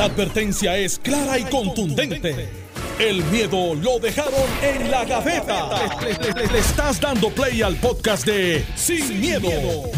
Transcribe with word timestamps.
La 0.00 0.06
advertencia 0.06 0.78
es 0.78 0.98
clara 0.98 1.38
y 1.38 1.44
contundente. 1.44 2.48
El 3.00 3.24
miedo 3.30 3.74
lo 3.76 3.98
dejaron 3.98 4.34
en 4.62 4.90
la 4.90 5.06
gaveta. 5.06 5.70
Le, 6.02 6.12
le- 6.12 6.32
le- 6.42 6.52
le 6.52 6.58
estás 6.58 7.00
dando 7.00 7.30
play 7.30 7.62
al 7.62 7.76
podcast 7.76 8.26
de 8.26 8.62
Sin, 8.76 9.18
miedo, 9.18 9.48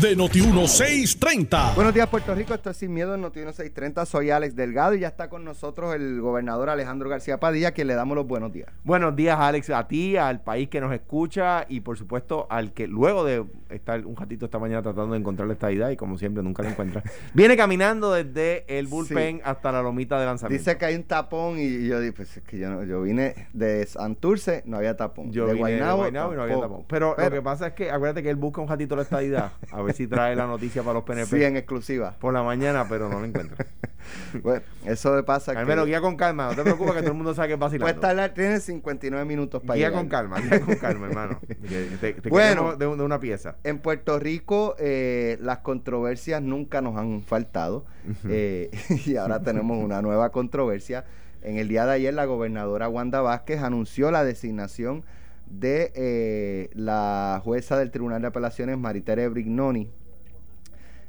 de 0.00 0.16
Noti1630. 0.16 1.74
Buenos 1.74 1.92
días, 1.94 2.08
Puerto 2.08 2.32
Rico. 2.32 2.54
Esto 2.54 2.70
es 2.70 2.76
Sin 2.76 2.94
Miedo 2.94 3.12
en 3.16 3.20
Noticiero 3.22 3.50
630. 3.52 4.06
Soy 4.06 4.30
Alex 4.30 4.54
Delgado 4.54 4.94
y 4.94 5.00
ya 5.00 5.08
está 5.08 5.28
con 5.28 5.44
nosotros 5.44 5.96
el 5.96 6.20
gobernador 6.20 6.70
Alejandro 6.70 7.08
García 7.08 7.40
Padilla, 7.40 7.74
que 7.74 7.84
le 7.84 7.94
damos 7.94 8.14
los 8.16 8.24
buenos 8.26 8.52
días. 8.52 8.68
Buenos 8.84 9.16
días, 9.16 9.36
Alex, 9.36 9.70
a 9.70 9.88
ti, 9.88 10.16
al 10.16 10.40
país 10.44 10.68
que 10.68 10.80
nos 10.80 10.92
escucha 10.94 11.66
y 11.68 11.80
por 11.80 11.98
supuesto 11.98 12.46
al 12.50 12.72
que 12.72 12.86
luego 12.86 13.24
de 13.24 13.44
estar 13.70 14.06
un 14.06 14.14
ratito 14.14 14.44
esta 14.44 14.60
mañana 14.60 14.80
tratando 14.82 15.14
de 15.14 15.18
encontrar 15.18 15.48
la 15.48 15.54
estadidad 15.54 15.90
y 15.90 15.96
como 15.96 16.18
siempre 16.18 16.42
nunca 16.44 16.62
la 16.62 16.70
encuentra, 16.70 17.02
viene 17.34 17.56
caminando 17.56 18.12
desde 18.12 18.64
el 18.78 18.86
bullpen 18.86 19.40
hasta 19.44 19.72
la 19.72 19.82
lomita 19.82 20.20
de 20.20 20.26
lanzamiento. 20.26 20.62
Dice 20.62 20.78
que 20.78 20.84
hay 20.84 20.94
un 20.94 21.02
tapón 21.04 21.58
y 21.58 21.88
yo 21.88 21.98
digo, 21.98 22.14
pues 22.14 22.36
es 22.36 22.42
que 22.44 22.58
yo, 22.58 22.70
no- 22.70 22.84
yo 22.84 22.91
vine 23.00 23.48
de 23.54 23.86
Santurce, 23.86 24.62
no 24.66 24.76
había 24.76 24.96
tapón. 24.96 25.32
Yo 25.32 25.46
de 25.46 25.54
vine 25.54 25.70
de 25.70 25.76
Guaynabo, 25.78 25.96
Guaynabo 25.98 26.32
y 26.32 26.36
no 26.36 26.42
había 26.42 26.54
tampoco. 26.60 26.82
tapón. 26.82 26.86
Pero, 26.88 27.16
lo 27.16 27.30
que 27.30 27.42
pasa 27.42 27.68
es 27.68 27.72
que 27.72 27.90
acuérdate 27.90 28.22
que 28.22 28.28
él 28.28 28.36
busca 28.36 28.60
un 28.60 28.68
ratito 28.68 28.96
la 28.96 29.02
estadidad, 29.02 29.52
a 29.70 29.80
ver 29.82 29.94
si 29.94 30.06
trae 30.06 30.36
la 30.36 30.46
noticia 30.46 30.82
para 30.82 30.94
los 30.94 31.04
PNP 31.04 31.36
Sí, 31.38 31.44
en 31.44 31.56
exclusiva. 31.56 32.16
por 32.18 32.34
la 32.34 32.42
mañana, 32.42 32.86
pero 32.88 33.08
no 33.08 33.20
la 33.20 33.26
encuentra. 33.28 33.64
Bueno, 34.42 34.62
eso 34.84 35.14
le 35.14 35.22
pasa 35.22 35.52
Al 35.52 35.64
menos 35.64 35.86
guía 35.86 36.00
con 36.00 36.16
calma, 36.16 36.48
no 36.48 36.56
te 36.56 36.62
preocupes 36.62 36.92
que 36.94 36.98
todo 37.02 37.12
el 37.12 37.16
mundo 37.16 37.34
sabe 37.34 37.48
que 37.48 37.54
es 37.54 37.58
Puedes 37.60 37.78
vacilando. 37.80 38.00
tardar, 38.00 38.34
tienes 38.34 38.64
59 38.64 39.24
minutos 39.24 39.62
para 39.62 39.76
Guía 39.76 39.86
llegar. 39.90 40.00
con 40.02 40.08
calma, 40.08 40.40
guía 40.40 40.60
con 40.60 40.74
calma, 40.74 41.06
hermano. 41.06 41.38
Que 41.46 41.88
te, 42.00 42.12
te 42.14 42.28
Bueno. 42.28 42.74
de 42.74 42.86
una 42.88 43.20
pieza. 43.20 43.56
En 43.62 43.78
Puerto 43.78 44.18
Rico 44.18 44.74
eh, 44.80 45.38
las 45.40 45.58
controversias 45.58 46.42
nunca 46.42 46.80
nos 46.80 46.96
han 46.96 47.22
faltado 47.22 47.84
eh, 48.28 48.70
y 49.06 49.14
ahora 49.14 49.40
tenemos 49.40 49.78
una 49.82 50.02
nueva 50.02 50.30
controversia. 50.32 51.04
En 51.42 51.58
el 51.58 51.68
día 51.68 51.84
de 51.86 51.92
ayer 51.92 52.14
la 52.14 52.24
gobernadora 52.24 52.88
Wanda 52.88 53.20
Vázquez 53.20 53.62
anunció 53.62 54.10
la 54.10 54.24
designación 54.24 55.04
de 55.46 55.92
eh, 55.94 56.70
la 56.74 57.40
jueza 57.44 57.78
del 57.78 57.90
Tribunal 57.90 58.22
de 58.22 58.28
Apelaciones 58.28 58.78
Maritere 58.78 59.28
Brignoni 59.28 59.88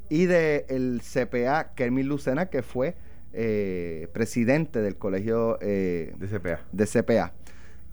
y 0.10 0.26
de 0.26 0.66
el 0.70 1.02
CPA 1.02 1.74
Kermit 1.76 2.06
Lucena 2.06 2.48
que 2.48 2.64
fue 2.64 2.96
eh, 3.32 4.08
presidente 4.12 4.82
del 4.82 4.98
colegio 4.98 5.58
eh, 5.62 6.14
De 6.18 6.28
CPA. 6.28 6.62
de 6.72 6.86
CPA. 6.86 7.34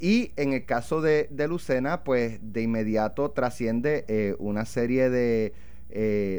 Y 0.01 0.33
en 0.37 0.55
el 0.55 0.65
caso 0.65 1.03
de, 1.03 1.29
de 1.31 1.47
Lucena, 1.47 2.05
pues 2.05 2.41
de 2.43 2.63
inmediato 2.63 3.31
trasciende 3.33 4.35
una 4.39 4.65
serie 4.65 5.11
de 5.11 5.53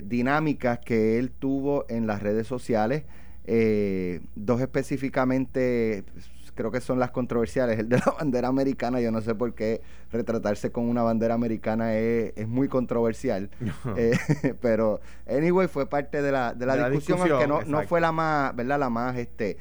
dinámicas 0.03 0.79
que 0.79 1.19
él 1.19 1.29
tuvo 1.29 1.85
en 1.87 2.07
las 2.07 2.23
redes 2.23 2.47
sociales. 2.47 3.03
Eh, 3.45 4.21
dos 4.35 4.61
específicamente, 4.61 6.03
pues, 6.13 6.29
creo 6.53 6.71
que 6.71 6.81
son 6.81 6.99
las 6.99 7.11
controversiales. 7.11 7.79
El 7.79 7.89
de 7.89 7.97
la 7.97 8.11
bandera 8.19 8.47
americana, 8.47 8.99
yo 9.01 9.11
no 9.11 9.21
sé 9.21 9.35
por 9.35 9.53
qué 9.53 9.81
retratarse 10.11 10.71
con 10.71 10.85
una 10.85 11.03
bandera 11.03 11.33
americana 11.33 11.95
es, 11.95 12.33
es 12.35 12.47
muy 12.47 12.67
controversial. 12.67 13.49
Eh, 13.97 14.17
pero, 14.61 15.01
anyway, 15.27 15.67
fue 15.67 15.87
parte 15.87 16.21
de 16.21 16.31
la, 16.31 16.53
de 16.53 16.65
la 16.65 16.75
De 16.75 16.81
la 16.81 16.89
discusión, 16.89 17.31
aunque 17.31 17.47
no, 17.47 17.63
no 17.63 17.81
fue 17.87 17.99
la 17.99 18.11
más, 18.11 18.55
¿verdad? 18.55 18.79
La 18.79 18.89
más, 18.89 19.17
este, 19.17 19.57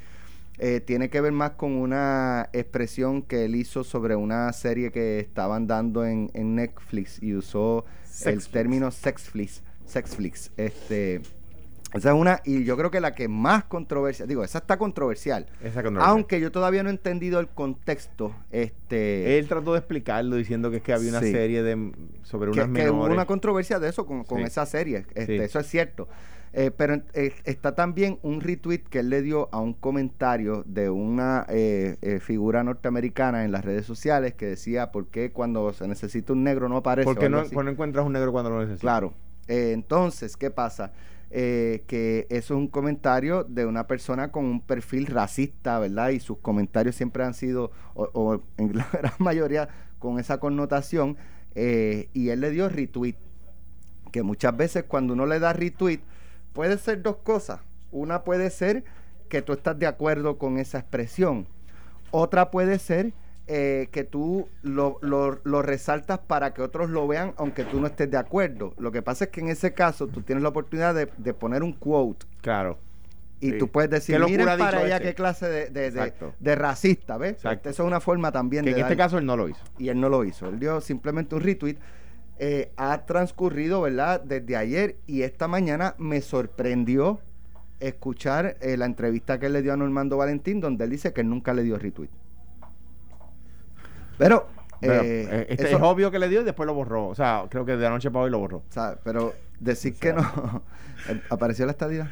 eh, 0.58 0.80
tiene 0.80 1.08
que 1.08 1.20
ver 1.22 1.32
más 1.32 1.52
con 1.52 1.72
una 1.72 2.50
expresión 2.52 3.22
que 3.22 3.46
él 3.46 3.56
hizo 3.56 3.82
sobre 3.82 4.14
una 4.14 4.52
serie 4.52 4.92
que 4.92 5.18
estaban 5.18 5.66
dando 5.66 6.04
en, 6.04 6.30
en 6.34 6.54
Netflix 6.54 7.22
y 7.22 7.34
usó 7.34 7.86
el 8.26 8.46
término 8.46 8.90
sexflix, 8.90 9.62
sexflix. 9.86 10.50
Este, 10.58 11.22
esa 11.92 12.10
es 12.10 12.14
una, 12.14 12.40
y 12.44 12.64
yo 12.64 12.76
creo 12.76 12.90
que 12.90 13.00
la 13.00 13.14
que 13.14 13.28
más 13.28 13.64
controversia, 13.64 14.26
digo, 14.26 14.44
esa 14.44 14.58
está 14.58 14.78
controversial. 14.78 15.46
Esa 15.62 15.82
controversia. 15.82 16.10
Aunque 16.10 16.40
yo 16.40 16.52
todavía 16.52 16.82
no 16.82 16.88
he 16.88 16.92
entendido 16.92 17.40
el 17.40 17.48
contexto, 17.48 18.34
este, 18.50 19.38
Él 19.38 19.48
trató 19.48 19.72
de 19.72 19.78
explicarlo 19.78 20.36
diciendo 20.36 20.70
que 20.70 20.78
es 20.78 20.82
que 20.82 20.92
había 20.92 21.10
una 21.10 21.20
Sí. 21.20 21.32
serie 21.32 21.62
de 21.62 21.92
sobre 22.22 22.50
que, 22.52 22.60
unas 22.62 22.74
que 22.76 22.88
hubo 22.90 22.96
menores. 22.98 23.14
una 23.14 23.26
controversia 23.26 23.78
de 23.78 23.88
eso 23.88 24.06
con, 24.06 24.24
con 24.24 24.38
Sí. 24.38 24.44
esa 24.44 24.66
serie. 24.66 25.04
Este, 25.14 25.26
Sí. 25.26 25.34
Eso 25.36 25.58
es 25.60 25.66
cierto. 25.66 26.08
Eh, 26.52 26.72
pero 26.76 27.00
eh, 27.14 27.32
está 27.44 27.76
también 27.76 28.18
un 28.22 28.40
retweet 28.40 28.80
que 28.90 28.98
él 28.98 29.08
le 29.08 29.22
dio 29.22 29.48
a 29.52 29.60
un 29.60 29.72
comentario 29.72 30.64
de 30.66 30.90
una 30.90 31.46
eh, 31.48 31.96
eh, 32.02 32.18
figura 32.18 32.64
norteamericana 32.64 33.44
en 33.44 33.52
las 33.52 33.64
redes 33.64 33.86
sociales 33.86 34.34
que 34.34 34.46
decía 34.46 34.90
por 34.90 35.06
qué 35.06 35.30
cuando 35.30 35.72
se 35.72 35.86
necesita 35.86 36.32
un 36.32 36.42
negro 36.42 36.68
no 36.68 36.78
aparece. 36.78 37.04
¿Por 37.04 37.18
qué 37.18 37.28
no, 37.28 37.44
no 37.44 37.70
encuentras 37.70 38.04
un 38.04 38.12
negro 38.14 38.32
cuando 38.32 38.50
lo 38.50 38.58
necesitas? 38.58 38.80
Claro. 38.80 39.14
Eh, 39.46 39.70
entonces, 39.72 40.36
¿qué 40.36 40.50
pasa? 40.50 40.90
Eh, 41.32 41.84
que 41.86 42.26
eso 42.28 42.54
es 42.54 42.58
un 42.58 42.66
comentario 42.68 43.44
de 43.44 43.64
una 43.64 43.86
persona 43.86 44.32
con 44.32 44.44
un 44.46 44.60
perfil 44.60 45.06
racista, 45.06 45.78
¿verdad? 45.78 46.10
Y 46.10 46.20
sus 46.20 46.38
comentarios 46.38 46.96
siempre 46.96 47.24
han 47.24 47.34
sido, 47.34 47.70
o, 47.94 48.08
o 48.14 48.42
en 48.56 48.76
la 48.76 48.88
gran 48.92 49.12
mayoría, 49.18 49.68
con 49.98 50.18
esa 50.18 50.38
connotación. 50.40 51.16
eh, 51.54 52.08
y 52.12 52.30
él 52.30 52.40
le 52.40 52.50
dio 52.50 52.68
retweet. 52.68 53.16
Que 54.12 54.22
muchas 54.22 54.56
veces 54.56 54.84
cuando 54.84 55.12
uno 55.14 55.26
le 55.26 55.38
da 55.38 55.52
retweet, 55.52 56.00
puede 56.52 56.78
ser 56.78 57.02
dos 57.02 57.16
cosas. 57.18 57.60
Una 57.92 58.24
puede 58.24 58.50
ser 58.50 58.84
que 59.28 59.42
tú 59.42 59.52
estás 59.52 59.78
de 59.78 59.86
acuerdo 59.86 60.38
con 60.38 60.58
esa 60.58 60.78
expresión. 60.78 61.46
Otra 62.10 62.50
puede 62.50 62.78
ser 62.80 63.12
eh, 63.52 63.88
que 63.90 64.04
tú 64.04 64.46
lo, 64.62 64.98
lo- 65.02 65.40
lo 65.42 65.60
resaltas 65.62 66.20
para 66.20 66.54
que 66.54 66.62
otros 66.62 66.88
lo 66.88 67.08
vean, 67.08 67.34
aunque 67.36 67.64
tú 67.64 67.80
no 67.80 67.88
estés 67.88 68.08
de 68.08 68.16
acuerdo. 68.16 68.74
Lo 68.78 68.92
que 68.92 69.02
pasa 69.02 69.24
es 69.24 69.30
que 69.30 69.40
en 69.40 69.48
ese 69.48 69.74
caso 69.74 70.06
tú 70.06 70.22
tienes 70.22 70.42
la 70.44 70.50
oportunidad 70.50 70.94
de, 70.94 71.08
de 71.18 71.34
poner 71.34 71.64
un 71.64 71.72
quote 71.72 72.26
Claro. 72.42 72.78
y 73.40 73.50
Sí. 73.50 73.58
tú 73.58 73.66
puedes 73.68 73.90
decir, 73.90 74.14
¿Qué 74.14 74.20
locura 74.20 74.38
miren 74.54 74.58
para 74.58 74.78
allá 74.78 74.96
este?" 74.98 75.08
qué 75.08 75.14
clase 75.16 75.48
de, 75.48 75.70
de- 75.70 76.12
de- 76.38 76.54
racista, 76.54 77.16
¿ves? 77.18 77.32
Exacto. 77.32 77.70
Eso 77.70 77.82
es 77.82 77.86
una 77.88 77.98
forma 78.00 78.30
también 78.30 78.64
Que 78.64 78.70
de 78.70 78.76
en 78.80 78.82
este 78.86 78.94
dar- 78.96 79.06
caso 79.06 79.18
él 79.18 79.26
no 79.26 79.36
lo 79.36 79.48
hizo. 79.48 79.64
y 79.78 79.88
él 79.88 80.00
no 80.00 80.08
lo 80.08 80.24
hizo. 80.24 80.46
Él 80.48 80.60
dio 80.60 80.80
simplemente 80.80 81.34
un 81.34 81.40
retweet. 81.40 81.76
Eh, 82.38 82.70
ha 82.76 83.04
transcurrido, 83.04 83.82
¿verdad? 83.82 84.20
Desde 84.22 84.56
ayer 84.56 84.96
y 85.06 85.22
esta 85.22 85.48
mañana 85.48 85.94
me 85.98 86.20
sorprendió 86.20 87.18
escuchar 87.80 88.56
eh, 88.60 88.76
la 88.76 88.86
entrevista 88.86 89.38
que 89.40 89.46
él 89.46 89.54
le 89.54 89.62
dio 89.62 89.72
a 89.72 89.76
Normando 89.76 90.16
Valentín, 90.16 90.60
donde 90.60 90.84
él 90.84 90.90
dice 90.90 91.12
que 91.12 91.22
él 91.22 91.28
nunca 91.28 91.52
le 91.54 91.62
dio 91.64 91.78
retweet. 91.78 92.10
Pero, 94.20 94.46
Pero, 94.80 94.94
eh, 95.02 95.28
eh, 95.30 95.46
este 95.48 95.66
eso- 95.68 95.76
es 95.78 95.82
obvio 95.82 96.10
que 96.10 96.18
le 96.18 96.28
dio 96.28 96.42
y 96.42 96.44
después 96.44 96.66
lo 96.66 96.74
borró. 96.74 97.08
O 97.08 97.14
sea, 97.14 97.46
creo 97.50 97.64
que 97.64 97.76
de 97.76 97.86
anoche 97.86 98.10
para 98.10 98.26
hoy 98.26 98.30
lo 98.30 98.38
borró. 98.38 98.62
sea, 98.68 98.98
pero 99.02 99.34
decir 99.58 99.94
que 99.98 100.12
no. 100.12 100.22
¿Apareció 101.30 101.64
la 101.66 101.72
estadía? 101.72 102.10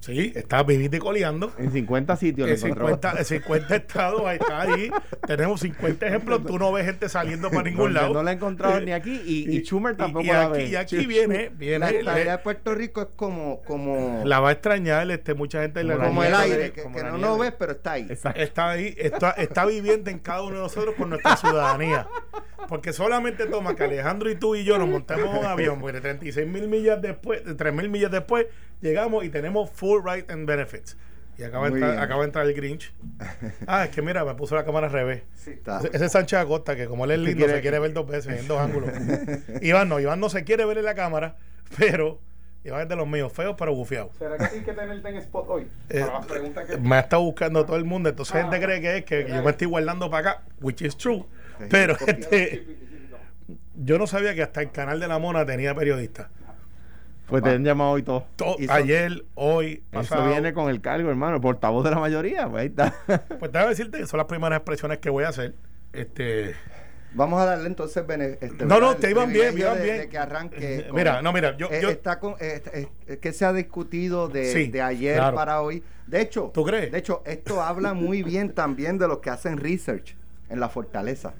Sí, 0.00 0.32
está 0.36 0.62
vivito 0.62 0.96
y 0.96 0.98
coleando. 1.00 1.52
En 1.58 1.72
50 1.72 2.16
sitios 2.16 2.48
En 2.48 2.54
encontró. 2.54 2.86
50, 2.86 3.18
en 3.18 3.24
50 3.24 3.76
estados, 3.76 4.22
ahí 4.26 4.38
está 4.40 4.60
ahí. 4.62 4.90
Tenemos 5.26 5.60
50 5.60 6.06
ejemplos. 6.06 6.46
Tú 6.46 6.58
no 6.58 6.70
ves 6.72 6.86
gente 6.86 7.08
saliendo 7.08 7.50
para 7.50 7.64
ningún 7.68 7.92
lado. 7.94 8.14
No 8.14 8.22
la 8.22 8.30
he 8.30 8.34
encontrado 8.34 8.80
ni 8.80 8.92
aquí 8.92 9.20
y, 9.26 9.50
y 9.56 9.60
Schumer 9.64 9.96
tampoco 9.96 10.24
y 10.24 10.28
la 10.28 10.44
aquí, 10.44 10.52
ve. 10.52 10.64
y 10.68 10.76
aquí 10.76 11.06
viene, 11.06 11.50
viene 11.52 11.78
La 11.80 11.90
estadía 11.90 12.24
le- 12.24 12.30
de 12.30 12.38
Puerto 12.38 12.74
Rico 12.74 13.02
es 13.02 13.08
como, 13.16 13.60
como, 13.62 14.22
la 14.24 14.38
va 14.40 14.50
a 14.50 14.52
extrañar, 14.52 15.10
este, 15.10 15.34
mucha 15.34 15.62
gente 15.62 15.82
Como 15.82 15.94
la 15.96 16.06
como 16.06 16.22
el 16.24 16.34
aire, 16.34 16.72
que, 16.72 16.82
como 16.84 16.94
que 16.96 17.02
la 17.02 17.10
no 17.10 17.18
lo 17.18 17.38
ves, 17.38 17.52
pero 17.58 17.72
está 17.72 17.92
ahí. 17.92 18.06
Exacto. 18.08 18.40
está 18.40 18.70
ahí, 18.70 18.94
está, 18.96 19.30
está 19.32 19.66
viviente 19.66 20.10
en 20.12 20.20
cada 20.20 20.42
uno 20.42 20.56
de 20.56 20.62
nosotros 20.62 20.94
con 20.96 21.10
nuestra 21.10 21.36
ciudadanía. 21.36 22.06
Porque 22.68 22.92
solamente 22.92 23.46
toma 23.46 23.74
que 23.74 23.84
Alejandro 23.84 24.30
y 24.30 24.36
tú 24.36 24.54
y 24.54 24.62
yo 24.64 24.78
nos 24.78 24.88
montemos 24.88 25.36
un 25.38 25.44
avión, 25.46 25.80
porque 25.80 26.00
36 26.00 26.46
mil 26.46 26.68
millas 26.68 27.00
después, 27.02 27.42
3 27.56 27.72
mil 27.74 27.88
millas 27.88 28.10
después, 28.10 28.46
llegamos 28.80 29.24
y 29.24 29.30
tenemos 29.30 29.70
full 29.70 30.00
right 30.04 30.30
and 30.30 30.46
benefits. 30.46 30.96
Y 31.38 31.44
acaba 31.44 31.68
de, 31.70 31.74
entrar, 31.76 31.98
acaba 31.98 32.20
de 32.22 32.26
entrar 32.26 32.46
el 32.46 32.52
Grinch. 32.54 32.92
Ah, 33.66 33.84
es 33.84 33.90
que 33.90 34.02
mira, 34.02 34.24
me 34.24 34.34
puso 34.34 34.54
la 34.56 34.64
cámara 34.64 34.88
al 34.88 34.92
revés. 34.92 35.22
Está. 35.46 35.78
Ese- 35.92 36.04
es 36.04 36.12
Sánchez 36.12 36.40
Acosta, 36.40 36.74
que 36.76 36.86
como 36.86 37.04
él 37.04 37.12
es 37.12 37.18
lindo, 37.20 37.38
quiere- 37.38 37.54
se 37.54 37.60
quiere 37.62 37.78
ver 37.78 37.92
dos 37.92 38.06
veces, 38.08 38.40
en 38.40 38.48
dos 38.48 38.58
ángulos. 38.60 38.90
Iván 39.62 39.88
no, 39.88 40.00
Iván 40.00 40.18
no 40.20 40.28
se 40.30 40.42
quiere 40.44 40.64
ver 40.64 40.78
en 40.78 40.84
la 40.84 40.94
cámara, 40.94 41.36
pero 41.78 42.18
Iván 42.64 42.82
es 42.82 42.88
de 42.88 42.96
los 42.96 43.06
míos, 43.06 43.32
feos 43.32 43.54
pero 43.56 43.72
bufiados. 43.74 44.10
¿Será 44.18 44.36
que 44.36 44.44
hay 44.56 44.60
que 44.62 44.72
tenerte 44.72 45.08
en 45.08 45.16
spot 45.18 45.46
hoy? 45.48 45.68
Eh, 45.88 46.00
Para 46.00 46.12
las 46.14 46.26
preguntas 46.26 46.66
que... 46.66 46.76
Me 46.76 46.96
ha 46.96 47.00
estado 47.00 47.22
buscando 47.22 47.64
todo 47.64 47.76
el 47.76 47.84
mundo, 47.84 48.08
entonces 48.08 48.34
Ah. 48.34 48.42
gente 48.42 48.60
cree 48.60 48.80
que 48.80 48.96
es 48.98 49.04
que 49.04 49.26
yo 49.28 49.42
me 49.42 49.50
estoy 49.52 49.68
guardando 49.68 50.10
para 50.10 50.30
acá, 50.32 50.42
which 50.60 50.82
is 50.82 50.96
true. 50.96 51.24
Pero 51.70 51.96
este, 52.06 52.64
yo 53.76 53.98
no 53.98 54.06
sabía 54.06 54.34
que 54.34 54.42
hasta 54.42 54.60
el 54.62 54.70
canal 54.70 55.00
de 55.00 55.08
la 55.08 55.18
Mona 55.18 55.44
tenía 55.46 55.74
periodistas. 55.74 56.28
Pues 57.26 57.42
te 57.42 57.50
han 57.50 57.62
llamado 57.64 57.90
hoy 57.90 58.02
todo. 58.02 58.24
To- 58.36 58.56
ayer, 58.70 59.22
hoy, 59.34 59.82
pasado. 59.90 60.22
Eso 60.22 60.30
viene 60.30 60.54
con 60.54 60.70
el 60.70 60.80
cargo, 60.80 61.10
hermano. 61.10 61.40
Portavoz 61.42 61.84
de 61.84 61.90
la 61.90 61.98
mayoría. 61.98 62.48
Pues 62.48 62.62
ahí 62.62 62.68
está. 62.68 62.94
Pues 63.38 63.52
déjame 63.52 63.70
decirte 63.70 63.98
que 63.98 64.06
son 64.06 64.16
las 64.18 64.26
primeras 64.26 64.56
expresiones 64.58 64.98
que 64.98 65.10
voy 65.10 65.24
a 65.24 65.28
hacer. 65.28 65.54
Este, 65.92 66.54
Vamos 67.12 67.40
a 67.40 67.44
darle 67.46 67.66
entonces 67.66 68.06
bene- 68.06 68.38
este, 68.40 68.64
No, 68.66 68.80
no, 68.80 68.96
te 68.96 69.10
iban 69.10 69.30
bien, 69.32 69.56
iban 69.58 69.76
de- 69.78 69.82
bien. 69.84 69.96
de 69.98 70.08
que 70.08 70.18
arranque. 70.18 70.84
con- 70.86 70.96
Mira, 70.96 71.20
no, 71.22 71.32
mira, 71.34 71.54
yo- 71.56 71.68
Eh, 71.70 71.80
yo- 71.82 71.90
está 71.90 72.18
con, 72.18 72.34
eh, 72.40 72.62
eh, 72.72 72.86
eh, 73.06 73.16
que 73.18 73.32
se 73.34 73.44
ha 73.44 73.52
discutido 73.52 74.28
de, 74.28 74.52
Sí, 74.52 74.68
de 74.68 74.80
ayer 74.82 75.16
claro. 75.16 75.36
para 75.36 75.60
hoy. 75.60 75.82
De 76.06 76.20
hecho, 76.22 76.50
¿Tú 76.54 76.64
crees? 76.64 76.90
De 76.92 76.98
hecho, 76.98 77.22
esto 77.26 77.62
habla 77.62 77.92
muy 77.92 78.22
bien 78.22 78.52
también 78.54 78.96
de 78.98 79.06
los 79.08 79.18
que 79.18 79.28
hacen 79.30 79.58
research 79.58 80.16
en 80.48 80.60
la 80.60 80.68
fortaleza. 80.70 81.34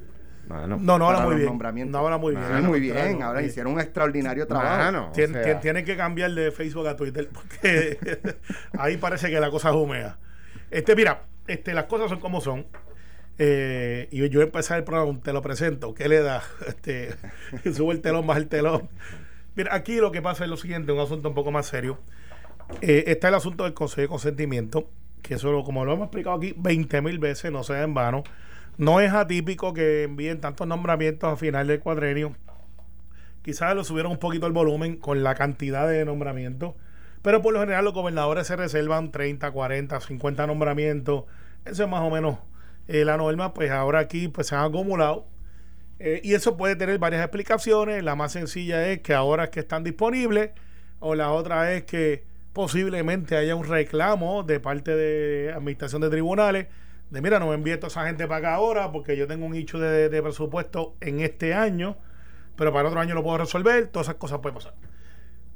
Mano. 0.49 0.79
no, 0.81 0.99
no 0.99 1.09
habla 1.09 1.21
muy 1.27 1.35
bien. 1.37 1.91
No 1.91 1.99
habla 1.99 2.17
muy 2.19 2.35
bien. 2.35 2.65
Muy 2.67 2.81
bien. 2.81 3.23
Ahora 3.23 3.43
hicieron 3.43 3.75
un 3.75 3.81
extraordinario 3.81 4.47
trabajo. 4.47 4.77
Mano, 4.79 5.13
Tien- 5.15 5.33
sea, 5.33 5.61
tienen 5.61 5.85
que 5.85 5.97
cambiar 5.97 6.33
de 6.33 6.51
Facebook 6.51 6.87
a 6.89 6.97
Twitter 6.97 7.29
porque 7.33 7.99
ahí 8.79 8.97
parece 8.97 9.29
que 9.31 9.39
la 9.41 9.51
cosa 9.51 9.71
es 9.71 9.77
húmeda. 9.77 10.19
Este, 10.71 10.97
mira, 10.97 11.23
este, 11.47 11.75
las 11.75 11.85
cosas 11.85 12.09
son 12.11 12.21
como 12.21 12.41
son. 12.41 12.67
Eh, 13.39 14.09
y 14.11 14.19
yo 14.29 14.39
voy 14.39 14.43
a 14.43 14.45
empezar 14.47 14.79
el 14.79 14.85
programa, 14.85 15.19
te 15.23 15.33
lo 15.33 15.43
presento. 15.43 15.95
¿Qué 15.95 16.09
le 16.09 16.21
da? 16.23 16.43
Este, 16.67 17.15
sube 17.73 17.93
el 17.95 18.01
telón, 18.01 18.27
baja 18.27 18.41
el 18.41 18.49
telón. 18.49 18.89
Mira, 19.55 19.75
aquí 19.75 19.97
lo 19.97 20.13
que 20.13 20.23
pasa 20.23 20.45
es 20.45 20.51
lo 20.51 20.57
siguiente, 20.57 20.93
un 20.93 21.01
asunto 21.01 21.29
un 21.29 21.35
poco 21.35 21.51
más 21.51 21.67
serio. 21.67 21.99
Eh, 22.81 23.05
está 23.07 23.29
el 23.29 23.35
asunto 23.35 23.65
del 23.65 23.75
Consejo 23.75 24.03
de 24.03 24.09
Consentimiento, 24.09 24.89
que 25.23 25.35
eso, 25.35 25.63
como 25.65 25.85
lo 25.85 25.93
hemos 25.95 26.07
explicado 26.07 26.37
aquí 26.37 26.55
20 26.57 27.01
mil 27.03 27.19
veces, 27.19 27.51
no 27.51 27.63
sea 27.65 27.83
en 27.83 27.95
vano. 27.95 28.25
No 28.79 29.01
es 29.01 29.13
atípico 29.13 29.75
que 29.75 30.05
envíen 30.05 30.41
tantos 30.41 30.65
nombramientos 30.69 31.33
a 31.33 31.37
final 31.37 31.67
del 31.67 31.81
cuadrenio. 31.81 32.37
Quizás 33.43 33.75
lo 33.75 33.83
subieron 33.83 34.13
un 34.13 34.19
poquito 34.19 34.47
el 34.47 34.53
volumen 34.53 34.97
con 34.97 35.25
la 35.25 35.35
cantidad 35.35 35.89
de 35.89 36.05
nombramientos, 36.05 36.75
pero 37.21 37.43
por 37.43 37.53
lo 37.53 37.59
general 37.59 37.85
los 37.85 37.93
gobernadores 37.93 38.47
se 38.47 38.55
reservan 38.55 39.11
30, 39.11 39.51
40, 39.51 40.01
50 40.01 40.47
nombramientos. 40.47 41.25
Eso 41.65 41.83
es 41.83 41.89
más 41.89 42.03
o 42.03 42.11
menos 42.11 42.39
eh, 42.87 43.05
la 43.05 43.17
norma, 43.17 43.53
pues 43.53 43.73
ahora 43.73 43.99
aquí 43.99 44.29
pues 44.29 44.47
se 44.47 44.55
han 44.55 44.67
acumulado. 44.67 45.27
Eh, 45.99 46.21
y 46.23 46.35
eso 46.35 46.57
puede 46.57 46.77
tener 46.77 47.01
varias 47.01 47.23
explicaciones. 47.23 48.05
La 48.05 48.15
más 48.15 48.31
sencilla 48.31 48.87
es 48.89 49.01
que 49.01 49.13
ahora 49.13 49.45
es 49.45 49.51
que 49.51 49.59
están 49.59 49.83
disponibles, 49.83 50.51
o 51.01 51.17
la 51.17 51.33
otra 51.33 51.73
es 51.73 51.83
que 51.83 52.23
posiblemente 52.53 53.37
haya 53.37 53.57
un 53.57 53.67
reclamo 53.67 54.45
de 54.45 54.61
parte 54.61 54.95
de 54.95 55.53
administración 55.53 56.01
de 56.01 56.11
tribunales 56.11 56.69
de 57.11 57.23
mira, 57.23 57.39
no 57.39 57.49
me 57.49 57.55
envíe 57.55 57.77
toda 57.77 57.89
esa 57.89 58.07
gente 58.07 58.27
para 58.27 58.39
acá 58.39 58.55
ahora 58.55 58.93
porque 58.93 59.17
yo 59.17 59.27
tengo 59.27 59.47
un 59.47 59.53
nicho 59.53 59.79
de, 59.79 60.09
de 60.09 60.23
presupuesto 60.23 60.97
en 61.01 61.21
este 61.21 61.55
año, 61.55 61.97
pero 62.57 62.73
para 62.73 62.89
otro 62.89 63.01
año 63.01 63.15
lo 63.15 63.23
puedo 63.23 63.39
resolver, 63.39 63.87
todas 63.89 64.09
esas 64.09 64.17
cosas 64.17 64.41
pueden 64.41 64.57
pasar. 64.57 64.75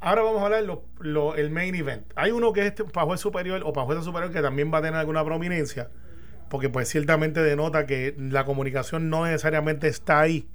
Ahora 0.00 0.22
vamos 0.22 0.42
a 0.42 0.46
hablar 0.46 0.64
lo, 0.64 0.82
lo, 0.98 1.36
el 1.36 1.50
main 1.50 1.76
event. 1.76 2.04
Hay 2.16 2.32
uno 2.32 2.52
que 2.52 2.60
es 2.60 2.66
este, 2.66 2.84
para 2.84 3.06
juez 3.06 3.20
superior 3.20 3.62
o 3.64 3.72
para 3.72 3.86
juez 3.86 4.02
superior 4.02 4.32
que 4.32 4.42
también 4.42 4.72
va 4.74 4.78
a 4.78 4.82
tener 4.82 4.98
alguna 4.98 5.24
prominencia, 5.24 5.90
porque 6.48 6.68
pues 6.68 6.88
ciertamente 6.88 7.40
denota 7.40 7.86
que 7.86 8.16
la 8.18 8.44
comunicación 8.44 9.10
no 9.10 9.24
necesariamente 9.24 9.86
está 9.86 10.20
ahí. 10.20 10.48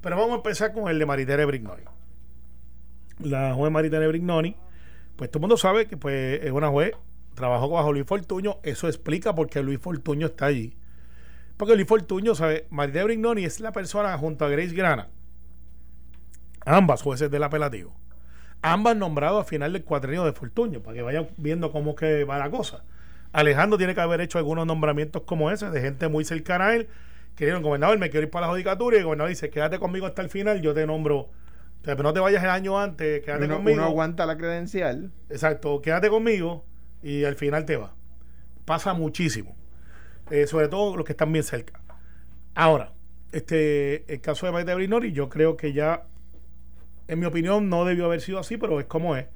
Pero 0.00 0.16
vamos 0.16 0.32
a 0.32 0.36
empezar 0.36 0.72
con 0.72 0.88
el 0.88 0.98
de 0.98 1.04
Maritere 1.04 1.44
Brignoni. 1.44 1.82
La 3.18 3.52
juez 3.52 3.70
Maritere 3.70 4.08
Brignoni, 4.08 4.56
pues 5.16 5.30
todo 5.30 5.38
el 5.38 5.42
mundo 5.42 5.56
sabe 5.58 5.86
que 5.86 5.98
pues 5.98 6.42
es 6.42 6.52
una 6.52 6.68
juez, 6.68 6.92
trabajó 7.38 7.68
bajo 7.70 7.92
Luis 7.92 8.04
Fortuño, 8.04 8.58
eso 8.64 8.88
explica 8.88 9.34
por 9.34 9.48
qué 9.48 9.62
Luis 9.62 9.78
Fortuño 9.78 10.26
está 10.26 10.46
allí. 10.46 10.76
Porque 11.56 11.74
Luis 11.74 11.86
Fortuño, 11.88 12.34
¿sabe? 12.34 12.66
Maritere 12.70 13.04
Brignoni 13.04 13.44
es 13.44 13.60
la 13.60 13.72
persona 13.72 14.16
junto 14.18 14.44
a 14.44 14.48
Grace 14.48 14.74
Grana, 14.74 15.08
ambas 16.66 17.02
jueces 17.02 17.30
del 17.30 17.42
apelativo, 17.44 17.94
ambas 18.60 18.96
nombradas 18.96 19.40
a 19.40 19.44
final 19.44 19.72
del 19.72 19.84
cuatrenio 19.84 20.24
de 20.24 20.32
Fortuño, 20.32 20.80
para 20.80 20.96
que 20.96 21.02
vayan 21.02 21.28
viendo 21.36 21.72
cómo 21.72 21.94
que 21.94 22.24
va 22.24 22.38
la 22.38 22.50
cosa. 22.50 22.84
Alejandro 23.32 23.78
tiene 23.78 23.94
que 23.94 24.00
haber 24.00 24.20
hecho 24.20 24.38
algunos 24.38 24.66
nombramientos 24.66 25.22
como 25.22 25.50
ese, 25.50 25.70
de 25.70 25.80
gente 25.80 26.08
muy 26.08 26.24
cercana 26.24 26.66
a 26.66 26.74
él, 26.74 26.88
que 27.36 27.44
dijeron, 27.44 27.62
gobernador, 27.62 27.98
me 27.98 28.10
quiero 28.10 28.26
ir 28.26 28.30
para 28.30 28.46
la 28.46 28.52
judicatura, 28.52 28.96
y 28.96 29.00
el 29.00 29.04
gobernador 29.04 29.30
dice, 29.30 29.50
quédate 29.50 29.78
conmigo 29.78 30.06
hasta 30.06 30.22
el 30.22 30.28
final, 30.28 30.60
yo 30.60 30.74
te 30.74 30.86
nombro, 30.86 31.28
pero 31.82 32.02
no 32.02 32.12
te 32.12 32.20
vayas 32.20 32.42
el 32.42 32.50
año 32.50 32.80
antes, 32.80 33.24
quédate 33.24 33.44
Uno, 33.44 33.56
conmigo. 33.56 33.78
uno 33.78 33.86
aguanta 33.86 34.26
la 34.26 34.36
credencial. 34.36 35.12
Exacto, 35.30 35.80
quédate 35.80 36.08
conmigo 36.08 36.64
y 37.02 37.24
al 37.24 37.36
final 37.36 37.64
te 37.64 37.76
va. 37.76 37.94
Pasa 38.64 38.92
muchísimo, 38.94 39.56
eh, 40.30 40.46
sobre 40.46 40.68
todo 40.68 40.96
los 40.96 41.04
que 41.04 41.12
están 41.12 41.32
bien 41.32 41.44
cerca. 41.44 41.80
Ahora, 42.54 42.92
este, 43.32 44.12
el 44.12 44.20
caso 44.20 44.46
de 44.46 44.52
Maite 44.52 44.74
Brinori, 44.74 45.12
yo 45.12 45.28
creo 45.28 45.56
que 45.56 45.72
ya, 45.72 46.04
en 47.06 47.18
mi 47.18 47.26
opinión, 47.26 47.68
no 47.68 47.84
debió 47.84 48.06
haber 48.06 48.20
sido 48.20 48.38
así, 48.38 48.56
pero 48.56 48.80
es 48.80 48.86
como 48.86 49.16
es. 49.16 49.26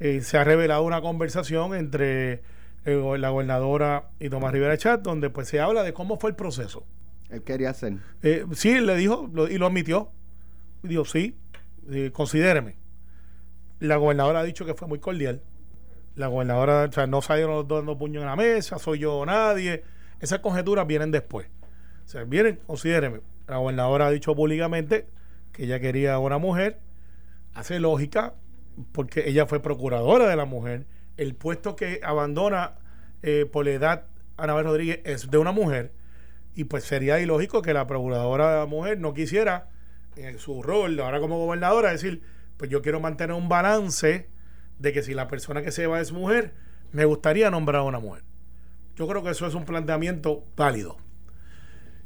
Eh, 0.00 0.20
se 0.20 0.38
ha 0.38 0.44
revelado 0.44 0.82
una 0.82 1.00
conversación 1.00 1.74
entre 1.74 2.42
la 2.84 3.28
gobernadora 3.28 4.08
y 4.18 4.30
Tomás 4.30 4.52
Rivera 4.52 4.78
Chat, 4.78 5.02
donde 5.02 5.28
pues 5.28 5.46
se 5.48 5.60
habla 5.60 5.82
de 5.82 5.92
cómo 5.92 6.18
fue 6.18 6.30
el 6.30 6.36
proceso. 6.36 6.86
Él 7.28 7.42
quería 7.42 7.70
hacer. 7.70 7.94
Eh, 8.22 8.46
sí, 8.54 8.80
le 8.80 8.96
dijo 8.96 9.28
lo- 9.32 9.48
y 9.48 9.58
lo 9.58 9.66
admitió. 9.66 10.10
Dijo, 10.82 11.04
sí, 11.04 11.36
eh, 11.90 12.10
considéreme. 12.12 12.76
La 13.80 13.96
gobernadora 13.96 14.40
ha 14.40 14.44
dicho 14.44 14.64
que 14.64 14.72
fue 14.74 14.88
muy 14.88 15.00
cordial. 15.00 15.42
La 16.18 16.26
gobernadora, 16.26 16.88
o 16.90 16.92
sea, 16.92 17.06
no 17.06 17.22
salieron 17.22 17.68
dando 17.68 17.96
puño 17.96 18.18
en 18.18 18.26
la 18.26 18.34
mesa, 18.34 18.80
soy 18.80 18.98
yo 18.98 19.18
o 19.18 19.24
nadie. 19.24 19.84
Esas 20.18 20.40
conjeturas 20.40 20.84
vienen 20.84 21.12
después. 21.12 21.46
O 22.04 22.08
sea, 22.08 22.24
vienen, 22.24 22.58
considéreme. 22.66 23.20
La 23.46 23.58
gobernadora 23.58 24.08
ha 24.08 24.10
dicho 24.10 24.34
públicamente 24.34 25.06
que 25.52 25.66
ella 25.66 25.78
quería 25.78 26.14
a 26.14 26.18
una 26.18 26.38
mujer. 26.38 26.80
Hace 27.54 27.78
lógica, 27.78 28.34
porque 28.90 29.28
ella 29.28 29.46
fue 29.46 29.62
procuradora 29.62 30.28
de 30.28 30.34
la 30.34 30.44
mujer. 30.44 30.86
El 31.16 31.36
puesto 31.36 31.76
que 31.76 32.00
abandona 32.02 32.78
eh, 33.22 33.46
por 33.46 33.66
la 33.66 33.70
edad 33.70 34.06
Anabel 34.36 34.64
Rodríguez 34.64 34.98
es 35.04 35.30
de 35.30 35.38
una 35.38 35.52
mujer. 35.52 35.92
Y 36.56 36.64
pues 36.64 36.82
sería 36.82 37.20
ilógico 37.20 37.62
que 37.62 37.72
la 37.72 37.86
procuradora 37.86 38.54
de 38.54 38.58
la 38.58 38.66
mujer 38.66 38.98
no 38.98 39.14
quisiera, 39.14 39.68
en 40.16 40.40
su 40.40 40.64
rol 40.64 40.98
ahora 40.98 41.20
como 41.20 41.38
gobernadora, 41.38 41.92
decir, 41.92 42.22
pues 42.56 42.70
yo 42.70 42.82
quiero 42.82 42.98
mantener 42.98 43.36
un 43.36 43.48
balance 43.48 44.26
de 44.78 44.92
que 44.92 45.02
si 45.02 45.14
la 45.14 45.28
persona 45.28 45.62
que 45.62 45.70
se 45.72 45.86
va 45.86 46.00
es 46.00 46.12
mujer, 46.12 46.54
me 46.92 47.04
gustaría 47.04 47.50
nombrar 47.50 47.80
a 47.80 47.82
una 47.84 47.98
mujer. 47.98 48.22
Yo 48.96 49.06
creo 49.06 49.22
que 49.22 49.30
eso 49.30 49.46
es 49.46 49.54
un 49.54 49.64
planteamiento 49.64 50.44
válido. 50.56 50.96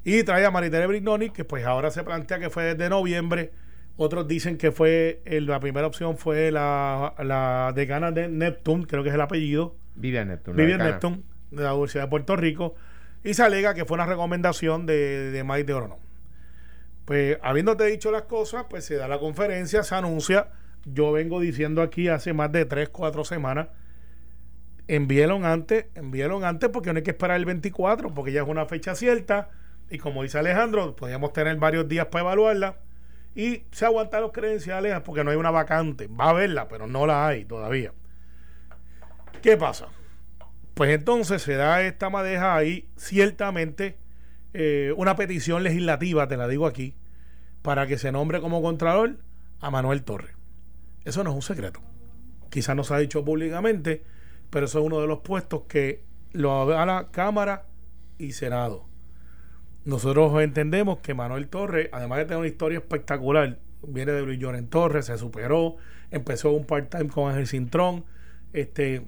Y 0.05 0.25
trae 0.25 0.45
a 0.45 0.51
Maritere 0.51 0.87
Brignoni, 0.87 1.31
que 1.31 1.45
pues 1.45 1.65
ahora 1.65 1.91
se 1.91 2.03
plantea 2.03 2.39
que 2.39 2.51
fue 2.51 2.75
desde 2.75 2.89
noviembre. 2.89 3.53
Otros 3.97 4.27
dicen 4.27 4.57
que 4.59 4.73
fue, 4.73 5.23
el- 5.25 5.47
la 5.47 5.61
primera 5.61 5.87
opción 5.87 6.17
fue 6.19 6.51
la, 6.51 7.15
la 7.23 7.73
decana 7.75 8.11
de 8.11 8.29
Neptune, 8.29 8.87
creo 8.87 9.03
que 9.03 9.11
es 9.11 9.15
el 9.15 9.21
apellido. 9.21 9.77
Vivian 9.95 10.29
Neptune. 10.29 10.57
Vivian. 10.57 10.79
Neptune, 10.81 11.23
de 11.51 11.63
la 11.63 11.75
Universidad 11.75 12.05
de 12.05 12.09
Puerto 12.11 12.35
Rico, 12.37 12.75
y 13.23 13.35
se 13.35 13.43
alega 13.43 13.75
que 13.75 13.85
fue 13.85 13.95
una 13.95 14.07
recomendación 14.07 14.87
de, 14.87 15.31
de 15.31 15.45
Mike 15.45 15.65
de 15.65 15.75
Orono. 15.75 15.99
Pues, 17.05 17.39
habiéndote 17.43 17.85
dicho 17.85 18.11
las 18.11 18.23
cosas, 18.23 18.67
pues 18.71 18.85
se 18.85 18.97
da 18.97 19.07
la 19.09 19.19
conferencia, 19.19 19.83
se 19.83 19.95
anuncia. 19.95 20.49
Yo 20.84 21.12
vengo 21.12 21.40
diciendo 21.40 21.82
aquí 21.82 22.08
hace 22.08 22.32
más 22.32 22.50
de 22.52 22.64
3, 22.64 22.88
4 22.88 23.25
semanas. 23.25 23.69
Envíelo 24.88 25.37
antes, 25.44 25.87
envíelo 25.94 26.44
antes 26.44 26.69
porque 26.70 26.93
no 26.93 26.99
hay 26.99 27.02
que 27.02 27.12
esperar 27.12 27.37
el 27.37 27.44
24, 27.44 28.12
porque 28.12 28.32
ya 28.32 28.43
es 28.43 28.49
una 28.49 28.67
fecha 28.67 28.94
cierta. 28.94 29.50
Y 29.90 29.99
como 29.99 30.23
dice 30.23 30.38
Alejandro, 30.38 30.96
podríamos 30.96 31.32
tener 31.32 31.56
varios 31.56 31.88
días 31.88 32.06
para 32.06 32.23
evaluarla. 32.23 32.76
Y 33.34 33.64
se 33.70 33.87
aguantan 33.87 34.23
los 34.23 34.32
credenciales 34.32 35.00
porque 35.00 35.25
no 35.25 35.31
hay 35.31 35.37
una 35.37 35.50
vacante. 35.50 36.08
Va 36.08 36.26
a 36.26 36.31
haberla, 36.31 36.69
pero 36.69 36.87
no 36.87 37.06
la 37.06 37.26
hay 37.26 37.44
todavía. 37.44 37.93
¿Qué 39.40 39.56
pasa? 39.56 39.88
Pues 40.75 40.90
entonces 40.90 41.43
se 41.43 41.55
da 41.55 41.82
esta 41.82 42.11
madeja 42.11 42.56
ahí, 42.56 42.88
ciertamente, 42.96 43.97
eh, 44.54 44.92
una 44.97 45.16
petición 45.16 45.62
legislativa, 45.62 46.28
te 46.28 46.37
la 46.37 46.49
digo 46.49 46.66
aquí, 46.66 46.97
para 47.62 47.87
que 47.87 47.99
se 47.99 48.12
nombre 48.12 48.40
como 48.40 48.62
Contralor 48.62 49.18
a 49.61 49.71
Manuel 49.71 50.02
Torres. 50.02 50.35
Eso 51.04 51.25
no 51.25 51.30
es 51.30 51.37
un 51.37 51.42
secreto. 51.42 51.80
Quizás 52.50 52.76
no 52.76 52.85
se 52.85 52.94
ha 52.94 52.99
dicho 52.99 53.25
públicamente, 53.25 54.04
pero 54.50 54.66
eso 54.66 54.78
es 54.78 54.85
uno 54.85 55.00
de 55.00 55.06
los 55.06 55.21
puestos 55.21 55.62
que 55.68 56.04
lo 56.32 56.76
a 56.76 56.87
la 56.87 57.09
Cámara 57.11 57.66
y 58.18 58.32
Senado. 58.32 58.85
Nosotros 59.85 60.40
entendemos 60.42 60.99
que 60.99 61.14
Manuel 61.14 61.49
Torres, 61.49 61.88
además 61.92 62.18
de 62.18 62.25
tener 62.25 62.38
una 62.38 62.49
historia 62.49 62.78
espectacular, 62.78 63.59
viene 63.87 64.12
de 64.12 64.23
Luis 64.23 64.38
Lloren 64.38 64.68
Torres, 64.68 65.06
se 65.06 65.18
superó, 65.18 65.76
empezó 66.11 66.52
un 66.52 66.66
part-time 66.66 67.09
con 67.09 67.30
Ángel 67.30 67.49
Cintrón, 67.49 68.04
este, 68.52 69.02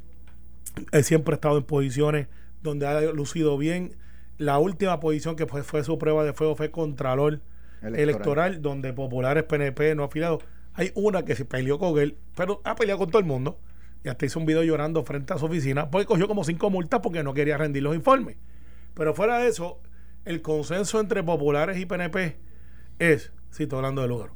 él 0.90 1.04
siempre 1.04 1.34
ha 1.34 1.36
estado 1.36 1.58
en 1.58 1.64
posiciones 1.64 2.26
donde 2.62 2.86
ha 2.86 3.00
lucido 3.12 3.56
bien. 3.56 3.94
La 4.38 4.58
última 4.58 4.98
posición 4.98 5.36
que 5.36 5.46
fue, 5.46 5.62
fue 5.62 5.84
su 5.84 5.98
prueba 5.98 6.24
de 6.24 6.32
fuego 6.32 6.56
fue 6.56 6.70
Contralor 6.70 7.40
Electoral. 7.82 8.00
electoral. 8.00 8.62
donde 8.62 8.92
populares 8.92 9.44
PNP 9.44 9.94
no 9.94 10.04
afiliados. 10.04 10.42
Hay 10.74 10.90
una 10.94 11.24
que 11.24 11.34
se 11.36 11.44
peleó 11.44 11.78
con 11.78 11.98
él, 11.98 12.16
pero 12.36 12.60
ha 12.64 12.74
peleado 12.74 12.98
con 12.98 13.10
todo 13.10 13.20
el 13.20 13.26
mundo. 13.26 13.58
Y 14.04 14.08
hasta 14.08 14.26
hizo 14.26 14.38
un 14.38 14.44
video 14.46 14.62
llorando 14.62 15.02
frente 15.04 15.32
a 15.32 15.38
su 15.38 15.46
oficina, 15.46 15.90
porque 15.90 16.06
cogió 16.06 16.28
como 16.28 16.44
cinco 16.44 16.68
multas 16.68 17.00
porque 17.00 17.22
no 17.22 17.32
quería 17.32 17.56
rendir 17.56 17.82
los 17.82 17.94
informes. 17.94 18.36
Pero 18.94 19.14
fuera 19.14 19.38
de 19.38 19.48
eso, 19.48 19.80
el 20.24 20.42
consenso 20.42 21.00
entre 21.00 21.22
populares 21.22 21.78
y 21.78 21.86
PNP 21.86 22.36
es, 22.98 23.32
si 23.50 23.62
estoy 23.62 23.76
hablando 23.78 24.02
de 24.02 24.08
lugar. 24.08 24.30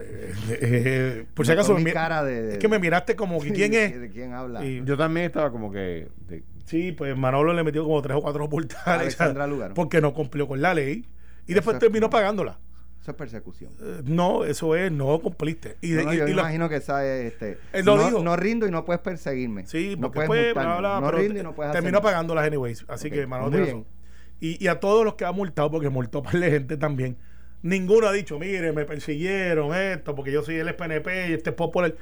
Eh, 0.00 0.32
eh, 0.48 1.26
por 1.34 1.44
si 1.44 1.52
acaso, 1.52 1.76
me 1.78 1.92
cara 1.92 2.24
de- 2.24 2.42
de- 2.42 2.52
es 2.54 2.58
que 2.58 2.68
me 2.68 2.78
miraste 2.78 3.14
como 3.14 3.40
que 3.40 3.52
quién 3.52 3.74
es. 3.74 4.00
¿De 4.00 4.08
quién 4.08 4.32
habla? 4.32 4.64
Y- 4.64 4.82
Yo 4.84 4.96
también 4.96 5.26
estaba 5.26 5.50
como 5.50 5.70
que. 5.70 6.08
de- 6.28 6.44
Sí, 6.64 6.92
pues 6.92 7.16
Manolo 7.16 7.52
le 7.52 7.62
metió 7.64 7.82
como 7.84 8.00
tres 8.00 8.16
o 8.16 8.22
cuatro 8.22 8.48
Lugaro. 9.48 9.74
porque 9.74 10.00
no 10.00 10.14
cumplió 10.14 10.46
con 10.48 10.62
la 10.62 10.72
ley 10.74 11.04
y 11.46 11.52
después 11.54 11.74
es- 11.74 11.80
terminó 11.80 12.08
pagándola. 12.08 12.58
Eso 13.02 13.10
es 13.10 13.16
persecución. 13.16 13.72
Eh, 13.82 14.00
no, 14.04 14.44
eso 14.44 14.76
es, 14.76 14.90
no 14.92 15.18
cumpliste. 15.20 15.76
Y, 15.80 15.90
de- 15.90 16.04
No, 16.04 16.10
no, 16.10 16.14
y- 16.14 16.18
yo 16.18 16.24
y 16.24 16.30
me 16.30 16.34
la- 16.36 16.42
imagino 16.42 16.68
que 16.68 16.76
esa 16.76 17.04
es, 17.04 17.32
este, 17.32 17.58
lo 17.82 18.22
no, 18.22 18.36
rindo 18.36 18.66
y 18.66 18.70
no 18.70 18.84
puedes 18.84 19.02
perseguirme. 19.02 19.66
Sí, 19.66 19.96
no 19.98 20.12
porque 20.12 20.26
puedes 20.28 20.54
multarme. 20.54 20.78
bla, 20.80 20.98
bla, 20.98 21.00
no 21.00 21.10
rindo 21.10 21.40
y 21.40 21.42
no 21.42 21.52
puedes 21.54 21.72
terminó 21.72 21.98
hacer 21.98 22.02
nada. 22.04 22.12
pagándolas 22.14 22.46
anyways. 22.46 22.84
Así 22.88 23.10
que 23.10 23.26
tiene 23.26 23.48
bien. 23.50 23.66
razón. 23.66 23.86
Y, 24.38 24.64
y 24.64 24.68
a 24.68 24.78
todos 24.78 25.04
los 25.04 25.14
que 25.14 25.24
ha 25.24 25.32
multado, 25.32 25.70
porque 25.70 25.88
multó 25.88 26.22
para 26.22 26.38
la 26.38 26.46
gente 26.46 26.76
también, 26.76 27.16
ninguno 27.62 28.06
ha 28.06 28.12
dicho, 28.12 28.38
mire, 28.38 28.72
me 28.72 28.84
persiguieron 28.84 29.74
esto, 29.74 30.14
porque 30.14 30.30
yo 30.30 30.42
soy 30.42 30.56
el 30.56 30.72
PNP 30.74 31.30
y 31.30 31.32
este 31.32 31.50
es 31.50 31.56
popular. 31.56 31.96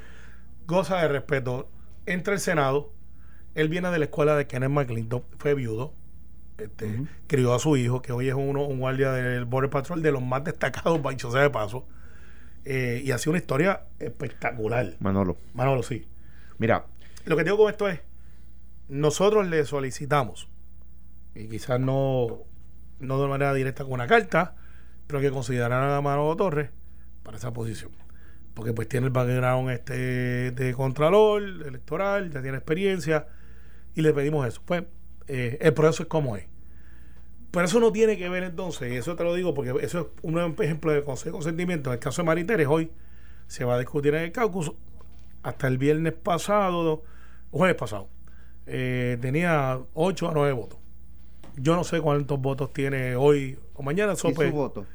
Goza 0.66 1.00
de 1.00 1.08
respeto. 1.08 1.70
Entra 2.06 2.34
el 2.34 2.40
Senado 2.40 2.92
Él 3.54 3.68
viene 3.70 3.90
de 3.90 3.98
la 3.98 4.04
escuela 4.04 4.36
de 4.36 4.46
Kenneth 4.46 4.70
McClintock, 4.70 5.24
fue 5.38 5.54
viudo, 5.54 5.92
este, 6.60 7.02
crió 7.26 7.54
a 7.54 7.58
su 7.58 7.76
hijo, 7.76 8.02
que 8.02 8.12
hoy 8.12 8.28
es 8.28 8.34
uno, 8.34 8.64
un 8.64 8.78
guardia 8.78 9.12
del 9.12 9.44
Border 9.44 9.70
Patrol 9.70 10.02
de 10.02 10.12
los 10.12 10.22
más 10.22 10.44
destacados, 10.44 11.00
dicho 11.10 11.30
sea 11.30 11.42
de 11.42 11.50
paso, 11.50 11.86
eh, 12.64 13.02
y 13.04 13.10
ha 13.10 13.18
sido 13.18 13.32
una 13.32 13.38
historia 13.38 13.82
espectacular. 13.98 14.94
Manolo. 15.00 15.36
Manolo, 15.54 15.82
sí. 15.82 16.06
Mira, 16.58 16.86
Lo 17.24 17.36
que 17.36 17.44
digo 17.44 17.56
con 17.56 17.70
esto 17.70 17.88
es, 17.88 18.00
nosotros 18.88 19.48
le 19.48 19.64
solicitamos, 19.64 20.48
y 21.34 21.48
quizás 21.48 21.80
no, 21.80 22.40
no 22.98 23.22
de 23.22 23.28
manera 23.28 23.54
directa 23.54 23.84
con 23.84 23.94
una 23.94 24.06
carta, 24.06 24.56
pero 25.06 25.20
que 25.20 25.30
consideraran 25.30 25.90
a 25.90 26.00
Manolo 26.00 26.36
Torres 26.36 26.70
para 27.22 27.36
esa 27.36 27.52
posición. 27.52 27.92
Porque 28.54 28.72
pues 28.72 28.88
tiene 28.88 29.06
el 29.06 29.12
background 29.12 29.70
este 29.70 30.50
de 30.50 30.74
contralor, 30.74 31.42
electoral, 31.42 32.30
ya 32.30 32.42
tiene 32.42 32.58
experiencia, 32.58 33.26
y 33.94 34.02
le 34.02 34.12
pedimos 34.12 34.46
eso. 34.46 34.62
Pues 34.64 34.84
eh, 35.32 35.58
el 35.60 35.72
proceso 35.74 36.02
es 36.04 36.08
como 36.08 36.36
es. 36.36 36.44
Pero 37.50 37.64
eso 37.64 37.80
no 37.80 37.90
tiene 37.92 38.16
que 38.16 38.28
ver 38.28 38.44
entonces, 38.44 38.92
y 38.92 38.96
eso 38.96 39.16
te 39.16 39.24
lo 39.24 39.34
digo 39.34 39.54
porque 39.54 39.74
eso 39.84 40.00
es 40.00 40.06
un 40.22 40.38
ejemplo 40.60 40.92
de 40.92 41.02
consejo 41.02 41.36
consentimiento. 41.36 41.90
En 41.90 41.94
el 41.94 41.98
caso 42.00 42.22
de 42.22 42.26
Mariteres, 42.26 42.66
hoy 42.68 42.90
se 43.48 43.64
va 43.64 43.74
a 43.74 43.78
discutir 43.78 44.14
en 44.14 44.22
el 44.22 44.32
caucus. 44.32 44.72
Hasta 45.42 45.66
el 45.68 45.78
viernes 45.78 46.12
pasado, 46.12 47.02
jueves 47.50 47.74
pasado, 47.76 48.08
eh, 48.66 49.18
tenía 49.20 49.80
8 49.94 50.28
a 50.30 50.32
9 50.34 50.52
votos. 50.52 50.78
Yo 51.56 51.74
no 51.74 51.82
sé 51.82 52.00
cuántos 52.00 52.40
votos 52.40 52.72
tiene 52.72 53.16
hoy 53.16 53.58
o 53.74 53.82
mañana. 53.82 54.12
¿Y 54.12 54.16
Sope. 54.16 54.48
su 54.50 54.54
voto? 54.54 54.86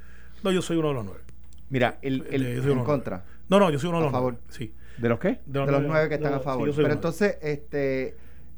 No, 0.44 0.51
yo 0.51 0.62
soy 0.62 0.77
uno 0.77 0.89
de 0.89 0.94
los 0.94 1.06
nueve. 1.06 1.22
mira, 1.70 1.98
el, 2.01 2.25
el- 2.32 2.46
Eh, 2.46 2.72
En 2.72 2.84
contra. 2.84 3.25
No, 3.50 3.60
no, 3.60 3.70
yo 3.72 3.80
soy 3.80 3.89
uno 3.89 3.98
de 3.98 4.04
A 4.04 4.06
los 4.06 4.12
favor. 4.13 4.34
nueve. 4.34 4.48
Sí. 4.50 4.74
¿de 4.98 5.10
los 5.10 5.20
qué? 5.20 5.39
de 5.46 5.60
los 5.65 5.82
nueve 5.84 6.08
que 6.08 6.15
están 6.15 6.34
a 6.36 6.39
favor. 6.39 6.70
Pero 6.74 6.86
uno. 6.86 6.94
entonces, 6.94 7.38
este, 7.42 8.15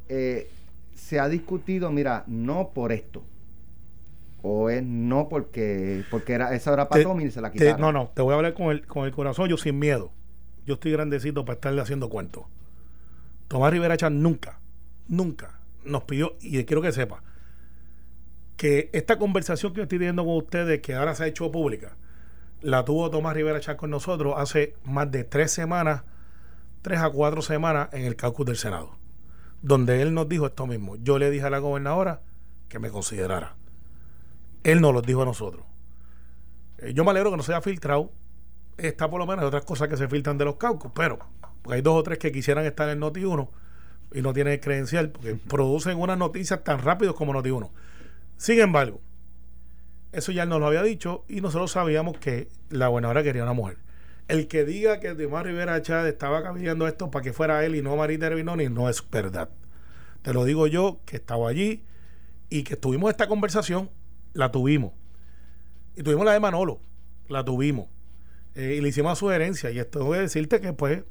eh, 0.10 0.50
se 0.98 1.20
ha 1.20 1.30
discutido, 1.30 1.92
mira, 1.92 2.24
no 2.27 2.72
por 2.74 2.92
esto. 2.92 3.24
O 4.42 4.70
es 4.70 4.84
no 4.84 5.30
porque 5.30 6.04
porque 6.12 6.34
era 6.34 6.54
esa 6.56 6.74
era 6.74 6.89
para 6.89 7.00
Te- 7.01 7.06
Tommy 7.08 7.25
y 7.25 7.32
se 7.32 7.42
la 7.42 7.51
te- 7.51 7.58
quitaron. 7.60 7.82
no, 7.82 7.92
no, 7.92 8.12
te 8.13 8.22
voy 8.22 8.34
a 8.34 8.36
hablar 8.36 8.54
con 8.54 8.68
el, 8.72 8.86
con 8.86 9.06
el 9.06 9.12
corazón, 9.12 9.50
yo 9.50 9.58
sin 9.58 9.80
miedo. 9.80 10.12
Yo 10.66 10.75
estoy 10.75 10.92
grandecito 10.92 11.46
para 11.46 11.56
estarle 11.56 11.82
haciendo 11.82 12.10
cuentos. 12.10 12.46
Tomás 13.48 13.72
Rivera 13.72 13.96
Chan 13.98 14.22
nunca, 14.22 14.60
nunca 15.08 15.60
nos 15.86 16.04
pidió, 16.04 16.36
y 16.42 16.62
quiero 16.66 16.82
que 16.82 16.92
sepa, 16.92 17.24
que 18.58 18.89
esta 18.94 19.18
conversación 19.18 19.72
que 19.74 19.77
yo 19.77 19.84
estoy 19.84 20.00
teniendo 20.00 20.25
con 20.25 20.36
ustedes, 20.38 20.82
que 20.82 20.94
ahora 20.96 21.16
se 21.16 21.24
ha 21.24 21.27
hecho 21.27 21.51
pública, 21.51 21.96
la 22.62 22.84
tuvo 22.84 23.10
Tomás 23.10 23.36
Rivera 23.36 23.60
Chan 23.60 23.77
con 23.77 23.89
nosotros 23.89 24.34
hace 24.38 24.75
más 24.84 25.10
de 25.12 25.24
tres 25.24 25.51
semanas, 25.51 26.04
tres 26.82 27.00
a 27.00 27.10
cuatro 27.10 27.42
semanas 27.42 27.89
en 27.94 28.04
el 28.06 28.16
caucus 28.16 28.46
del 28.46 28.58
Senado, 28.58 28.98
donde 29.62 30.02
él 30.02 30.14
nos 30.14 30.30
dijo 30.30 30.46
esto 30.46 30.68
mismo. 30.68 30.96
Yo 30.98 31.20
le 31.20 31.30
dije 31.30 31.46
a 31.46 31.50
la 31.50 31.60
gobernadora 31.60 32.22
que 32.70 32.80
me 32.80 32.90
considerara. 32.90 33.56
Él 34.64 34.82
nos 34.82 34.94
lo 34.94 35.02
dijo 35.02 35.22
a 35.22 35.26
nosotros. 35.26 35.66
Eh, 36.80 36.94
yo 36.94 37.04
me 37.04 37.12
alegro 37.12 37.32
que 37.32 37.38
no 37.38 37.44
se 37.44 37.54
haya 37.54 37.62
filtrado. 37.62 38.12
Está 38.78 39.10
por 39.10 39.20
lo 39.20 39.26
menos 39.26 39.44
hay 39.44 39.48
otras 39.48 39.66
cosas 39.66 39.88
que 39.88 39.98
se 39.98 40.08
filtran 40.08 40.38
de 40.38 40.46
los 40.46 40.58
caucus, 40.58 40.92
pero 40.94 41.20
hay 41.70 41.82
dos 41.82 41.96
o 41.96 42.04
tres 42.04 42.20
que 42.20 42.32
quisieran 42.32 42.66
estar 42.66 42.88
en 42.90 43.02
Noti1 43.02 43.50
y 44.14 44.22
no 44.22 44.34
tienen 44.34 44.60
credencial, 44.60 45.10
porque 45.10 45.36
producen 45.36 45.98
unas 45.98 46.18
noticias 46.18 46.64
tan 46.64 46.80
rápido 46.80 47.16
como 47.16 47.34
Noti1. 47.34 47.70
Sin 48.38 48.60
embargo, 48.60 49.02
eso 50.12 50.32
ya 50.32 50.44
él 50.44 50.50
nos 50.50 50.60
lo 50.60 50.68
había 50.68 50.84
dicho 50.84 51.26
y 51.28 51.42
nosotros 51.42 51.72
sabíamos 51.72 52.18
que 52.18 52.50
la 52.70 52.88
gobernadora 52.88 53.24
quería 53.24 53.44
una 53.44 53.54
mujer. 53.54 53.78
El 54.28 54.48
que 54.48 54.66
diga 54.66 55.00
que 55.00 55.16
Tomás 55.16 55.46
Rivera 55.46 55.82
Chávez 55.82 56.14
estaba 56.14 56.44
cambiando 56.44 56.88
esto 56.88 57.10
para 57.10 57.24
que 57.24 57.32
fuera 57.32 57.64
él 57.66 57.76
y 57.76 57.82
no 57.82 57.96
Marita 57.96 58.28
Herbinoni 58.28 58.68
no 58.70 58.90
es 58.90 59.08
verdad. 59.10 59.50
Te 60.22 60.34
lo 60.34 60.44
digo 60.44 60.68
yo 60.68 61.00
que 61.06 61.16
estaba 61.16 61.50
allí 61.50 61.86
y 62.50 62.64
que 62.64 62.76
tuvimos 62.76 63.10
esta 63.10 63.28
conversación, 63.28 63.90
la 64.34 64.52
tuvimos. 64.52 64.92
Y 65.96 66.04
tuvimos 66.04 66.26
la 66.26 66.34
de 66.34 66.40
Manolo, 66.40 66.82
la 67.30 67.46
tuvimos. 67.46 67.88
Eh, 68.56 68.76
y 68.78 68.82
le 68.82 68.90
hicimos 68.90 69.12
la 69.12 69.16
sugerencia. 69.16 69.72
Y 69.72 69.80
esto 69.80 70.04
voy 70.04 70.18
a 70.18 70.22
decirte 70.22 70.60
que, 70.60 70.74
pues, 70.74 71.04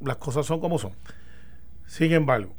las 0.00 0.16
cosas 0.16 0.46
son 0.46 0.60
como 0.60 0.78
son. 0.78 0.92
Sin 1.86 2.12
embargo, 2.12 2.54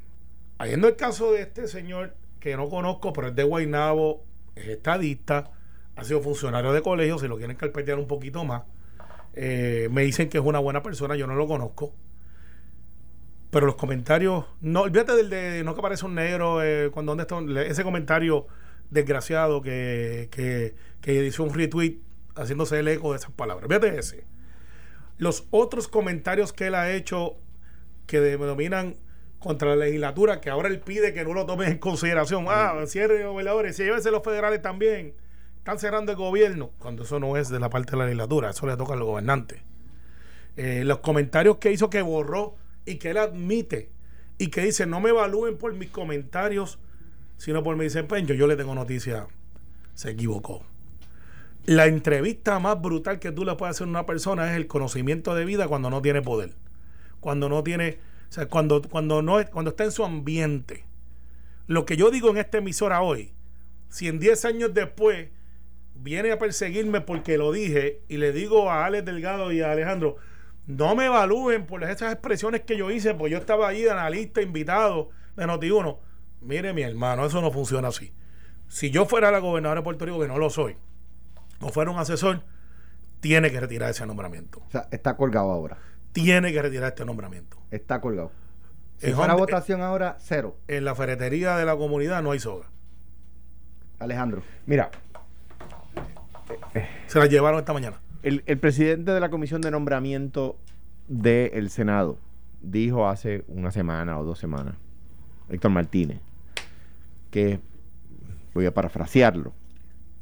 habiendo 0.57 0.87
el 0.87 0.95
caso 0.95 1.33
de 1.33 1.41
este 1.41 1.67
señor 1.67 2.15
que 2.39 2.55
no 2.55 2.69
conozco, 2.69 3.13
pero 3.13 3.27
es 3.27 3.35
de 3.35 3.43
Guaynabo, 3.43 4.23
es 4.55 4.67
estadista, 4.67 5.51
ha 5.95 6.03
sido 6.03 6.21
funcionario 6.21 6.71
de 6.71 6.81
colegio, 6.81 7.19
si 7.19 7.27
lo 7.27 7.37
quieren 7.37 7.57
carpetear 7.57 7.99
un 7.99 8.07
poquito 8.07 8.45
más. 8.45 8.63
Eh, 9.39 9.89
me 9.91 10.01
dicen 10.01 10.29
que 10.29 10.39
es 10.39 10.43
una 10.43 10.59
buena 10.59 10.81
persona, 10.81 11.15
yo 11.15 11.27
no 11.27 11.35
lo 11.35 11.47
conozco. 11.47 11.93
Pero 13.51 13.65
los 13.65 13.75
comentarios, 13.75 14.45
no, 14.61 14.81
olvídate 14.81 15.15
del 15.15 15.29
de 15.29 15.63
no 15.63 15.73
que 15.73 15.79
aparece 15.79 16.05
un 16.05 16.15
negro, 16.15 16.63
eh, 16.63 16.89
cuando 16.91 17.15
dónde 17.15 17.23
está, 17.23 17.69
ese 17.69 17.83
comentario 17.83 18.47
desgraciado 18.89 19.61
que, 19.61 20.29
que, 20.31 20.75
que 21.01 21.25
hizo 21.25 21.43
un 21.43 21.53
retweet 21.53 21.99
haciéndose 22.35 22.79
el 22.79 22.87
eco 22.87 23.11
de 23.11 23.19
esas 23.19 23.31
palabras. 23.31 23.65
Olvídate 23.65 23.99
ese. 23.99 24.25
Los 25.17 25.47
otros 25.51 25.87
comentarios 25.87 26.51
que 26.51 26.67
él 26.67 26.75
ha 26.75 26.91
hecho 26.91 27.37
que 28.05 28.19
denominan 28.19 28.97
contra 29.39 29.69
la 29.69 29.85
legislatura, 29.85 30.41
que 30.41 30.49
ahora 30.49 30.67
él 30.67 30.79
pide 30.79 31.13
que 31.13 31.23
no 31.23 31.33
lo 31.33 31.45
tomen 31.45 31.73
en 31.73 31.77
consideración. 31.77 32.45
Ah, 32.49 32.83
cierre 32.87 33.23
gobernadores, 33.23 33.77
llévense 33.77 34.11
los 34.11 34.23
federales 34.23 34.61
también. 34.61 35.13
Están 35.67 35.79
cerrando 35.79 36.13
el 36.13 36.17
gobierno, 36.17 36.71
cuando 36.79 37.03
eso 37.03 37.19
no 37.19 37.35
es 37.35 37.49
de 37.49 37.59
la 37.59 37.69
parte 37.69 37.91
de 37.91 37.97
la 37.97 38.05
legislatura, 38.05 38.51
eso 38.51 38.65
le 38.65 38.77
toca 38.77 38.93
a 38.93 38.95
los 38.95 39.05
gobernantes. 39.05 39.59
Eh, 40.55 40.83
los 40.85 40.99
comentarios 40.99 41.57
que 41.57 41.73
hizo 41.73 41.89
que 41.89 42.01
borró 42.01 42.55
y 42.85 42.95
que 42.95 43.09
él 43.09 43.17
admite 43.17 43.89
y 44.37 44.47
que 44.47 44.61
dice 44.61 44.85
no 44.85 45.01
me 45.01 45.09
evalúen 45.09 45.57
por 45.57 45.73
mis 45.73 45.89
comentarios, 45.89 46.79
sino 47.35 47.63
por 47.63 47.75
mi 47.75 47.83
desempeño. 47.83 48.33
Yo 48.33 48.47
le 48.47 48.55
tengo 48.55 48.73
noticia, 48.75 49.27
se 49.93 50.11
equivocó. 50.11 50.63
La 51.65 51.87
entrevista 51.87 52.59
más 52.59 52.81
brutal 52.81 53.19
que 53.19 53.33
tú 53.33 53.43
le 53.43 53.53
puedes 53.55 53.75
hacer 53.75 53.87
a 53.87 53.89
una 53.89 54.05
persona 54.05 54.49
es 54.49 54.55
el 54.55 54.67
conocimiento 54.67 55.35
de 55.35 55.43
vida 55.43 55.67
cuando 55.67 55.89
no 55.89 56.01
tiene 56.01 56.21
poder. 56.21 56.53
Cuando 57.19 57.49
no 57.49 57.61
tiene, 57.61 57.99
o 58.29 58.31
sea, 58.31 58.45
cuando, 58.45 58.81
cuando 58.83 59.21
no 59.21 59.45
cuando 59.51 59.71
está 59.71 59.83
en 59.83 59.91
su 59.91 60.05
ambiente. 60.05 60.85
Lo 61.65 61.85
que 61.85 61.97
yo 61.97 62.09
digo 62.09 62.29
en 62.29 62.37
esta 62.37 62.59
emisora 62.59 63.01
hoy, 63.01 63.33
si 63.89 64.07
en 64.07 64.17
10 64.17 64.45
años 64.45 64.73
después 64.73 65.27
viene 65.99 66.31
a 66.31 66.39
perseguirme 66.39 67.01
porque 67.01 67.37
lo 67.37 67.51
dije 67.51 68.01
y 68.07 68.17
le 68.17 68.31
digo 68.31 68.71
a 68.71 68.85
Alex 68.85 69.05
Delgado 69.05 69.51
y 69.51 69.61
a 69.61 69.71
Alejandro, 69.71 70.17
no 70.65 70.95
me 70.95 71.05
evalúen 71.05 71.65
por 71.65 71.83
esas 71.83 72.11
expresiones 72.11 72.61
que 72.61 72.77
yo 72.77 72.91
hice, 72.91 73.13
porque 73.13 73.31
yo 73.31 73.37
estaba 73.37 73.67
ahí 73.67 73.83
de 73.83 73.91
analista, 73.91 74.41
invitado 74.41 75.09
de 75.35 75.45
Noti1. 75.45 75.97
Mire, 76.41 76.73
mi 76.73 76.81
hermano, 76.81 77.25
eso 77.25 77.41
no 77.41 77.51
funciona 77.51 77.87
así. 77.87 78.13
Si 78.67 78.91
yo 78.91 79.05
fuera 79.05 79.31
la 79.31 79.39
gobernadora 79.39 79.81
de 79.81 79.83
Puerto 79.85 80.05
Rico, 80.05 80.19
que 80.19 80.27
no 80.27 80.37
lo 80.37 80.49
soy, 80.49 80.75
o 81.61 81.69
fuera 81.69 81.89
un 81.89 81.99
asesor, 81.99 82.43
tiene 83.21 83.49
que 83.49 83.59
retirar 83.59 83.89
ese 83.89 84.05
nombramiento. 84.05 84.61
O 84.67 84.69
sea, 84.69 84.87
está 84.91 85.15
colgado 85.15 85.51
ahora. 85.51 85.77
Tiene 86.11 86.51
que 86.51 86.61
retirar 86.61 86.89
este 86.89 87.05
nombramiento. 87.05 87.57
Está 87.71 88.01
colgado. 88.01 88.31
Si 88.97 89.11
fuera 89.13 89.35
votación 89.35 89.81
ahora, 89.81 90.17
cero. 90.19 90.57
En 90.67 90.83
la 90.83 90.95
ferretería 90.95 91.55
de 91.55 91.65
la 91.65 91.77
comunidad 91.77 92.21
no 92.23 92.31
hay 92.31 92.39
soga. 92.39 92.69
Alejandro. 93.99 94.43
Mira, 94.65 94.91
Se 97.07 97.19
la 97.19 97.25
llevaron 97.25 97.59
esta 97.59 97.73
mañana. 97.73 97.97
el, 98.23 98.41
presidente 98.59 99.11
de 99.11 99.19
la 99.19 99.29
comisión 99.29 99.61
de 99.61 99.71
nombramiento 99.71 100.57
del 101.07 101.69
Senado 101.69 102.17
dijo 102.61 103.07
hace 103.07 103.43
una 103.47 103.71
semana 103.71 104.19
o 104.19 104.25
dos 104.25 104.39
semanas, 104.39 104.75
Héctor 105.49 105.71
Martínez, 105.71 106.19
que 107.31 107.59
voy 108.53 108.65
a 108.65 108.73
parafrasearlo, 108.73 109.53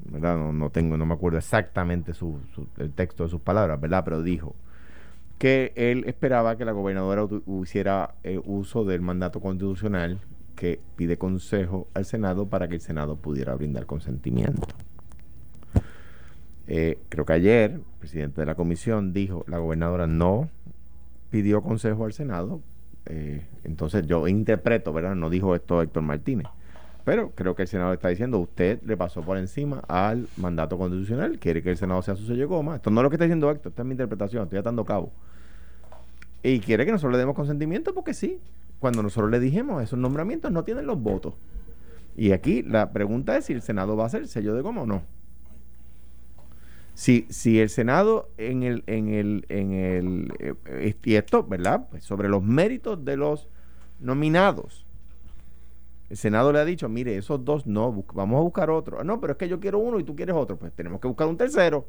¿verdad? 0.06 0.38
No, 0.52 0.70
tengo, 0.70 0.98
no 0.98 1.06
me 1.06 1.14
acuerdo 1.14 1.38
exactamente 1.38 2.14
su, 2.14 2.40
su- 2.54 2.68
el 2.78 2.92
texto 2.92 3.24
de 3.24 3.30
sus 3.30 3.42
palabras, 3.42 3.80
¿verdad? 3.80 4.04
Pero 4.04 4.22
dijo 4.22 4.56
que 5.40 5.74
él 5.76 6.04
esperaba 6.08 6.58
que 6.58 6.66
la 6.66 6.72
gobernadora 6.72 7.26
hiciera 7.62 8.16
eh, 8.24 8.40
uso 8.46 8.84
del 8.86 9.02
mandato 9.02 9.40
constitucional 9.40 10.20
que 10.56 10.80
pide 10.96 11.18
consejo 11.18 11.88
al 11.94 12.06
Senado 12.06 12.48
para 12.48 12.68
que 12.68 12.76
el 12.76 12.82
Senado 12.82 13.16
pudiera 13.18 13.56
brindar 13.56 13.86
consentimiento. 13.86 14.68
Eh, 16.68 16.98
creo 17.10 17.26
que 17.26 17.34
ayer 17.34 17.72
el 17.72 17.82
presidente 18.00 18.42
de 18.42 18.48
la 18.48 18.56
comisión 18.56 19.14
dijo, 19.14 19.46
la 19.48 19.60
gobernadora 19.60 20.08
no 20.08 20.50
pidió 21.30 21.62
consejo 21.62 22.06
al 22.06 22.14
Senado, 22.14 22.62
eh, 23.06 23.46
entonces 23.64 24.08
yo 24.08 24.28
interpreto, 24.28 24.92
¿verdad? 24.92 25.16
No 25.16 25.30
dijo 25.30 25.54
esto 25.54 25.82
Héctor 25.82 26.04
Martínez, 26.04 26.48
pero 27.04 27.32
creo 27.36 27.56
que 27.56 27.64
el 27.64 27.68
Senado 27.68 27.94
está 27.94 28.10
diciendo, 28.10 28.40
usted 28.40 28.82
le 28.84 28.98
pasó 28.98 29.22
por 29.22 29.38
encima 29.38 29.84
al 29.88 30.28
mandato 30.38 30.78
constitucional, 30.78 31.38
quiere 31.38 31.62
que 31.62 31.70
el 31.70 31.78
Senado 31.78 32.02
sea 32.02 32.16
su 32.16 32.26
sello 32.26 32.48
goma, 32.48 32.78
esto 32.78 32.90
no 32.90 33.02
es 33.02 33.04
lo 33.04 33.10
que 33.10 33.16
está 33.18 33.26
diciendo 33.26 33.52
Héctor, 33.52 33.72
esta 33.72 33.84
es 33.84 33.86
mi 33.86 33.92
interpretación, 33.94 34.44
estoy 34.44 34.60
atando 34.60 34.84
cabo. 34.86 35.12
Y 36.42 36.60
quiere 36.60 36.86
que 36.86 36.92
nosotros 36.92 37.14
le 37.14 37.20
demos 37.20 37.36
consentimiento 37.36 37.94
porque 37.94 38.14
sí, 38.14 38.40
cuando 38.80 39.04
nosotros 39.04 39.32
le 39.32 39.40
dijimos, 39.40 39.84
esos 39.84 40.00
nombramientos 40.00 40.52
no 40.52 40.64
tienen 40.64 40.86
los 40.86 41.02
votos. 41.02 41.34
Y 42.16 42.32
aquí 42.32 42.62
la 42.64 42.92
pregunta 42.92 43.38
es 43.38 43.46
si 43.46 43.54
el 43.54 43.62
Senado 43.62 43.98
va 43.98 44.04
a 44.04 44.08
hacer 44.08 44.28
sello 44.28 44.54
de 44.56 44.62
goma 44.62 44.84
o 44.84 44.86
no. 44.86 45.02
Si, 46.96 47.28
si 47.30 47.60
el 47.60 47.70
Senado 47.70 48.30
en 48.38 48.64
el, 48.64 48.84
en 48.88 49.10
el, 49.10 49.46
en 49.50 49.74
el, 49.74 50.34
eh, 50.40 50.96
y 51.04 51.16
esto, 51.16 51.44
¿verdad? 51.44 51.88
Pues 51.92 52.06
sobre 52.06 52.30
los 52.30 52.42
méritos 52.42 53.04
de 53.04 53.18
los 53.18 53.50
nominados. 54.00 54.86
El 56.10 56.18
Senado 56.18 56.54
le 56.54 56.60
ha 56.60 56.66
dicho, 56.66 56.88
mire, 56.88 57.18
esos 57.18 57.44
dos 57.44 57.68
no, 57.68 58.06
vamos 58.14 58.38
a 58.38 58.42
buscar 58.42 58.70
otro. 58.70 59.04
No, 59.04 59.20
pero 59.20 59.34
es 59.34 59.38
que 59.38 59.50
yo 59.50 59.60
quiero 59.60 59.80
uno 59.80 60.00
y 60.00 60.04
tú 60.04 60.16
quieres 60.16 60.36
otro. 60.36 60.58
Pues 60.58 60.72
tenemos 60.74 61.02
que 61.02 61.08
buscar 61.08 61.28
un 61.28 61.36
tercero. 61.36 61.86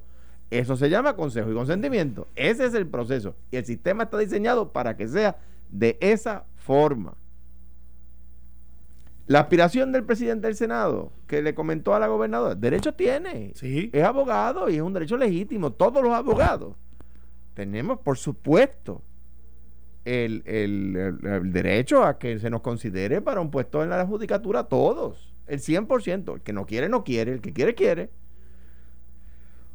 Eso 0.51 0.77
se 0.77 0.91
llama 0.91 1.15
consejo 1.15 1.51
y 1.51 1.55
consentimiento. 1.55 2.27
Ese 2.35 2.67
es 2.67 2.75
el 2.75 2.89
proceso. 2.89 3.37
Y 3.51 3.57
el 3.57 3.65
sistema 3.65 4.05
está 4.05 4.19
diseñado 4.19 4.73
para 4.73 4.97
que 4.97 5.07
sea 5.07 5.39
de 5.71 5.99
esa 6.01 6.45
forma. 6.57 7.15
La 9.27 9.41
aspiración 9.41 9.91
del 9.91 10.05
presidente 10.05 10.47
del 10.47 10.57
Senado, 10.57 11.13
que 11.27 11.43
le 11.43 11.55
comentó 11.55 11.95
a 11.95 11.99
la 11.99 12.07
gobernadora, 12.07 12.55
derecho 12.55 12.95
tiene. 12.95 13.53
Sí. 13.57 13.91
Es 13.93 14.05
abogado 14.05 14.69
y 14.71 14.77
es 14.77 14.83
un 14.83 14.93
derecho 14.93 15.17
legítimo. 15.17 15.73
Todos 15.73 16.03
los 16.03 16.13
abogados 16.13 16.77
tenemos, 17.55 17.99
por 18.01 18.19
supuesto, 18.19 19.03
el, 20.05 20.43
el- 20.47 21.19
derecho 21.53 22.05
a 22.05 22.19
que 22.19 22.39
se 22.39 22.51
nos 22.51 22.61
considere 22.61 23.21
para 23.21 23.41
un 23.41 23.51
puesto 23.51 23.83
en 23.83 23.91
la 23.91 24.07
judicatura 24.07 24.65
todos. 24.65 25.35
El 25.49 25.59
100%. 25.61 26.35
El 26.37 26.41
que 26.43 26.53
no 26.53 26.65
quiere, 26.67 26.89
no 26.89 27.03
quiere. 27.03 27.33
El 27.33 27.41
que 27.41 27.53
quiere, 27.53 27.75
quiere. 27.75 28.11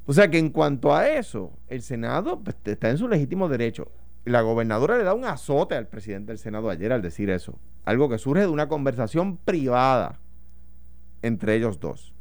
O 0.06 0.14
sea 0.14 0.30
que 0.30 0.38
en 0.40 0.50
cuanto 0.50 0.94
a 0.96 1.10
eso, 1.10 1.52
el 1.68 1.82
Senado 1.82 2.40
pues, 2.42 2.56
está 2.66 2.90
en 2.90 2.98
su 2.98 3.08
legítimo 3.08 3.50
derecho. 3.50 3.92
La 4.26 4.42
gobernadora 4.42 4.98
le 4.98 5.04
da 5.04 5.14
un 5.14 5.26
azote 5.26 5.76
al 5.76 5.88
presidente 5.88 6.32
del 6.32 6.38
Senado 6.40 6.70
ayer 6.70 6.92
al 6.94 7.02
decir 7.02 7.30
eso. 7.30 7.60
Algo 7.86 8.10
que 8.10 8.18
surge 8.18 8.42
de 8.42 8.48
una 8.48 8.68
conversación 8.68 9.38
privada 9.38 10.20
entre 11.22 11.56
ellos 11.56 11.80
dos. 11.80 12.14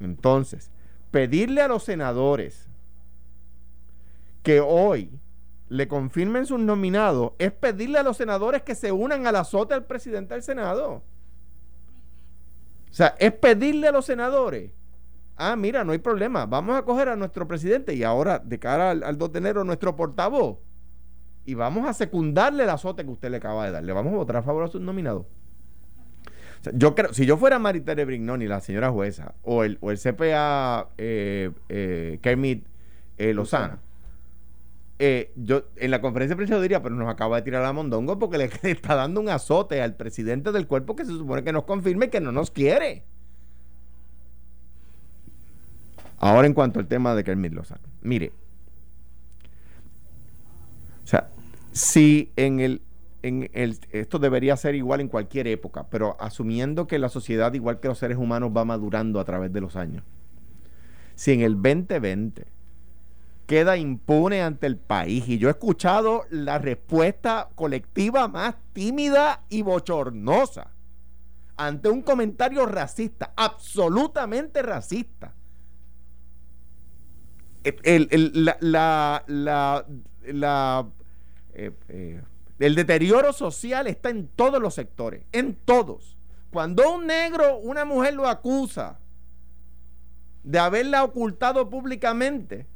Entonces, 0.00 0.70
pedirle 1.10 1.62
a 1.62 1.68
los 1.68 1.84
senadores 1.84 2.68
que 4.42 4.60
hoy 4.60 5.10
le 5.68 5.88
confirmen 5.88 6.44
sus 6.44 6.60
nominados 6.60 7.32
es 7.38 7.52
pedirle 7.52 7.98
a 7.98 8.02
los 8.02 8.16
senadores 8.16 8.62
que 8.62 8.74
se 8.74 8.92
unan 8.92 9.26
al 9.26 9.36
azote 9.36 9.74
al 9.74 9.84
presidente 9.84 10.34
del 10.34 10.42
Senado. 10.42 11.02
O 12.90 12.94
sea, 12.94 13.14
es 13.18 13.32
pedirle 13.32 13.88
a 13.88 13.92
los 13.92 14.04
senadores, 14.04 14.70
ah, 15.36 15.56
mira, 15.56 15.82
no 15.82 15.92
hay 15.92 15.98
problema, 15.98 16.44
vamos 16.44 16.76
a 16.76 16.82
coger 16.82 17.08
a 17.08 17.16
nuestro 17.16 17.48
presidente 17.48 17.94
y 17.94 18.02
ahora, 18.02 18.38
de 18.38 18.58
cara 18.58 18.90
al, 18.90 19.02
al 19.02 19.16
2 19.16 19.32
de 19.32 19.38
enero, 19.38 19.64
nuestro 19.64 19.96
portavoz, 19.96 20.58
y 21.44 21.54
vamos 21.54 21.88
a 21.88 21.92
secundarle 21.92 22.64
el 22.64 22.70
azote 22.70 23.04
que 23.04 23.10
usted 23.10 23.30
le 23.30 23.38
acaba 23.38 23.64
de 23.66 23.72
dar. 23.72 23.84
Le 23.84 23.92
vamos 23.92 24.12
a 24.12 24.16
votar 24.16 24.36
a 24.36 24.42
favor 24.42 24.64
a 24.64 24.68
sus 24.68 24.80
nominados. 24.80 25.26
O 26.60 26.64
sea, 26.64 26.72
yo 26.76 26.94
creo, 26.94 27.12
si 27.12 27.26
yo 27.26 27.36
fuera 27.36 27.58
Maritere 27.58 28.04
Brignoni, 28.04 28.46
la 28.46 28.60
señora 28.60 28.90
jueza, 28.90 29.34
o 29.42 29.64
el, 29.64 29.78
o 29.80 29.90
el 29.90 29.98
CPA 29.98 30.90
eh, 30.98 31.50
eh, 31.68 32.18
Kermit 32.22 32.66
eh, 33.18 33.34
Lozana, 33.34 33.80
yo 35.34 35.64
en 35.74 35.90
la 35.90 36.00
conferencia 36.00 36.36
de 36.36 36.36
prensa 36.36 36.60
diría, 36.60 36.80
pero 36.80 36.94
nos 36.94 37.08
acaba 37.08 37.34
de 37.34 37.42
tirar 37.42 37.64
a 37.64 37.72
Mondongo 37.72 38.20
porque 38.20 38.38
le, 38.38 38.48
le 38.62 38.70
está 38.70 38.94
dando 38.94 39.20
un 39.20 39.28
azote 39.28 39.82
al 39.82 39.96
presidente 39.96 40.52
del 40.52 40.68
cuerpo 40.68 40.94
que 40.94 41.04
se 41.04 41.10
supone 41.10 41.42
que 41.42 41.52
nos 41.52 41.64
confirme 41.64 42.08
que 42.08 42.20
no 42.20 42.30
nos 42.30 42.52
quiere. 42.52 43.04
Ahora 46.18 46.46
en 46.46 46.54
cuanto 46.54 46.78
al 46.78 46.86
tema 46.86 47.16
de 47.16 47.24
Kermit 47.24 47.52
Lozano. 47.52 47.82
Mire, 48.00 48.32
o 51.04 51.06
sea, 51.06 51.30
si 51.72 52.32
en 52.36 52.60
el, 52.60 52.82
en 53.22 53.50
el, 53.52 53.78
esto 53.90 54.18
debería 54.18 54.56
ser 54.56 54.74
igual 54.74 55.00
en 55.00 55.08
cualquier 55.08 55.46
época, 55.46 55.86
pero 55.90 56.16
asumiendo 56.20 56.86
que 56.86 56.98
la 56.98 57.08
sociedad, 57.08 57.52
igual 57.54 57.80
que 57.80 57.88
los 57.88 57.98
seres 57.98 58.18
humanos, 58.18 58.52
va 58.56 58.64
madurando 58.64 59.20
a 59.20 59.24
través 59.24 59.52
de 59.52 59.60
los 59.60 59.76
años. 59.76 60.04
Si 61.14 61.32
en 61.32 61.40
el 61.42 61.54
2020 61.60 62.46
queda 63.46 63.76
impune 63.76 64.42
ante 64.42 64.66
el 64.66 64.76
país, 64.76 65.28
y 65.28 65.38
yo 65.38 65.48
he 65.48 65.52
escuchado 65.52 66.24
la 66.30 66.58
respuesta 66.58 67.50
colectiva 67.54 68.28
más 68.28 68.56
tímida 68.72 69.42
y 69.48 69.62
bochornosa 69.62 70.70
ante 71.56 71.88
un 71.88 72.02
comentario 72.02 72.66
racista, 72.66 73.32
absolutamente 73.36 74.62
racista. 74.62 75.34
El, 77.64 78.08
el- 78.10 78.44
la, 78.44 78.56
la- 78.60 79.24
la- 79.28 79.86
la, 80.26 80.86
eh, 81.54 81.72
eh, 81.88 82.22
el 82.58 82.74
deterioro 82.74 83.32
social 83.32 83.86
está 83.86 84.10
en 84.10 84.28
todos 84.28 84.60
los 84.60 84.74
sectores, 84.74 85.24
en 85.32 85.54
todos. 85.54 86.16
Cuando 86.50 86.94
un 86.94 87.06
negro, 87.06 87.58
una 87.58 87.84
mujer 87.84 88.14
lo 88.14 88.28
acusa 88.28 88.98
de 90.42 90.58
haberla 90.58 91.04
ocultado 91.04 91.68
públicamente, 91.70 92.66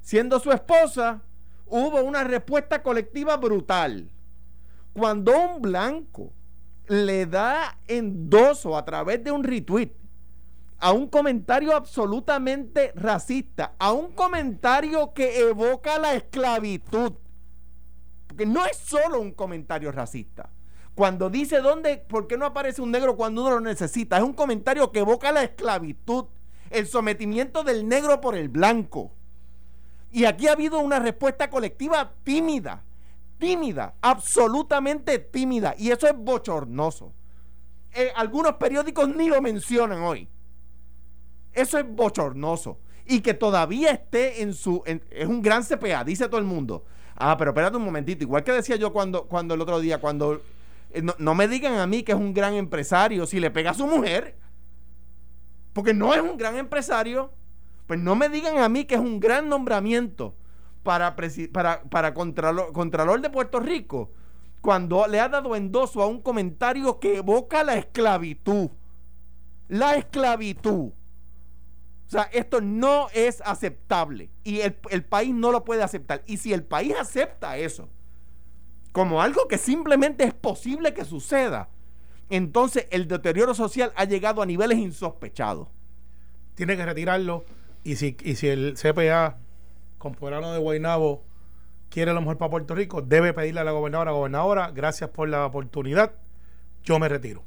siendo 0.00 0.40
su 0.40 0.50
esposa, 0.52 1.20
hubo 1.66 2.02
una 2.02 2.24
respuesta 2.24 2.82
colectiva 2.82 3.36
brutal. 3.36 4.10
Cuando 4.92 5.38
un 5.38 5.62
blanco 5.62 6.32
le 6.88 7.26
da 7.26 7.78
endoso 7.86 8.76
a 8.76 8.84
través 8.84 9.22
de 9.22 9.30
un 9.30 9.44
retweet 9.44 9.92
a 10.80 10.92
un 10.92 11.08
comentario 11.08 11.76
absolutamente 11.76 12.92
racista, 12.96 13.74
a 13.78 13.92
un 13.92 14.12
comentario 14.12 15.12
que 15.12 15.40
evoca 15.40 15.98
la 15.98 16.14
esclavitud, 16.14 17.12
porque 18.26 18.46
no 18.46 18.64
es 18.64 18.78
solo 18.78 19.20
un 19.20 19.32
comentario 19.32 19.92
racista. 19.92 20.48
Cuando 20.94 21.28
dice 21.30 21.60
dónde, 21.60 21.98
por 21.98 22.26
qué 22.26 22.36
no 22.36 22.46
aparece 22.46 22.80
un 22.80 22.90
negro 22.90 23.14
cuando 23.14 23.42
uno 23.42 23.52
lo 23.52 23.60
necesita, 23.60 24.16
es 24.16 24.22
un 24.22 24.32
comentario 24.32 24.90
que 24.90 25.00
evoca 25.00 25.32
la 25.32 25.42
esclavitud, 25.42 26.24
el 26.70 26.86
sometimiento 26.86 27.62
del 27.62 27.86
negro 27.86 28.20
por 28.20 28.34
el 28.34 28.48
blanco. 28.48 29.12
Y 30.10 30.24
aquí 30.24 30.48
ha 30.48 30.52
habido 30.52 30.80
una 30.80 30.98
respuesta 30.98 31.50
colectiva 31.50 32.14
tímida, 32.24 32.82
tímida, 33.38 33.94
absolutamente 34.00 35.18
tímida, 35.18 35.74
y 35.78 35.90
eso 35.90 36.06
es 36.06 36.16
bochornoso. 36.16 37.12
Eh, 37.92 38.12
algunos 38.16 38.54
periódicos 38.54 39.08
ni 39.14 39.28
lo 39.28 39.42
mencionan 39.42 40.02
hoy. 40.02 40.28
Eso 41.52 41.78
es 41.78 41.86
bochornoso. 41.86 42.78
Y 43.06 43.20
que 43.20 43.34
todavía 43.34 43.90
esté 43.90 44.42
en 44.42 44.54
su. 44.54 44.82
es 44.84 45.26
un 45.26 45.42
gran 45.42 45.64
CPA, 45.64 46.04
dice 46.04 46.28
todo 46.28 46.38
el 46.38 46.46
mundo. 46.46 46.84
Ah, 47.16 47.36
pero 47.36 47.50
espérate 47.50 47.76
un 47.76 47.84
momentito. 47.84 48.24
Igual 48.24 48.44
que 48.44 48.52
decía 48.52 48.76
yo 48.76 48.92
cuando, 48.92 49.26
cuando 49.26 49.54
el 49.54 49.60
otro 49.60 49.80
día, 49.80 49.98
cuando. 49.98 50.40
eh, 50.90 51.02
no, 51.02 51.14
no 51.18 51.34
me 51.34 51.48
digan 51.48 51.78
a 51.78 51.86
mí 51.86 52.02
que 52.02 52.12
es 52.12 52.18
un 52.18 52.32
gran 52.32 52.54
empresario 52.54 53.26
si 53.26 53.40
le 53.40 53.50
pega 53.50 53.72
a 53.72 53.74
su 53.74 53.86
mujer. 53.86 54.36
Porque 55.72 55.94
no 55.94 56.14
es 56.14 56.20
un 56.20 56.36
gran 56.36 56.56
empresario. 56.56 57.32
Pues 57.86 57.98
no 57.98 58.14
me 58.14 58.28
digan 58.28 58.58
a 58.58 58.68
mí 58.68 58.84
que 58.84 58.94
es 58.94 59.00
un 59.00 59.18
gran 59.18 59.48
nombramiento 59.48 60.36
para, 60.84 61.16
para, 61.52 61.82
para 61.82 62.14
contralor, 62.14 62.72
Contralor 62.72 63.20
de 63.20 63.30
Puerto 63.30 63.58
Rico 63.58 64.12
cuando 64.60 65.06
le 65.06 65.20
ha 65.20 65.28
dado 65.28 65.56
endoso 65.56 66.02
a 66.02 66.06
un 66.06 66.20
comentario 66.20 66.98
que 67.00 67.16
evoca 67.18 67.64
la 67.64 67.76
esclavitud. 67.76 68.70
La 69.68 69.94
esclavitud. 69.94 70.92
O 72.10 72.12
sea, 72.12 72.22
esto 72.32 72.60
no 72.60 73.06
es 73.14 73.40
aceptable 73.44 74.30
y 74.42 74.62
el, 74.62 74.76
el 74.90 75.04
país 75.04 75.32
no 75.32 75.52
lo 75.52 75.64
puede 75.64 75.84
aceptar. 75.84 76.24
Y 76.26 76.38
si 76.38 76.52
el 76.52 76.64
país 76.64 76.92
acepta 76.98 77.56
eso 77.56 77.88
como 78.90 79.22
algo 79.22 79.46
que 79.46 79.58
simplemente 79.58 80.24
es 80.24 80.34
posible 80.34 80.92
que 80.92 81.04
suceda, 81.04 81.68
entonces 82.28 82.88
el 82.90 83.06
deterioro 83.06 83.54
social 83.54 83.92
ha 83.94 84.06
llegado 84.06 84.42
a 84.42 84.46
niveles 84.46 84.78
insospechados. 84.78 85.68
Tiene 86.56 86.76
que 86.76 86.84
retirarlo. 86.84 87.44
Y 87.84 87.94
si, 87.94 88.16
y 88.24 88.34
si 88.34 88.48
el 88.48 88.74
CPA, 88.74 89.38
Comporano 89.98 90.52
de 90.52 90.58
Guaynabo, 90.58 91.22
quiere 91.90 92.12
lo 92.12 92.22
mejor 92.22 92.38
para 92.38 92.50
Puerto 92.50 92.74
Rico, 92.74 93.02
debe 93.02 93.32
pedirle 93.32 93.60
a 93.60 93.64
la 93.64 93.70
gobernadora, 93.70 94.10
gobernadora, 94.10 94.72
gracias 94.72 95.10
por 95.10 95.28
la 95.28 95.46
oportunidad, 95.46 96.14
yo 96.82 96.98
me 96.98 97.08
retiro. 97.08 97.44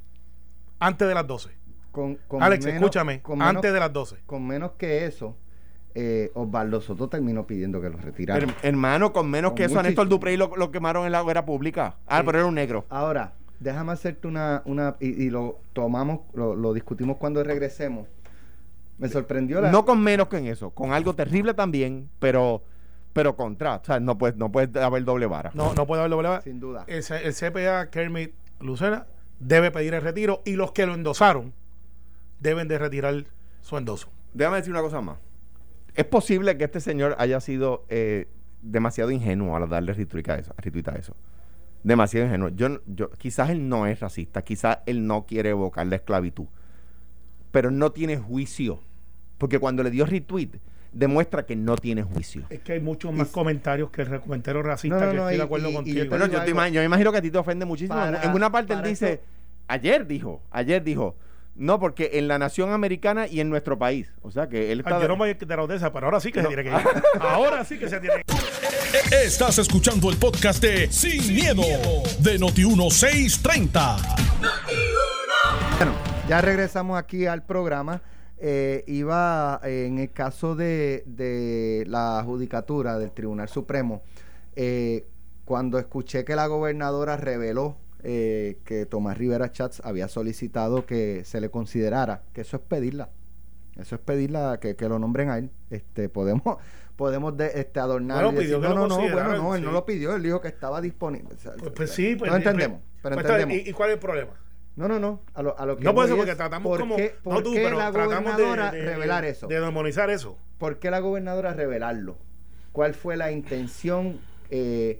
Antes 0.80 1.06
de 1.06 1.14
las 1.14 1.28
12. 1.28 1.63
Con, 1.94 2.16
con 2.28 2.44
Alex, 2.44 2.66
menos- 2.66 2.82
escúchame, 2.82 3.22
con 3.22 3.38
menos- 3.40 3.56
antes 3.56 3.72
de 3.72 3.80
las 3.80 3.94
12. 3.94 4.18
Con 4.26 4.46
menos 4.46 4.72
que 4.74 5.06
eso, 5.06 5.38
eh, 5.96 6.30
Osvaldo 6.34 6.82
Soto 6.82 7.08
terminó 7.08 7.48
pidiendo 7.48 7.80
que 7.80 7.90
lo 7.90 7.98
retiraran. 7.98 8.50
Her- 8.50 8.56
hermano, 8.64 9.14
con 9.14 9.30
menos 9.30 9.52
Con 9.52 9.58
que 9.58 9.64
eso, 9.66 9.80
a 9.80 9.84
Néstor. 9.84 10.10
Duprey 10.10 10.36
lo, 10.36 10.56
lo 10.58 10.72
quemaron 10.72 11.06
en 11.06 11.12
la 11.14 11.22
hoguera 11.24 11.46
pública. 11.46 11.96
Ah, 12.08 12.18
Sí. 12.20 12.24
pero 12.26 12.40
era 12.40 12.48
un 12.48 12.56
negro. 12.56 12.86
Ahora, 12.90 13.34
déjame 13.60 13.92
hacerte 13.94 14.28
una, 14.28 14.62
una 14.66 14.96
y, 15.00 15.24
y 15.24 15.30
lo 15.30 15.60
tomamos, 15.74 16.22
lo, 16.34 16.56
lo 16.56 16.74
discutimos 16.74 17.18
cuando 17.18 17.44
regresemos. 17.44 18.08
Me 18.98 19.08
sorprendió 19.08 19.62
la... 19.62 19.72
No 19.72 19.86
con 19.86 20.02
menos 20.02 20.28
que 20.28 20.38
en 20.38 20.48
eso, 20.48 20.72
con 20.72 20.94
algo 20.94 21.14
terrible 21.16 21.54
también, 21.54 22.10
pero 22.20 22.64
pero 23.14 23.36
contra. 23.36 23.76
O 23.76 23.84
sea, 23.86 24.00
no 24.00 24.18
puede, 24.18 24.36
no 24.38 24.52
puede 24.52 24.82
haber 24.84 25.04
doble 25.04 25.28
vara. 25.28 25.52
No, 25.54 25.76
no 25.76 25.86
puede 25.86 26.02
haber 26.02 26.10
doble 26.10 26.30
vara. 26.30 26.42
Sin 26.42 26.60
duda. 26.60 26.84
El, 26.88 27.04
C- 27.04 27.22
el 27.24 27.36
CPA 27.36 27.92
Kermit 27.92 28.34
Lucena 28.60 29.06
debe 29.40 29.70
pedir 29.70 29.94
el 29.94 30.02
retiro 30.02 30.42
y 30.46 30.54
los 30.56 30.72
que 30.72 30.88
lo 30.88 30.96
endosaron 30.96 31.54
deben 32.44 32.68
de 32.68 32.78
retirar 32.78 33.26
su 33.62 33.78
endoso. 33.78 34.10
Déjame 34.34 34.58
decir 34.58 34.72
una 34.72 34.82
cosa 34.82 35.02
más. 35.02 35.18
Es 35.96 36.06
posible 36.06 36.58
que 36.58 36.66
este 36.66 36.80
señor 36.80 37.16
haya 37.18 37.40
sido 37.40 37.86
eh, 37.90 38.28
demasiado 38.62 39.12
ingenuo 39.12 39.56
al 39.56 39.68
darle 39.70 39.94
retweet 39.94 40.30
a 40.30 40.36
eso. 40.36 40.54
retweet 40.58 40.88
a 40.90 40.96
eso. 40.96 41.16
Demasiado 41.84 42.26
ingenuo. 42.28 42.50
Yo, 42.50 42.70
no- 42.70 42.80
yo, 42.88 43.10
quizás 43.12 43.50
él 43.50 43.68
no 43.70 43.88
es 43.88 44.00
racista, 44.00 44.42
quizás 44.42 44.80
él 44.86 45.06
no 45.08 45.26
quiere 45.26 45.50
evocar 45.50 45.86
la 45.88 45.96
esclavitud, 45.98 46.46
pero 47.52 47.72
no 47.72 47.92
tiene 47.92 48.18
juicio. 48.18 48.80
Porque 49.38 49.60
cuando 49.60 49.84
le 49.84 49.92
dio 49.92 50.06
retweet, 50.06 50.52
demuestra 50.92 51.46
que 51.46 51.56
no 51.56 51.76
tiene 51.76 52.04
juicio. 52.04 52.44
Es 52.50 52.60
que 52.62 52.74
hay 52.74 52.80
muchos 52.80 53.14
más 53.14 53.30
Y- 53.30 53.32
comentarios 53.32 53.90
que 53.92 54.04
el 54.04 54.20
comentario 54.22 54.62
racista 54.64 54.98
No, 55.00 55.06
no, 55.06 55.12
que 55.12 55.18
no, 55.18 55.22
estoy 55.24 55.34
y- 55.36 55.38
de 55.38 55.44
acuerdo 55.44 55.68
y- 55.68 55.70
y 55.70 55.74
yo 55.74 55.78
contigo. 55.78 56.04
yo, 56.04 56.10
yo 56.46 56.56
me 56.56 56.84
imagino 56.86 57.12
que 57.12 57.18
a 57.18 57.22
ti 57.22 57.32
te 57.32 57.38
ofende 57.38 57.66
muchísimo. 57.66 57.96
Para- 57.96 58.24
en 58.24 58.32
una 58.34 58.52
parte 58.52 58.74
él 58.74 58.84
dice, 58.84 59.22
ayer 59.68 60.08
dijo, 60.08 60.42
ayer 60.52 60.84
dijo, 60.84 61.16
no, 61.56 61.80
porque 61.80 62.12
en 62.14 62.28
la 62.28 62.40
nación 62.40 62.72
americana 62.72 63.28
y 63.28 63.40
en 63.40 63.50
nuestro 63.50 63.78
país. 63.78 64.12
O 64.22 64.32
sea 64.32 64.50
que 64.50 64.72
él 64.72 64.80
está. 64.80 64.96
Ay, 64.98 65.04
yo 65.04 65.08
no 65.08 65.18
me 65.18 65.34
de 65.34 65.76
esa, 65.76 65.94
pero 65.94 66.08
ahora 66.08 66.20
sí 66.20 66.32
que 66.32 66.42
se 66.42 66.48
tiene 66.48 66.64
que 66.64 66.70
ir. 66.70 66.76
Ahora 67.20 67.64
sí 67.64 67.78
que 67.78 67.88
se 67.90 68.00
tiene 68.00 68.24
que 68.24 68.34
ir. 68.34 69.14
Estás 69.24 69.60
escuchando 69.60 70.10
el 70.10 70.18
podcast 70.18 70.62
de 70.64 70.92
Sin, 70.92 71.34
miedo, 71.34 71.62
de 72.20 72.40
Noti1630. 72.40 73.98
Bueno, 75.78 75.94
ya 76.28 76.42
regresamos 76.42 76.98
aquí 76.98 77.28
al 77.28 77.44
programa. 77.44 78.02
Eh, 78.38 78.84
iba 78.88 79.62
eh, 79.64 79.86
en 79.88 80.00
el 80.00 80.12
caso 80.12 80.56
de, 80.56 81.04
de 81.06 81.86
la 81.88 82.22
judicatura 82.26 82.98
del 82.98 83.12
Tribunal 83.12 83.48
Supremo, 83.48 84.02
eh, 84.56 85.08
cuando 85.46 85.80
escuché 85.80 86.26
que 86.26 86.36
la 86.36 86.48
gobernadora 86.48 87.16
reveló 87.16 87.78
eh, 88.04 88.60
que 88.66 88.86
Tomás 88.86 89.18
Rivera 89.18 89.52
Chats 89.52 89.82
había 89.84 90.08
solicitado 90.08 90.86
que 90.86 91.24
se 91.26 91.40
le 91.42 91.50
considerara, 91.50 92.24
que 92.34 92.42
eso 92.42 92.58
es 92.58 92.64
pedirla. 92.64 93.10
Eso 93.78 93.96
es 93.96 94.02
pedirla 94.02 94.60
que, 94.62 94.76
que 94.76 94.88
lo 94.88 95.00
nombren 95.00 95.30
a 95.30 95.38
él. 95.40 95.50
Este, 95.72 96.08
podemos 96.10 96.44
podemos 96.96 97.36
de, 97.36 97.52
este, 97.56 97.80
adornar 97.80 98.24
Bueno, 98.26 98.40
y 98.42 98.46
decir, 98.46 98.60
no, 98.60 98.74
no, 98.76 98.88
no, 98.88 98.98
bueno, 98.98 99.36
no, 99.38 99.56
él 99.56 99.64
no 99.64 99.72
lo 99.72 99.84
pidió, 99.86 100.16
él 100.16 100.22
dijo 100.22 100.40
que 100.42 100.48
estaba 100.50 100.80
disponible. 100.82 101.34
O 101.34 101.38
sea, 101.38 101.54
Pues, 101.58 101.72
pues 101.76 101.92
sí, 101.92 102.16
pues. 102.16 102.30
no 102.30 102.38
entendemos, 102.38 102.80
pues, 102.82 103.00
pero 103.02 103.16
pues 103.16 103.26
entendemos. 103.26 103.66
¿Y, 103.66 103.70
y 103.70 103.74
cuál 103.74 103.90
es 103.90 103.94
el 103.96 104.00
problema? 104.00 104.32
No, 104.76 104.88
no, 104.88 105.00
no, 105.00 105.22
a 105.36 105.42
lo, 105.44 105.58
a 105.60 105.66
lo 105.68 105.78
que 105.78 105.84
No 105.84 105.94
puede 105.94 106.08
ser 106.08 106.16
voy 106.18 106.22
porque 106.22 106.32
es, 106.32 106.38
tratamos 106.38 106.70
¿por 106.70 106.80
como. 106.80 106.96
qué, 106.98 107.16
no 107.24 107.32
por 107.32 107.44
tú, 107.44 107.52
pero 107.54 107.78
la 107.78 107.90
gobernadora 107.92 108.72
de, 108.72 108.80
de- 108.80 108.86
revelar 108.86 109.24
eso? 109.26 109.48
De 109.48 109.60
demonizar 109.60 110.10
eso. 110.10 110.38
¿Por 110.58 110.80
qué 110.80 110.90
la 110.92 111.00
gobernadora 111.00 111.54
revelarlo? 111.54 112.18
¿Cuál 112.72 112.94
fue 112.96 113.16
la 113.18 113.32
intención? 113.32 114.20
Eh, 114.50 115.00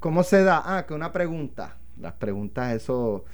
¿Cómo 0.00 0.22
se 0.22 0.42
da? 0.42 0.62
Ah, 0.64 0.86
que 0.86 0.94
una 0.94 1.12
pregunta. 1.12 1.76
Las 1.98 2.14
preguntas, 2.14 2.74
eso. 2.74 3.24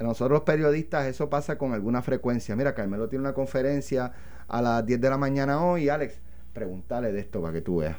Nosotros 0.00 0.30
los 0.32 0.42
periodistas, 0.42 1.06
eso 1.06 1.30
pasa 1.30 1.58
con 1.58 1.72
alguna 1.72 2.02
frecuencia. 2.02 2.56
Mira, 2.56 2.74
Carmelo 2.74 3.08
tiene 3.08 3.22
una 3.24 3.34
conferencia 3.34 4.12
a 4.48 4.62
las 4.62 4.84
10 4.84 5.00
de 5.00 5.10
la 5.10 5.18
mañana 5.18 5.62
hoy. 5.64 5.88
Alex, 5.88 6.20
pregúntale 6.52 7.12
de 7.12 7.20
esto 7.20 7.40
para 7.40 7.52
que 7.54 7.60
tú 7.62 7.78
veas. 7.78 7.96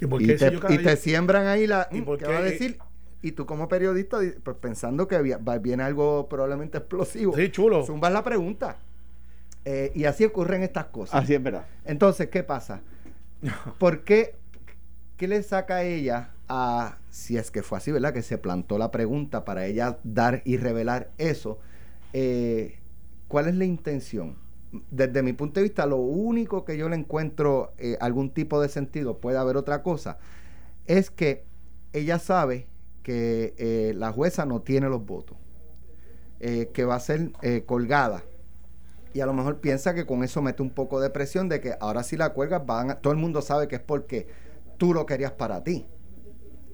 ¿Y 0.00 0.06
por 0.06 0.22
Y 0.22 0.26
qué 0.26 0.34
te, 0.34 0.74
y 0.74 0.78
te 0.78 0.96
siembran 0.96 1.46
ahí 1.46 1.66
la. 1.66 1.88
¿Y 1.92 2.00
por 2.02 2.18
¿Qué 2.18 2.24
qué? 2.24 2.32
va 2.32 2.38
a 2.38 2.42
decir? 2.42 2.78
Y 3.22 3.32
tú 3.32 3.44
como 3.44 3.68
periodista, 3.68 4.18
di- 4.18 4.30
pues 4.42 4.56
pensando 4.56 5.06
que 5.06 5.20
viene 5.60 5.82
algo 5.82 6.26
probablemente 6.28 6.78
explosivo. 6.78 7.36
Sí, 7.36 7.50
chulo. 7.50 7.84
Zumbas 7.84 8.12
la 8.12 8.24
pregunta. 8.24 8.76
Eh, 9.66 9.92
y 9.94 10.04
así 10.06 10.24
ocurren 10.24 10.62
estas 10.62 10.86
cosas. 10.86 11.22
Así 11.22 11.34
es 11.34 11.42
verdad. 11.42 11.66
Entonces, 11.84 12.28
¿qué 12.30 12.42
pasa? 12.42 12.80
¿Por 13.78 14.04
qué? 14.04 14.36
¿Qué 15.18 15.28
le 15.28 15.42
saca 15.42 15.76
a 15.76 15.82
ella 15.82 16.30
a, 16.50 16.98
si 17.10 17.38
es 17.38 17.50
que 17.50 17.62
fue 17.62 17.78
así, 17.78 17.92
¿verdad? 17.92 18.12
Que 18.14 18.22
se 18.22 18.38
plantó 18.38 18.78
la 18.78 18.90
pregunta 18.90 19.44
para 19.46 19.66
ella 19.66 19.98
dar 20.04 20.42
y 20.44 20.58
revelar 20.58 21.10
eso. 21.18 21.58
Eh, 22.12 22.78
¿Cuál 23.28 23.48
es 23.48 23.54
la 23.56 23.64
intención? 23.64 24.36
Desde 24.90 25.22
mi 25.22 25.32
punto 25.32 25.60
de 25.60 25.64
vista, 25.64 25.86
lo 25.86 25.96
único 25.98 26.64
que 26.64 26.76
yo 26.76 26.88
le 26.88 26.96
encuentro 26.96 27.72
eh, 27.78 27.96
algún 28.00 28.30
tipo 28.30 28.60
de 28.60 28.68
sentido, 28.68 29.18
puede 29.18 29.38
haber 29.38 29.56
otra 29.56 29.82
cosa, 29.82 30.18
es 30.86 31.10
que 31.10 31.44
ella 31.92 32.18
sabe 32.18 32.68
que 33.02 33.54
eh, 33.58 33.94
la 33.96 34.12
jueza 34.12 34.46
no 34.46 34.62
tiene 34.62 34.88
los 34.88 35.04
votos, 35.06 35.38
que 36.38 36.84
va 36.84 36.94
a 36.96 37.00
ser 37.00 37.32
colgada 37.66 38.22
y 39.12 39.20
a 39.20 39.26
lo 39.26 39.34
mejor 39.34 39.60
piensa 39.60 39.94
que 39.94 40.06
con 40.06 40.22
eso 40.24 40.42
mete 40.42 40.62
un 40.62 40.70
poco 40.70 41.00
de 41.00 41.10
presión 41.10 41.48
de 41.48 41.60
que 41.60 41.74
ahora 41.80 42.02
si 42.02 42.16
la 42.16 42.32
cuelgas 42.32 42.64
van 42.66 42.90
a- 42.90 43.00
todo 43.00 43.12
el 43.12 43.18
mundo 43.18 43.42
sabe 43.42 43.68
que 43.68 43.76
es 43.76 43.82
porque 43.82 44.28
tú 44.78 44.94
lo 44.94 45.06
querías 45.06 45.32
para 45.32 45.64
ti. 45.64 45.86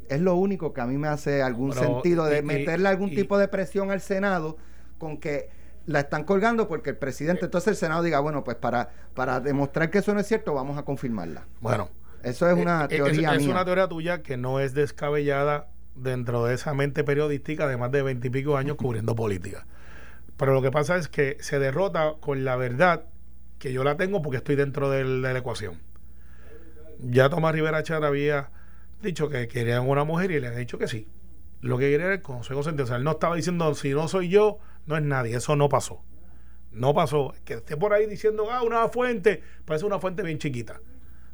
Es 0.09 0.21
lo 0.21 0.35
único 0.37 0.73
que 0.73 0.81
a 0.81 0.87
mí 0.87 0.97
me 0.99 1.09
hace 1.09 1.43
algún 1.43 1.71
Pero, 1.71 1.83
sentido 1.83 2.25
de 2.27 2.39
y- 2.39 2.43
meterle 2.43 2.89
algún 2.89 3.11
y- 3.11 3.17
tipo 3.17 3.39
de 3.39 3.49
presión 3.49 3.91
al 3.91 4.01
Senado 4.01 4.57
con 4.99 5.19
que 5.19 5.49
la 5.87 6.01
están 6.01 6.25
colgando 6.25 6.67
porque 6.69 6.91
el 6.91 6.97
presidente, 6.97 7.45
entonces 7.45 7.69
el 7.69 7.77
Senado 7.77 8.03
diga, 8.03 8.19
bueno, 8.21 8.43
pues 8.45 8.57
para, 8.57 8.91
para 9.15 9.41
demostrar 9.41 9.91
que 9.91 9.99
eso 9.99 10.13
no 10.15 10.21
es 10.21 10.27
cierto, 10.27 10.53
vamos 10.55 10.77
a 10.79 10.85
confirmarla. 10.85 11.47
Bueno. 11.61 11.91
Eso 12.23 12.49
es 12.51 12.57
una 12.57 12.83
Eh, 12.83 12.87
eh, 12.87 12.97
teoría 12.97 13.31
es, 13.31 13.37
es 13.37 13.43
mía. 13.45 13.53
una 13.55 13.65
teoría 13.65 13.87
tuya 13.89 14.23
que 14.23 14.37
no 14.37 14.59
es 14.59 14.75
descabellada 14.75 15.69
dentro 15.95 16.45
de 16.45 16.55
esa 16.55 16.75
mente 16.75 17.05
periodística 17.05 17.69
de 17.69 17.77
más 17.77 17.93
de 17.93 18.03
veintipico 18.03 18.57
años 18.57 18.77
cubriendo 18.77 19.15
política. 19.17 19.65
Pero 20.37 20.53
lo 20.53 20.61
que 20.61 20.71
pasa 20.73 20.97
es 20.97 21.07
que 21.09 21.37
se 21.41 21.59
derrota 21.61 22.15
con 22.21 22.45
la 22.45 22.57
verdad 22.57 23.05
que 23.61 23.73
yo 23.73 23.85
la 23.85 23.97
tengo 23.97 24.23
porque 24.23 24.39
estoy 24.39 24.57
dentro 24.57 24.91
del- 24.91 25.23
de 25.23 25.33
la 25.33 25.39
ecuación. 25.39 25.79
Ya 27.01 27.29
Tomás 27.29 27.55
Rivera 27.55 27.83
Char 27.83 28.05
había 28.05 28.51
dicho 29.03 29.29
que 29.29 29.49
querían 29.49 29.89
una 29.89 30.05
mujer 30.05 30.31
y 30.31 30.41
le 30.41 30.49
han 30.49 30.57
dicho 30.57 30.79
que 30.79 30.89
sí. 30.89 31.09
Lo 31.61 31.79
que 31.79 31.91
quería 31.91 32.07
era 32.07 32.15
el 32.15 32.23
consejo 32.23 32.63
sentencial. 32.63 33.03
No 33.05 33.13
estaba 33.13 33.37
diciendo 33.37 33.75
si 33.75 33.91
no 33.91 34.09
soy 34.09 34.29
yo, 34.29 34.59
no 34.87 34.97
es 34.97 35.03
nadie. 35.03 35.37
Eso 35.37 35.57
no 35.57 35.69
pasó. 35.69 36.03
No 36.73 36.95
pasó. 36.95 37.35
Que 37.45 37.55
esté 37.55 37.77
por 37.77 37.93
ahí 37.93 38.07
diciendo, 38.07 38.49
ah, 38.51 38.63
una 38.63 38.89
fuente, 38.89 39.43
parece 39.65 39.87
una 39.87 39.99
fuente 39.99 40.23
bien 40.23 40.39
chiquita. 40.39 40.81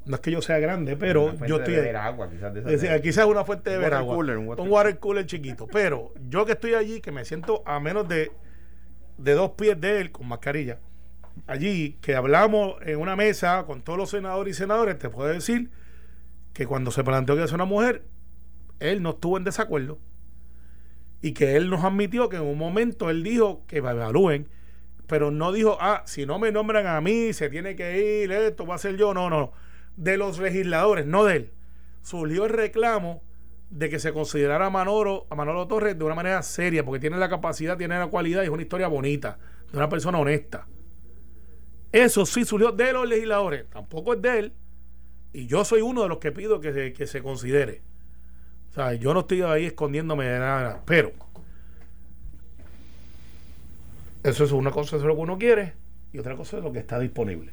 No 0.04 0.16
es 0.16 0.20
que 0.20 0.30
yo 0.32 0.42
sea 0.42 0.58
grande, 0.58 0.96
pero 0.96 1.32
yo 1.46 1.58
estoy. 1.58 1.76
agua, 1.94 2.28
quizás 2.28 2.52
de 2.54 2.60
Es 2.60 2.66
decir, 2.66 2.90
de- 2.90 3.00
quizás 3.02 3.24
una 3.26 3.44
fuente 3.44 3.70
de 3.70 3.76
Un 3.76 3.82
ver 3.82 3.94
agua. 3.94 4.14
cooler, 4.16 4.36
un 4.38 4.48
water 4.48 4.64
un 4.64 4.70
water 4.72 4.98
cooler 4.98 5.26
chiquito. 5.26 5.66
Pero 5.68 6.12
yo 6.28 6.44
que 6.44 6.52
estoy 6.52 6.74
allí, 6.74 7.00
que 7.00 7.12
me 7.12 7.24
siento 7.24 7.62
a 7.66 7.78
menos 7.78 8.08
de, 8.08 8.32
de 9.18 9.32
dos 9.34 9.52
pies 9.52 9.80
de 9.80 10.00
él, 10.00 10.10
con 10.10 10.26
mascarilla, 10.26 10.78
allí, 11.46 11.98
que 12.00 12.16
hablamos 12.16 12.74
en 12.82 12.98
una 12.98 13.14
mesa 13.14 13.64
con 13.64 13.82
todos 13.82 13.96
los 13.98 14.10
senadores 14.10 14.56
y 14.56 14.58
senadores, 14.58 14.98
te 14.98 15.08
puedo 15.08 15.28
decir 15.28 15.70
que 16.52 16.66
cuando 16.66 16.90
se 16.90 17.04
planteó 17.04 17.36
que 17.36 17.44
es 17.44 17.52
una 17.52 17.64
mujer, 17.64 18.04
él 18.80 19.02
no 19.02 19.10
estuvo 19.10 19.36
en 19.36 19.44
desacuerdo. 19.44 19.98
Y 21.20 21.32
que 21.32 21.56
él 21.56 21.70
nos 21.70 21.84
admitió 21.84 22.28
que 22.28 22.36
en 22.36 22.42
un 22.42 22.58
momento 22.58 23.08
él 23.08 23.22
dijo 23.22 23.64
que 23.66 23.80
me 23.80 23.90
evalúen, 23.90 24.48
pero 25.06 25.30
no 25.30 25.52
dijo, 25.52 25.78
ah, 25.80 26.02
si 26.06 26.26
no 26.26 26.38
me 26.38 26.52
nombran 26.52 26.86
a 26.86 27.00
mí, 27.00 27.32
se 27.32 27.48
tiene 27.48 27.76
que 27.76 28.22
ir, 28.22 28.32
esto 28.32 28.66
va 28.66 28.74
a 28.74 28.78
ser 28.78 28.96
yo. 28.96 29.14
No, 29.14 29.30
no. 29.30 29.52
De 29.96 30.16
los 30.16 30.38
legisladores, 30.38 31.06
no 31.06 31.24
de 31.24 31.36
él. 31.36 31.50
Surgió 32.02 32.46
el 32.46 32.50
reclamo 32.50 33.22
de 33.72 33.88
que 33.88 33.98
se 33.98 34.12
considerara 34.12 34.66
a 34.66 34.70
Manolo, 34.70 35.26
a 35.30 35.34
Manolo 35.34 35.66
Torres 35.66 35.98
de 35.98 36.04
una 36.04 36.14
manera 36.14 36.42
seria, 36.42 36.84
porque 36.84 37.00
tiene 37.00 37.16
la 37.16 37.28
capacidad, 37.28 37.78
tiene 37.78 37.98
la 37.98 38.08
cualidad 38.08 38.42
y 38.42 38.44
es 38.44 38.50
una 38.50 38.62
historia 38.62 38.88
bonita, 38.88 39.38
de 39.70 39.78
una 39.78 39.88
persona 39.88 40.18
honesta. 40.18 40.66
Eso 41.90 42.26
sí 42.26 42.44
surgió 42.44 42.72
de 42.72 42.92
los 42.92 43.08
legisladores, 43.08 43.68
tampoco 43.70 44.14
es 44.14 44.22
de 44.22 44.38
él, 44.38 44.52
y 45.32 45.46
yo 45.46 45.64
soy 45.64 45.80
uno 45.82 46.02
de 46.02 46.08
los 46.08 46.18
que 46.18 46.32
pido 46.32 46.60
que 46.60 46.72
se, 46.72 46.92
que 46.92 47.06
se 47.06 47.22
considere. 47.22 47.80
O 48.70 48.74
sea, 48.74 48.94
yo 48.94 49.12
no 49.14 49.20
estoy 49.20 49.42
ahí 49.42 49.66
escondiéndome 49.66 50.26
de 50.26 50.38
nada, 50.38 50.82
pero 50.86 51.12
eso 54.24 54.44
es 54.44 54.52
una 54.52 54.70
cosa 54.70 54.96
es 54.96 55.02
lo 55.02 55.14
que 55.14 55.20
uno 55.20 55.38
quiere 55.38 55.74
y 56.12 56.18
otra 56.18 56.36
cosa 56.36 56.58
es 56.58 56.62
lo 56.64 56.72
que 56.72 56.78
está 56.78 56.98
disponible. 56.98 57.52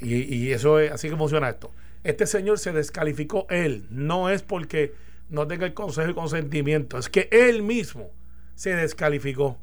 Y, 0.00 0.14
y 0.34 0.52
eso 0.52 0.78
es 0.78 0.90
así 0.92 1.08
que 1.08 1.16
funciona 1.16 1.48
esto. 1.48 1.70
Este 2.04 2.26
señor 2.26 2.58
se 2.58 2.72
descalificó 2.72 3.46
él, 3.50 3.86
no 3.90 4.30
es 4.30 4.42
porque 4.42 4.94
no 5.28 5.46
tenga 5.46 5.66
el 5.66 5.74
consejo 5.74 6.10
y 6.10 6.14
consentimiento, 6.14 6.98
es 6.98 7.08
que 7.08 7.28
él 7.32 7.62
mismo 7.62 8.10
se 8.54 8.74
descalificó. 8.74 9.58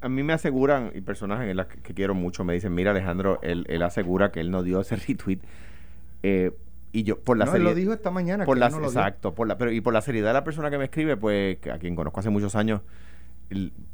A- 0.00 0.08
mí 0.08 0.22
me 0.22 0.32
aseguran, 0.32 0.90
y 0.94 1.00
personas 1.02 1.42
en 1.42 1.56
las 1.56 1.66
que, 1.66 1.80
que 1.80 1.94
quiero 1.94 2.14
mucho 2.14 2.42
me 2.44 2.54
dicen, 2.54 2.74
mira 2.74 2.90
Alejandro, 2.90 3.38
él, 3.42 3.64
él 3.68 3.82
asegura 3.82 4.32
que 4.32 4.40
él 4.40 4.50
no 4.50 4.62
dio 4.62 4.80
ese 4.80 4.96
retweet. 5.08 5.38
Eh, 6.22 6.52
y 6.94 7.02
yo, 7.02 7.18
por 7.20 7.36
la 7.36 7.44
no, 7.44 7.56
él 7.56 7.64
lo 7.64 7.74
dijo 7.74 7.92
esta 7.92 8.12
mañana. 8.12 8.44
por 8.44 8.54
que 8.54 8.60
la, 8.60 8.66
él 8.66 8.72
no 8.72 8.78
lo 8.78 8.88
dio. 8.88 9.00
exacto, 9.00 9.34
por 9.34 9.48
la, 9.48 9.58
pero 9.58 9.72
y 9.72 9.80
por 9.80 9.92
la 9.92 10.00
seriedad 10.00 10.28
de 10.28 10.34
la 10.34 10.44
persona 10.44 10.70
que 10.70 10.78
me 10.78 10.84
escribe, 10.84 11.16
pues, 11.16 11.58
a 11.66 11.78
quien 11.78 11.96
conozco 11.96 12.20
hace 12.20 12.30
muchos 12.30 12.54
años, 12.54 12.82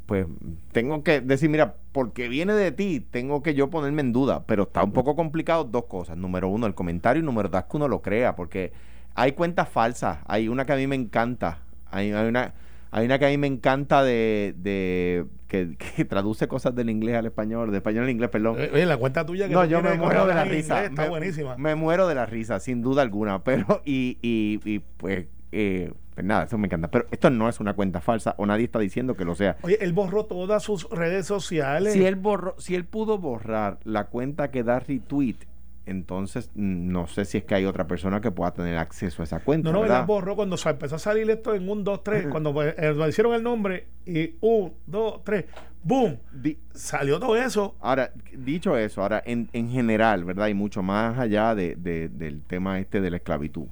pues 0.05 0.27
tengo 0.71 1.03
que 1.03 1.19
decir, 1.19 1.49
mira, 1.49 1.77
porque 1.93 2.29
viene 2.29 2.53
de 2.53 2.71
ti, 2.71 2.99
tengo 2.99 3.41
que 3.41 3.55
yo 3.55 3.71
ponerme 3.71 4.01
en 4.01 4.13
duda, 4.13 4.43
pero 4.45 4.63
está 4.63 4.83
un 4.83 4.91
poco 4.91 5.15
complicado 5.15 5.63
dos 5.63 5.85
cosas. 5.85 6.15
Número 6.15 6.47
uno, 6.47 6.67
el 6.67 6.75
comentario 6.75 7.23
y 7.23 7.25
número 7.25 7.49
dos, 7.49 7.63
que 7.63 7.77
uno 7.77 7.87
lo 7.87 8.03
crea, 8.03 8.35
porque 8.35 8.71
hay 9.15 9.31
cuentas 9.31 9.67
falsas. 9.67 10.19
Hay 10.27 10.47
una 10.47 10.65
que 10.65 10.73
a 10.73 10.75
mí 10.75 10.85
me 10.85 10.95
encanta, 10.95 11.57
hay, 11.89 12.11
hay 12.11 12.27
una... 12.27 12.53
Hay 12.91 13.05
una 13.05 13.17
que 13.19 13.25
a 13.25 13.29
mí 13.29 13.37
me 13.37 13.47
encanta 13.47 14.03
de, 14.03 14.53
de 14.57 15.25
que, 15.47 15.77
que 15.77 16.05
traduce 16.05 16.47
cosas 16.47 16.75
del 16.75 16.89
inglés 16.89 17.15
al 17.15 17.25
español, 17.25 17.71
de 17.71 17.77
español 17.77 18.03
al 18.03 18.09
inglés, 18.09 18.29
perdón. 18.29 18.57
Eh, 18.59 18.69
Oye, 18.73 18.85
la 18.85 18.97
cuenta 18.97 19.25
tuya 19.25 19.47
que 19.47 19.53
No, 19.53 19.63
yo 19.65 19.81
me 19.81 19.95
muero 19.95 20.27
de 20.27 20.33
la 20.33 20.45
inglés 20.45 20.65
risa. 20.65 20.85
Está 20.85 21.03
me, 21.03 21.09
buenísima. 21.09 21.57
Me 21.57 21.75
muero 21.75 22.07
de 22.07 22.15
la 22.15 22.25
risa, 22.25 22.59
sin 22.59 22.81
duda 22.81 23.01
alguna. 23.01 23.39
Pero, 23.43 23.81
y, 23.85 24.17
y, 24.21 24.59
y 24.65 24.79
pues, 24.79 25.27
eh, 25.53 25.93
pues 26.13 26.25
nada, 26.25 26.43
eso 26.43 26.57
me 26.57 26.67
encanta. 26.67 26.89
Pero 26.89 27.05
esto 27.11 27.29
no 27.29 27.47
es 27.47 27.61
una 27.61 27.73
cuenta 27.73 28.01
falsa 28.01 28.35
o 28.37 28.45
nadie 28.45 28.65
está 28.65 28.79
diciendo 28.79 29.15
que 29.15 29.23
lo 29.23 29.35
sea. 29.35 29.55
Oye, 29.61 29.77
él 29.81 29.93
borró 29.93 30.25
todas 30.25 30.61
sus 30.61 30.89
redes 30.89 31.25
sociales. 31.25 31.93
Si 31.93 32.05
él 32.05 32.17
borró, 32.17 32.55
si 32.57 32.75
él 32.75 32.83
pudo 32.83 33.17
borrar 33.17 33.79
la 33.85 34.07
cuenta 34.07 34.51
que 34.51 34.63
da 34.63 34.79
retweet, 34.79 35.37
entonces 35.85 36.51
no 36.55 37.07
sé 37.07 37.25
si 37.25 37.37
es 37.39 37.43
que 37.43 37.55
hay 37.55 37.65
otra 37.65 37.87
persona 37.87 38.21
que 38.21 38.31
pueda 38.31 38.51
tener 38.53 38.77
acceso 38.77 39.21
a 39.21 39.25
esa 39.25 39.39
cuenta. 39.39 39.69
No, 39.69 39.73
no, 39.77 39.81
¿verdad? 39.81 39.99
la 40.01 40.05
borró 40.05 40.35
cuando 40.35 40.57
se 40.57 40.69
empezó 40.69 40.95
a 40.95 40.99
salir 40.99 41.29
esto 41.29 41.55
en 41.55 41.67
un, 41.69 41.83
dos, 41.83 42.03
tres. 42.03 42.27
cuando 42.27 42.53
pues, 42.53 42.75
eh, 42.77 42.93
le 42.93 43.09
hicieron 43.09 43.33
el 43.33 43.43
nombre 43.43 43.87
y 44.05 44.35
un, 44.41 44.73
dos, 44.85 45.23
tres, 45.23 45.45
¡boom! 45.83 46.17
Di- 46.31 46.57
Salió 46.73 47.19
todo 47.19 47.35
eso. 47.35 47.75
Ahora, 47.81 48.11
dicho 48.37 48.77
eso, 48.77 49.01
ahora 49.01 49.21
en, 49.25 49.49
en 49.53 49.69
general, 49.69 50.23
¿verdad? 50.23 50.47
Y 50.47 50.53
mucho 50.53 50.81
más 50.83 51.17
allá 51.17 51.55
de, 51.55 51.75
de- 51.75 52.09
del 52.09 52.41
tema 52.43 52.79
este 52.79 53.01
de 53.01 53.09
la 53.09 53.17
esclavitud. 53.17 53.65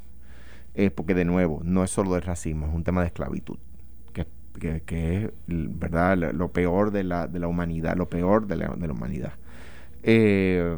Eh, 0.75 0.91
porque 0.91 1.13
de 1.13 1.25
nuevo, 1.25 1.61
no 1.63 1.83
es 1.83 1.89
solo 1.91 2.13
de 2.13 2.21
racismo, 2.21 2.65
es 2.67 2.73
un 2.73 2.83
tema 2.83 3.01
de 3.01 3.07
esclavitud. 3.07 3.57
Que, 4.13 4.25
que, 4.59 4.81
que 4.81 5.25
es 5.25 5.31
verdad 5.47 6.17
lo, 6.17 6.33
lo 6.33 6.51
peor 6.51 6.91
de 6.91 7.03
la, 7.03 7.27
de 7.27 7.39
la 7.39 7.47
humanidad, 7.47 7.95
lo 7.97 8.07
peor 8.09 8.47
de 8.47 8.55
la, 8.55 8.67
de 8.75 8.87
la 8.87 8.93
humanidad. 8.93 9.33
Eh, 10.03 10.77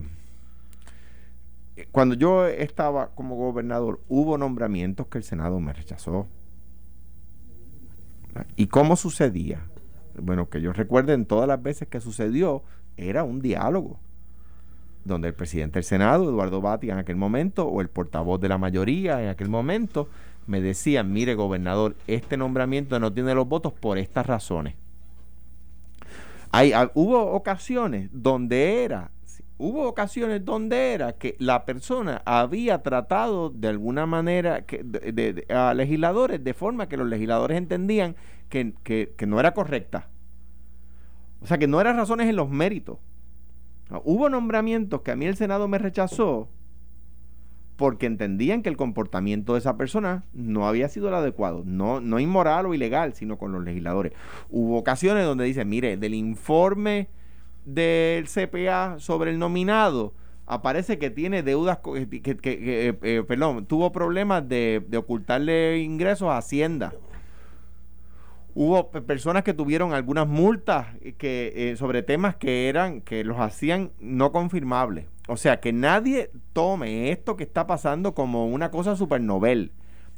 cuando 1.92 2.16
yo 2.16 2.48
estaba 2.48 3.10
como 3.16 3.36
gobernador, 3.36 4.02
hubo 4.08 4.38
nombramientos 4.38 5.08
que 5.08 5.18
el 5.18 5.24
Senado 5.24 5.60
me 5.60 5.74
rechazó. 5.74 6.28
¿Y 8.56 8.68
cómo 8.68 8.96
sucedía? 8.96 9.66
Bueno, 10.22 10.50
que 10.50 10.62
yo 10.62 10.74
recuerden 10.74 11.26
todas 11.26 11.48
las 11.48 11.62
veces 11.62 11.88
que 11.88 12.00
sucedió, 12.00 12.64
era 12.98 13.24
un 13.24 13.42
diálogo 13.42 14.00
donde 15.04 15.30
el 15.30 15.34
presidente 15.34 15.76
del 15.76 15.84
Senado, 15.84 16.26
Eduardo 16.26 16.62
Bati, 16.62 16.90
en 16.90 16.98
aquel 16.98 17.16
momento, 17.16 17.66
o 17.68 17.82
el 17.82 17.90
portavoz 17.90 18.40
de 18.40 18.50
la 18.50 18.58
mayoría 18.58 19.22
en 19.22 19.30
aquel 19.30 19.50
momento, 19.50 20.08
me 20.48 20.62
decían, 20.62 21.12
mire 21.12 21.36
gobernador, 21.36 21.96
este 22.08 22.38
nombramiento 22.38 23.00
no 23.00 23.12
tiene 23.12 23.34
los 23.34 23.48
votos 23.48 23.74
por 23.74 23.98
estas 23.98 24.26
razones. 24.26 24.76
Hay, 26.52 26.74
ah, 26.74 26.92
hubo 26.94 27.32
ocasiones 27.32 28.10
donde 28.12 28.84
era, 28.84 29.12
hubo 29.62 29.88
ocasiones 29.88 30.44
donde 30.44 30.94
era 30.94 31.14
que 31.14 31.36
la 31.38 31.66
persona 31.66 32.24
había 32.26 32.82
tratado 32.82 33.52
de 33.52 33.68
alguna 33.68 34.08
manera 34.08 34.66
que, 34.66 35.46
a 35.50 35.76
legisladores 35.76 36.44
de 36.44 36.54
forma 36.56 36.90
que 36.90 36.98
los 36.98 37.08
legisladores 37.08 37.60
entendían 37.60 38.16
que, 38.50 39.14
no 39.28 39.40
era 39.40 39.54
correcta. 39.54 40.10
O 41.42 41.46
sea, 41.46 41.60
que 41.60 41.68
no 41.68 41.80
eran 41.80 41.96
razones 41.96 42.28
en 42.28 42.38
los 42.38 42.50
méritos. 42.50 42.98
Hubo 44.04 44.30
nombramientos 44.30 45.02
que 45.02 45.12
a 45.12 45.16
mí 45.16 45.26
el 45.26 45.36
Senado 45.36 45.68
me 45.68 45.78
rechazó 45.78 46.50
porque 47.76 48.08
entendían 48.08 48.64
que 48.64 48.70
el 48.70 48.78
comportamiento 48.78 49.54
de 49.54 49.60
esa 49.60 49.78
persona 49.78 50.24
no 50.34 50.68
había 50.68 50.90
sido 50.90 51.08
el 51.08 51.16
adecuado, 51.16 51.64
no, 51.66 52.00
no 52.00 52.20
inmoral 52.20 52.66
o 52.66 52.74
ilegal, 52.74 53.14
sino 53.14 53.38
con 53.38 53.52
los 53.52 53.64
legisladores. 53.64 54.14
Hubo 54.50 54.78
ocasiones 54.78 55.26
donde 55.26 55.46
dice, 55.46 55.66
mire, 55.66 55.98
del 55.98 56.16
informe 56.16 57.10
del 57.66 58.28
CPA 58.28 58.96
sobre 59.00 59.32
el 59.32 59.40
nominado, 59.40 60.14
aparece 60.48 60.98
que 61.00 61.10
tiene 61.10 61.44
deudas, 61.44 61.78
co- 61.80 61.94
que, 61.94 62.08
que- 62.22 62.38
que- 62.38 62.90
eh, 62.90 62.98
eh, 63.04 63.24
perdón, 63.28 63.66
tuvo 63.66 63.92
problemas 63.92 64.48
de, 64.48 64.84
de 64.88 64.98
ocultarle 64.98 65.80
ingresos 65.80 66.30
a 66.30 66.38
Hacienda. 66.38 66.94
Hubo 68.54 68.92
pe- 68.92 69.02
personas 69.02 69.44
que 69.44 69.54
tuvieron 69.54 69.94
algunas 69.94 70.28
multas 70.28 70.88
eh, 71.02 71.14
que 71.14 71.54
eh, 71.56 71.76
sobre 71.78 72.04
temas 72.04 72.36
que 72.36 72.68
eran 72.68 73.00
que 73.02 73.24
los 73.24 73.40
hacían 73.40 73.92
no 74.00 74.32
confirmables. 74.34 75.06
O 75.30 75.38
sea, 75.38 75.62
que 75.62 75.72
nadie 75.72 76.32
tome 76.52 77.12
esto 77.12 77.38
que 77.38 77.44
está 77.46 77.66
pasando 77.66 78.14
como 78.14 78.48
una 78.48 78.70
cosa 78.72 78.96
super 78.98 79.22
novel. 79.22 79.72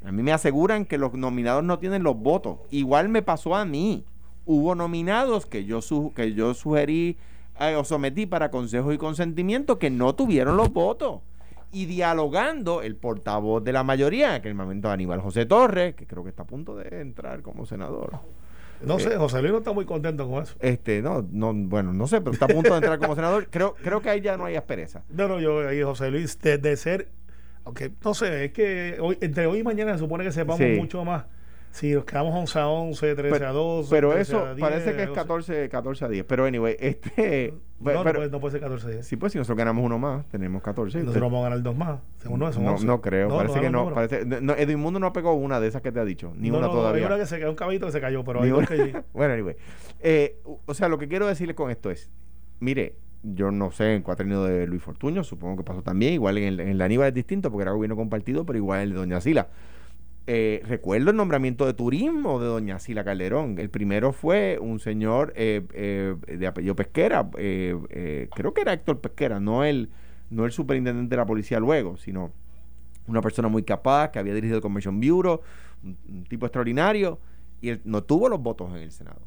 A 0.03 0.11
mí 0.11 0.23
me 0.23 0.31
aseguran 0.33 0.85
que 0.85 0.97
los 0.97 1.13
nominados 1.13 1.63
no 1.63 1.77
tienen 1.77 2.01
los 2.01 2.17
votos. 2.17 2.57
Igual 2.71 3.07
me 3.09 3.21
pasó 3.21 3.55
a 3.55 3.65
mí. 3.65 4.03
Hubo 4.45 4.73
nominados 4.73 5.45
que 5.45 5.65
yo 5.65 5.81
su- 5.81 6.11
que 6.15 6.33
yo 6.33 6.55
sugerí 6.55 7.17
eh, 7.59 7.75
o 7.75 7.83
sometí 7.83 8.25
para 8.25 8.49
consejo 8.51 8.91
y 8.93 8.97
consentimiento 8.97 9.79
que 9.79 9.89
no 9.89 10.15
tuvieron 10.15 10.57
los 10.57 10.71
votos. 10.71 11.21
Y 11.71 11.85
dialogando, 11.87 12.81
el 12.83 12.95
portavoz 12.95 13.63
de 13.63 13.73
la 13.73 13.83
mayoría, 13.83 14.29
en 14.29 14.33
aquel 14.35 14.53
momento 14.53 14.89
Aníbal 14.91 15.21
José 15.21 15.45
Torres, 15.47 15.95
que 15.95 16.05
creo 16.05 16.23
que 16.23 16.29
está 16.29 16.43
a 16.43 16.47
punto 16.47 16.75
de 16.75 17.01
entrar 17.01 17.41
como 17.41 17.65
senador. 17.65 18.11
No 18.85 18.97
Eh, 18.97 18.99
sé, 18.99 19.15
José 19.17 19.39
Luis 19.41 19.53
no 19.53 19.57
está 19.59 19.71
muy 19.71 19.85
contento 19.85 20.29
con 20.29 20.43
eso. 20.43 20.55
Este, 20.59 21.01
no, 21.01 21.25
no, 21.31 21.51
bueno, 21.53 21.91
no 21.93 22.05
sé, 22.05 22.19
pero 22.21 22.33
está 22.33 22.45
a 22.45 22.49
punto 22.49 22.69
de 22.71 22.75
entrar 22.77 22.99
como 22.99 23.15
senador. 23.15 23.47
Creo, 23.49 23.73
creo 23.81 24.01
que 24.01 24.09
ahí 24.09 24.21
ya 24.21 24.37
no 24.37 24.45
hay 24.45 24.55
aspereza. 24.55 25.03
No, 25.09 25.27
no, 25.27 25.39
yo 25.39 25.67
ahí 25.67 25.81
José 25.81 26.11
Luis, 26.11 26.37
de, 26.41 26.57
de 26.59 26.77
ser, 26.77 27.09
aunque 27.65 27.91
no 28.03 28.13
sé, 28.13 28.45
es 28.45 28.51
que 28.51 28.97
hoy, 28.99 29.17
entre 29.21 29.47
hoy 29.47 29.59
y 29.59 29.63
mañana 29.63 29.93
se 29.93 29.99
supone 29.99 30.23
que 30.25 30.31
sepamos 30.31 30.59
Sí. 30.59 30.75
mucho 30.77 31.03
más. 31.05 31.25
Si 31.73 31.91
nos 31.91 32.05
quedamos 32.05 32.35
11 32.35 32.59
a 32.59 32.67
11, 32.67 33.15
13 33.15 33.45
a 33.45 33.51
12. 33.51 33.89
Pero 33.89 34.11
13 34.11 34.21
eso 34.21 34.45
a 34.45 34.53
10, 34.53 34.59
parece 34.59 34.95
que 34.95 35.01
es 35.01 35.07
12. 35.07 35.21
14, 35.21 35.69
14 35.69 36.05
a 36.05 36.07
10. 36.07 36.25
Pero 36.25 36.45
anyway, 36.45 36.75
este. 36.79 37.51
No, 37.79 37.83
pero, 37.83 38.03
no, 38.03 38.13
puede, 38.13 38.29
no 38.29 38.39
puede 38.39 38.51
ser 38.51 38.61
14 38.61 38.85
a 38.85 38.89
10. 38.91 39.07
sí, 39.07 39.15
pues 39.15 39.31
si 39.31 39.39
nosotros 39.39 39.57
ganamos 39.57 39.83
uno 39.83 39.97
más, 39.97 40.23
tenemos 40.29 40.61
14. 40.61 40.99
Nosotros 40.99 41.23
vamos 41.23 41.39
a 41.39 41.49
ganar 41.49 41.63
dos 41.63 41.75
más. 41.75 41.99
Según 42.17 42.39
no, 42.39 42.51
no, 42.51 42.71
11. 42.73 42.85
no 42.85 43.01
creo, 43.01 43.29
parece 43.29 43.59
que 43.59 43.71
no. 43.71 43.91
Parece, 43.91 44.23
no 44.23 44.53
Edwin 44.53 44.79
Mundo 44.79 44.99
no 44.99 45.11
pegó 45.13 45.33
una 45.33 45.59
de 45.59 45.67
esas 45.67 45.81
que 45.81 45.91
te 45.91 45.99
ha 45.99 46.05
dicho, 46.05 46.31
ni 46.37 46.51
No, 46.51 46.59
una 46.59 46.67
no, 46.67 46.73
no, 46.73 46.79
todavía. 46.79 47.07
Hay 47.07 47.07
una 47.07 47.17
que 47.17 47.25
se 47.25 47.39
quedó, 47.39 47.49
un 47.49 47.55
caballito 47.55 47.87
que 47.87 47.91
se 47.91 48.01
cayó, 48.01 48.23
pero 48.23 48.43
hay 48.43 48.51
dos 48.51 48.67
que. 48.67 49.01
bueno, 49.13 49.33
anyway. 49.33 49.55
Eh, 49.99 50.43
o 50.67 50.73
sea, 50.75 50.89
lo 50.89 50.99
que 50.99 51.07
quiero 51.07 51.25
decirle 51.25 51.55
con 51.55 51.71
esto 51.71 51.89
es, 51.89 52.11
mire, 52.59 52.97
yo 53.23 53.49
no 53.49 53.71
sé 53.71 53.95
en 53.95 54.03
cuatrienio 54.03 54.43
de 54.43 54.67
Luis 54.67 54.83
Fortuño, 54.83 55.23
supongo 55.23 55.57
que 55.57 55.63
pasó 55.63 55.81
también, 55.81 56.13
igual 56.13 56.37
en 56.37 56.43
el, 56.43 56.59
en 56.59 56.77
de 56.77 56.83
Aníbal 56.83 57.07
es 57.07 57.13
distinto 57.15 57.49
porque 57.49 57.63
era 57.63 57.71
gobierno 57.71 57.95
compartido, 57.95 58.45
pero 58.45 58.59
igual 58.59 58.81
el 58.81 58.89
de 58.91 58.95
Doña 58.97 59.21
Sila. 59.21 59.47
Eh, 60.25 60.61
recuerdo 60.65 61.09
el 61.09 61.17
nombramiento 61.17 61.65
de 61.65 61.73
turismo 61.73 62.39
de 62.39 62.47
Doña 62.47 62.79
Sila 62.79 63.03
Calderón. 63.03 63.59
El 63.59 63.69
primero 63.69 64.13
fue 64.13 64.57
un 64.59 64.79
señor 64.79 65.33
eh, 65.35 65.65
eh, 65.73 66.15
de 66.25 66.47
apellido 66.47 66.75
Pesquera, 66.75 67.29
eh, 67.37 67.77
eh, 67.89 68.29
creo 68.33 68.53
que 68.53 68.61
era 68.61 68.71
Héctor 68.71 69.01
Pesquera, 69.01 69.41
no 69.41 69.65
el, 69.65 69.89
no 70.29 70.45
el 70.45 70.53
superintendente 70.53 71.09
de 71.09 71.17
la 71.17 71.25
policía 71.25 71.59
luego, 71.59 71.97
sino 71.97 72.31
una 73.05 73.21
persona 73.21 73.49
muy 73.49 73.63
capaz 73.63 74.11
que 74.11 74.19
había 74.19 74.33
dirigido 74.33 74.57
el 74.57 74.61
Convention 74.61 75.01
Bureau, 75.01 75.41
un, 75.83 75.97
un 76.07 76.23
tipo 76.23 76.45
extraordinario, 76.45 77.19
y 77.59 77.69
él 77.69 77.81
no 77.83 78.03
tuvo 78.03 78.29
los 78.29 78.41
votos 78.41 78.69
en 78.69 78.77
el 78.77 78.91
Senado 78.91 79.21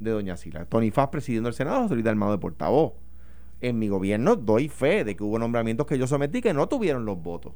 de 0.00 0.10
Doña 0.10 0.36
Sila. 0.36 0.64
Tony 0.64 0.90
Faz 0.90 1.08
presidiendo 1.08 1.48
el 1.48 1.54
Senado, 1.54 1.82
José 1.82 1.94
Luis 1.94 2.04
Dalmado 2.04 2.32
de 2.32 2.38
portavoz. 2.38 2.94
En 3.60 3.78
mi 3.78 3.88
gobierno 3.88 4.34
doy 4.34 4.68
fe 4.68 5.04
de 5.04 5.14
que 5.16 5.22
hubo 5.22 5.38
nombramientos 5.38 5.86
que 5.86 5.98
yo 5.98 6.08
sometí 6.08 6.42
que 6.42 6.52
no 6.52 6.68
tuvieron 6.68 7.04
los 7.04 7.22
votos. 7.22 7.52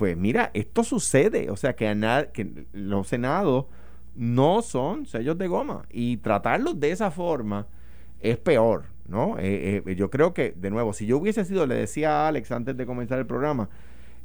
Pues 0.00 0.16
mira, 0.16 0.50
esto 0.54 0.82
sucede, 0.82 1.50
o 1.50 1.56
sea 1.56 1.76
que, 1.76 1.86
a 1.86 2.32
que 2.32 2.64
los 2.72 3.06
senados 3.06 3.66
no 4.16 4.62
son 4.62 5.04
sellos 5.04 5.36
de 5.36 5.46
goma 5.46 5.84
y 5.90 6.16
tratarlos 6.16 6.80
de 6.80 6.90
esa 6.90 7.10
forma 7.10 7.66
es 8.18 8.38
peor, 8.38 8.84
¿no? 9.06 9.36
Eh, 9.38 9.82
eh, 9.84 9.94
yo 9.96 10.08
creo 10.08 10.32
que, 10.32 10.54
de 10.56 10.70
nuevo, 10.70 10.94
si 10.94 11.04
yo 11.04 11.18
hubiese 11.18 11.44
sido, 11.44 11.66
le 11.66 11.74
decía 11.74 12.22
a 12.22 12.28
Alex 12.28 12.50
antes 12.50 12.78
de 12.78 12.86
comenzar 12.86 13.18
el 13.18 13.26
programa, 13.26 13.68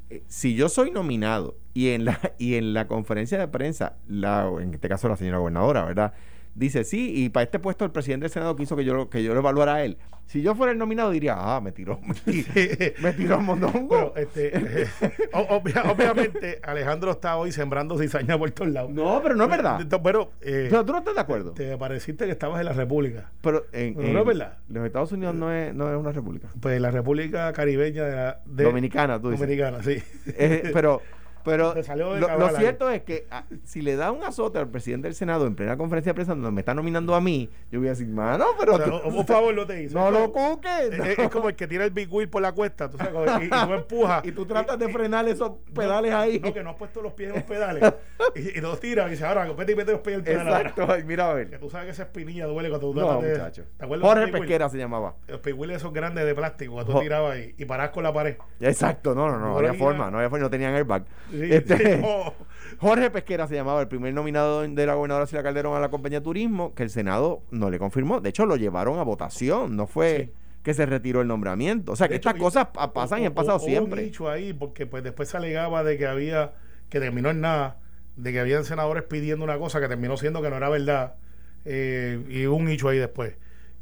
eh, 0.09 0.23
si 0.27 0.55
yo 0.55 0.69
soy 0.69 0.91
nominado 0.91 1.57
y 1.73 1.89
en 1.89 2.05
la 2.05 2.21
y 2.39 2.55
en 2.55 2.73
la 2.73 2.87
conferencia 2.87 3.37
de 3.37 3.49
prensa, 3.49 3.97
la, 4.07 4.49
en 4.61 4.73
este 4.73 4.87
caso 4.87 5.09
la 5.09 5.17
señora 5.17 5.39
gobernadora, 5.39 5.83
¿verdad? 5.83 6.13
Dice, 6.55 6.85
sí, 6.85 7.11
y 7.13 7.27
para 7.29 7.43
este 7.43 7.59
puesto 7.59 7.83
el 7.83 7.91
presidente 7.91 8.23
del 8.23 8.31
Senado 8.31 8.55
quiso 8.55 8.77
que 8.77 8.85
yo, 8.85 9.09
que 9.09 9.21
yo 9.21 9.33
lo 9.33 9.41
evaluara 9.41 9.75
a 9.75 9.83
él. 9.83 9.97
Si 10.25 10.41
yo 10.41 10.55
fuera 10.55 10.71
el 10.71 10.77
nominado 10.79 11.11
diría, 11.11 11.35
ah, 11.37 11.59
me 11.61 11.71
tiró, 11.73 11.99
me 12.07 12.13
tiró, 12.15 12.93
me 13.01 13.11
tiró 13.13 13.41
mondongo. 13.41 13.87
Bueno, 13.87 14.13
este, 14.15 14.51
eh, 14.57 14.87
obvia- 15.33 15.83
obviamente 15.91 16.59
Alejandro 16.63 17.11
está 17.11 17.35
hoy 17.37 17.51
sembrando 17.51 17.97
cizaña 17.99 18.37
por 18.37 18.49
todos 18.51 18.71
lados. 18.71 18.89
no, 18.91 19.19
pero 19.21 19.35
no 19.35 19.43
es 19.43 19.49
verdad. 19.49 19.85
Pero, 20.01 20.31
eh, 20.41 20.67
Pero 20.69 20.85
tú 20.85 20.93
no 20.93 20.99
estás 20.99 21.15
de 21.15 21.21
acuerdo. 21.21 21.51
te 21.51 21.77
pareciste 21.77 22.25
que 22.25 22.31
estabas 22.31 22.59
en 22.61 22.65
la 22.67 22.73
República. 22.73 23.29
Pero 23.41 23.65
en, 23.73 23.93
Pero 23.95 24.07
en 24.07 24.13
no 24.13 24.19
es 24.21 24.25
verdad. 24.25 24.57
los 24.69 24.85
Estados 24.85 25.11
Unidos 25.11 25.35
no 25.35 25.51
es, 25.51 25.75
no 25.75 25.91
es 25.91 25.97
una 25.99 26.13
república. 26.13 26.47
Pues 26.59 26.79
la 26.79 26.89
República 26.89 27.51
Caribeña 27.51 28.03
de, 28.05 28.15
la, 28.15 28.39
de 28.45 28.63
Dominicana, 28.63 29.19
tú 29.21 29.29
dices. 29.29 29.41
Dominicana, 29.41 29.83
sí. 29.83 30.01
Eh, 30.27 30.71
pero 30.73 31.01
pero 31.45 31.73
lo, 31.75 32.49
cierto 32.57 32.89
es 32.89 33.03
que 33.03 33.27
ah, 33.31 33.43
si 33.63 33.81
le 33.81 33.95
da 33.95 34.11
un 34.11 34.23
azote 34.23 34.57
al 34.59 34.67
presidente 34.67 35.07
del 35.07 35.15
Senado 35.15 35.45
en 35.47 35.55
plena 35.55 35.77
conferencia 35.77 36.09
de 36.09 36.15
prensa 36.15 36.33
donde 36.35 36.51
me 36.51 36.61
está 36.61 36.73
nominando 36.73 37.15
a 37.15 37.21
mí, 37.21 37.49
yo 37.71 37.79
voy 37.79 37.87
a 37.87 37.91
decir, 37.91 38.07
mano, 38.07 38.45
pero 38.59 38.73
O 38.73 38.77
sea, 38.77 38.85
tú- 38.87 39.01
un 39.07 39.25
favor 39.25 39.53
no 39.55 39.65
te 39.65 39.83
hizo. 39.83 39.97
no 39.97 40.11
lo 40.11 40.31
cuques. 40.31 40.91
Es, 40.91 40.97
no. 40.97 41.03
es 41.05 41.29
como 41.29 41.49
el 41.49 41.55
que 41.55 41.67
tira 41.67 41.85
el 41.85 41.91
big 41.91 42.11
wheel 42.11 42.27
por 42.29 42.41
la 42.41 42.51
cuesta, 42.51 42.89
tú 42.89 42.97
sabes, 42.97 43.13
y, 43.41 43.45
y 43.45 43.49
tú 43.49 43.73
empujas. 43.73 44.25
y 44.25 44.31
tú 44.31 44.45
tratas 44.45 44.77
de 44.79 44.89
frenar 44.89 45.27
esos 45.27 45.51
pedales 45.73 46.13
ahí. 46.13 46.39
No, 46.39 46.53
que 46.53 46.63
no 46.63 46.71
has 46.71 46.75
puesto 46.75 47.01
los 47.01 47.13
pies 47.13 47.29
en 47.29 47.35
los 47.35 47.43
pedales. 47.43 47.93
y, 48.35 48.57
y 48.57 48.61
los 48.61 48.79
tiras 48.79 49.07
y 49.07 49.11
dices, 49.11 49.25
ahora, 49.25 49.45
vete 49.53 49.71
y 49.71 49.75
mete 49.75 49.91
los 49.91 50.01
pies 50.01 50.15
en 50.15 50.19
el 50.19 50.25
pedal. 50.25 50.47
Exacto, 50.65 50.87
ay, 50.91 51.03
mira 51.03 51.31
a 51.31 51.35
Que 51.35 51.45
ver. 51.45 51.59
tú 51.59 51.69
sabes 51.69 51.85
que 51.85 51.91
esa 51.91 52.03
espinilla 52.03 52.45
duele 52.47 52.69
cuando 52.69 52.91
tú 52.91 52.99
No, 52.99 53.21
muchacho. 53.21 53.63
¿Te 53.77 53.85
acuerdas 53.85 54.07
Jorge 54.07 54.23
wheel? 54.25 54.31
Pesquera 54.39 54.69
se 54.69 54.77
llamaba. 54.77 55.15
Los 55.27 55.41
big 55.41 55.57
wheels 55.57 55.75
esos 55.77 55.93
grandes 55.93 56.25
de 56.25 56.33
plástico 56.35 56.77
que 56.77 56.85
tú 56.91 56.99
tirabas 56.99 57.37
y, 57.37 57.53
y 57.57 57.65
parás 57.65 57.89
con 57.91 58.03
la 58.03 58.11
pared. 58.13 58.37
Exacto, 58.59 59.13
no, 59.13 59.27
no, 59.29 59.37
no, 59.39 59.47
no 59.47 59.53
Por 59.53 59.65
había 59.65 59.77
forma, 59.79 60.09
no 60.09 60.17
había 60.17 60.29
forma, 60.29 60.43
no 60.45 60.49
tenían 60.49 60.73
airbag. 60.73 61.03
Sí, 61.39 61.53
Este, 61.53 61.97
no. 61.97 62.33
Jorge 62.79 63.09
Pesquera 63.09 63.47
se 63.47 63.55
llamaba 63.55 63.81
el 63.81 63.87
primer 63.87 64.13
nominado 64.13 64.61
de 64.67 64.85
la 64.85 64.95
gobernadora 64.95 65.27
Sila 65.27 65.43
Calderón 65.43 65.75
a 65.75 65.79
la 65.79 65.89
compañía 65.89 66.19
de 66.19 66.23
turismo, 66.23 66.73
que 66.75 66.83
el 66.83 66.89
Senado 66.89 67.41
no 67.51 67.69
le 67.69 67.79
confirmó. 67.79 68.19
De 68.19 68.29
hecho, 68.29 68.45
lo 68.45 68.55
llevaron 68.57 68.99
a 68.99 69.03
votación, 69.03 69.75
no 69.77 69.87
fue 69.87 70.25
Sí. 70.25 70.31
que 70.63 70.73
se 70.73 70.85
retiró 70.85 71.21
el 71.21 71.27
nombramiento. 71.27 71.93
O 71.93 71.95
sea, 71.95 72.07
que 72.09 72.15
hecho, 72.15 72.29
estas 72.29 72.41
cosas 72.41 72.67
pa- 72.67 72.91
pasan 72.91 73.21
y 73.21 73.25
han 73.27 73.33
pasado 73.33 73.59
siempre. 73.59 74.01
un 74.01 74.05
nicho 74.07 74.29
ahí 74.29 74.51
porque 74.53 74.85
pues 74.85 75.03
después 75.03 75.29
se 75.29 75.37
alegaba 75.37 75.83
de 75.83 75.97
que 75.97 76.05
había 76.07 76.53
que 76.89 76.99
terminó 76.99 77.29
en 77.29 77.41
nada 77.41 77.77
de 78.17 78.31
que 78.31 78.39
habían 78.39 78.63
senadores 78.65 79.03
pidiendo 79.03 79.43
una 79.45 79.57
cosa 79.57 79.79
que 79.79 79.87
terminó 79.87 80.17
siendo 80.17 80.41
que 80.41 80.49
no 80.49 80.57
era 80.57 80.69
verdad 80.69 81.15
eh, 81.65 82.19
y 82.29 82.45
un 82.45 82.65
nicho 82.65 82.87
ahí 82.89 82.97
después 82.97 83.33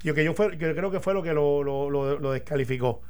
yo 0.01 0.13
que 0.15 0.23
yo 0.23 0.33
fue 0.33 0.57
que 0.57 0.73
creo 0.73 0.89
que 0.91 0.99
fue 0.99 1.13
lo 1.13 1.21
que 1.21 1.33
lo, 1.33 1.63
lo, 1.63 1.89
lo- 1.89 2.17
lo 2.19 2.31
descalificó 2.31 3.01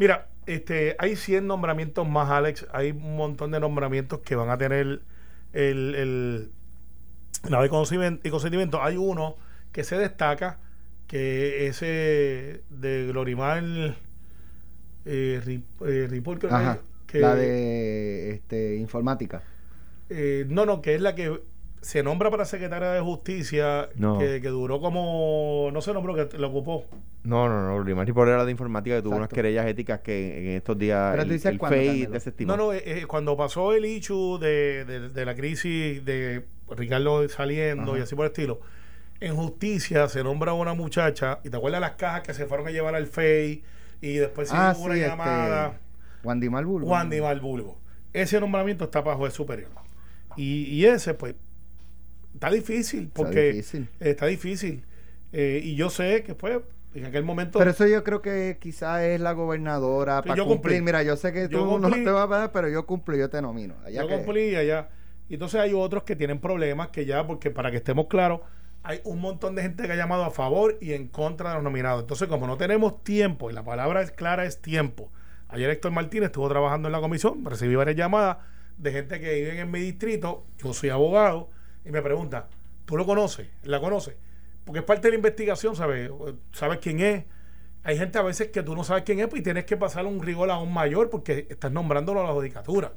mira 0.00 0.28
este 0.46 0.96
hay 0.98 1.14
100 1.14 1.46
nombramientos 1.46 2.08
más 2.08 2.30
Alex 2.30 2.66
hay 2.72 2.90
un 2.92 3.16
montón 3.16 3.50
de 3.50 3.60
nombramientos 3.60 4.20
que 4.20 4.34
van 4.34 4.48
a 4.48 4.56
tener 4.56 5.02
el, 5.52 5.94
el 5.94 6.50
la 7.48 7.60
de 7.62 7.68
consentimiento 7.68 8.82
hay 8.82 8.96
uno 8.96 9.36
que 9.72 9.84
se 9.84 9.96
destaca 9.98 10.58
que 11.06 11.66
ese 11.66 12.62
de 12.70 13.06
Glorimar 13.08 13.62
eh, 15.04 15.40
Rip- 15.44 15.86
eh, 15.86 16.22
Ajá. 16.50 16.78
que- 17.06 17.20
La 17.20 17.34
de 17.34 18.30
este, 18.30 18.76
informática. 18.76 19.42
eh, 20.08 20.46
no, 20.48 20.64
no, 20.66 20.80
que 20.80 20.94
es 20.94 21.00
la 21.00 21.14
que 21.14 21.40
se 21.80 22.02
nombra 22.02 22.30
para 22.30 22.44
secretaria 22.44 22.90
de 22.90 23.00
justicia 23.00 23.88
No. 23.94 24.18
que, 24.18 24.40
que 24.42 24.48
duró 24.48 24.80
como, 24.80 25.70
no 25.72 25.80
se 25.80 25.92
nombró, 25.94 26.14
que 26.14 26.36
lo 26.36 26.48
ocupó. 26.48 26.84
No, 27.24 27.48
no, 27.48 27.66
no. 27.66 27.82
Limar 27.84 28.12
por 28.12 28.28
era 28.28 28.44
de 28.44 28.50
informática 28.50 28.96
que 28.96 29.02
tuvo 29.02 29.16
unas 29.16 29.28
querellas 29.28 29.66
éticas 29.66 30.00
que 30.00 30.38
en 30.50 30.56
estos 30.56 30.76
días 30.78 31.10
Pero 31.12 31.22
el, 31.22 31.28
tú 31.28 31.32
dices 31.34 31.52
el 31.52 31.58
cuándo, 31.58 31.76
FEI 31.78 32.06
desestimó. 32.06 32.56
No, 32.56 32.64
no, 32.66 32.72
eh, 32.72 32.82
eh, 32.84 33.06
cuando 33.06 33.36
pasó 33.36 33.72
el 33.72 33.84
issue 33.86 34.38
de, 34.38 34.84
de- 34.84 35.08
de 35.08 35.24
la 35.24 35.34
crisis 35.34 36.04
de 36.04 36.44
Ricardo 36.70 37.26
saliendo 37.28 37.96
y 37.96 38.00
así 38.02 38.14
por 38.14 38.26
el 38.26 38.32
estilo, 38.32 38.60
en 39.20 39.34
justicia 39.36 40.08
se 40.08 40.22
nombra 40.24 40.52
a 40.52 40.54
una 40.54 40.72
muchacha, 40.74 41.40
y 41.44 41.50
te 41.50 41.56
acuerdas 41.56 41.80
las 41.80 41.92
cajas 41.92 42.22
que 42.22 42.32
se 42.34 42.46
fueron 42.46 42.66
a 42.68 42.70
llevar 42.70 42.94
al 42.94 43.06
FEI, 43.06 43.62
y 44.02 44.14
después 44.14 44.48
se 44.48 44.54
Ah, 44.56 44.72
hizo 44.74 44.84
una 44.84 44.94
sí, 44.94 45.00
llamada. 45.00 45.66
este, 45.68 45.78
Wandy 46.26 46.48
Malbulgo. 46.50 46.86
Juan 46.88 47.08
de 47.10 47.20
Bulgo. 47.40 47.78
Ese 48.12 48.40
nombramiento 48.40 48.84
está 48.84 49.04
para 49.04 49.16
juez 49.16 49.32
superior. 49.34 49.70
Y, 50.36 50.64
y 50.64 50.86
ese, 50.86 51.12
pues, 51.14 51.34
está 52.40 52.50
difícil, 52.50 53.10
porque 53.12 53.52
difícil. 53.52 53.88
está 54.00 54.26
difícil. 54.26 54.84
Eh, 55.32 55.60
y 55.62 55.76
yo 55.76 55.90
sé 55.90 56.22
que, 56.24 56.34
pues, 56.34 56.58
en 56.94 57.04
aquel 57.06 57.22
momento. 57.22 57.58
Pero 57.58 57.70
eso 57.70 57.86
yo 57.86 58.02
creo 58.02 58.22
que 58.22 58.56
quizás 58.60 59.02
es 59.02 59.20
la 59.20 59.32
gobernadora 59.32 60.22
para 60.22 60.34
yo 60.36 60.44
cumplir. 60.46 60.78
cumplí. 60.78 60.84
Mira, 60.84 61.02
yo 61.02 61.16
sé 61.16 61.32
que 61.32 61.48
Yo 61.48 61.60
tú 61.64 61.78
no 61.78 61.90
te 61.90 62.02
vas 62.10 62.24
a 62.24 62.28
pagar, 62.28 62.52
pero 62.52 62.68
yo 62.68 62.86
cumplo, 62.86 63.14
yo 63.16 63.28
te 63.30 63.40
nomino. 63.42 63.74
Allá 63.84 64.02
yo 64.02 64.08
que- 64.08 64.14
cumplí 64.16 64.56
allá. 64.56 64.88
Y 65.28 65.34
entonces 65.34 65.60
hay 65.60 65.72
otros 65.74 66.02
que 66.02 66.16
tienen 66.16 66.40
problemas 66.40 66.88
que 66.88 67.04
ya, 67.06 67.26
porque 67.26 67.50
para 67.50 67.70
que 67.70 67.76
estemos 67.76 68.06
claros, 68.08 68.40
hay 68.82 69.00
un 69.04 69.20
montón 69.20 69.54
de 69.54 69.62
gente 69.62 69.84
que 69.86 69.92
ha 69.92 69.96
llamado 69.96 70.24
a 70.24 70.30
favor 70.30 70.78
y 70.80 70.94
en 70.94 71.06
contra 71.06 71.50
de 71.50 71.54
los 71.56 71.62
nominados. 71.62 72.00
Entonces, 72.00 72.26
como 72.26 72.46
no 72.48 72.56
tenemos 72.56 73.04
tiempo, 73.04 73.50
y 73.50 73.52
la 73.52 73.62
palabra 73.62 74.00
es 74.02 74.10
clara, 74.10 74.44
es 74.46 74.60
tiempo. 74.60 75.12
Ayer 75.48 75.68
Héctor 75.70 75.92
Martínez 75.92 76.28
estuvo 76.28 76.48
trabajando 76.48 76.88
en 76.88 76.92
la 76.92 77.00
comisión, 77.00 77.44
recibí 77.44 77.74
varias 77.76 77.96
llamadas 77.96 78.38
de 78.78 78.90
gente 78.92 79.20
que 79.20 79.34
vive 79.34 79.60
en 79.60 79.70
mi 79.70 79.80
distrito, 79.80 80.46
yo 80.58 80.72
soy 80.72 80.88
abogado, 80.88 81.50
y 81.84 81.90
me 81.90 82.02
pregunta, 82.02 82.48
¿tú 82.84 82.96
lo 82.96 83.06
conoces? 83.06 83.48
¿La 83.62 83.80
conoces? 83.80 84.16
Porque 84.64 84.80
es 84.80 84.84
parte 84.84 85.08
de 85.08 85.10
la 85.10 85.16
investigación, 85.16 85.76
¿sabes? 85.76 86.10
¿Sabes 86.52 86.78
quién 86.78 87.00
es? 87.00 87.24
Hay 87.82 87.96
gente 87.96 88.18
a 88.18 88.22
veces 88.22 88.48
que 88.48 88.62
tú 88.62 88.76
no 88.76 88.84
sabes 88.84 89.04
quién 89.04 89.20
es 89.20 89.28
pues, 89.28 89.40
y 89.40 89.42
tienes 89.42 89.64
que 89.64 89.76
pasar 89.76 90.06
un 90.06 90.22
rigor 90.22 90.50
aún 90.50 90.72
mayor 90.72 91.08
porque 91.08 91.46
estás 91.48 91.72
nombrándolo 91.72 92.20
a 92.20 92.24
la 92.24 92.32
judicatura. 92.32 92.92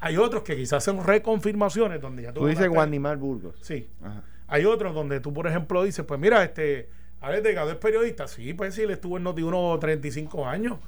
Hay 0.00 0.16
otros 0.16 0.42
que 0.42 0.56
quizás 0.56 0.88
hacen 0.88 1.04
reconfirmaciones 1.04 2.00
donde 2.00 2.24
ya 2.24 2.32
tú... 2.32 2.40
Tú 2.40 2.46
dices 2.46 2.68
Guandimar 2.68 3.16
Burgos. 3.16 3.56
Sí. 3.60 3.88
Ajá. 4.02 4.22
Hay 4.46 4.64
otros 4.66 4.94
donde 4.94 5.20
tú, 5.20 5.32
por 5.32 5.46
ejemplo, 5.46 5.82
dices, 5.82 6.04
pues 6.04 6.20
mira, 6.20 6.44
este, 6.44 6.88
Alex 7.20 7.42
Delgado 7.42 7.70
es 7.70 7.76
periodista. 7.76 8.28
Sí, 8.28 8.52
pues 8.54 8.74
sí, 8.74 8.82
él 8.82 8.90
estuvo 8.90 9.16
en 9.16 9.24
Noti1 9.24 9.78
35 9.80 10.46
años. 10.46 10.78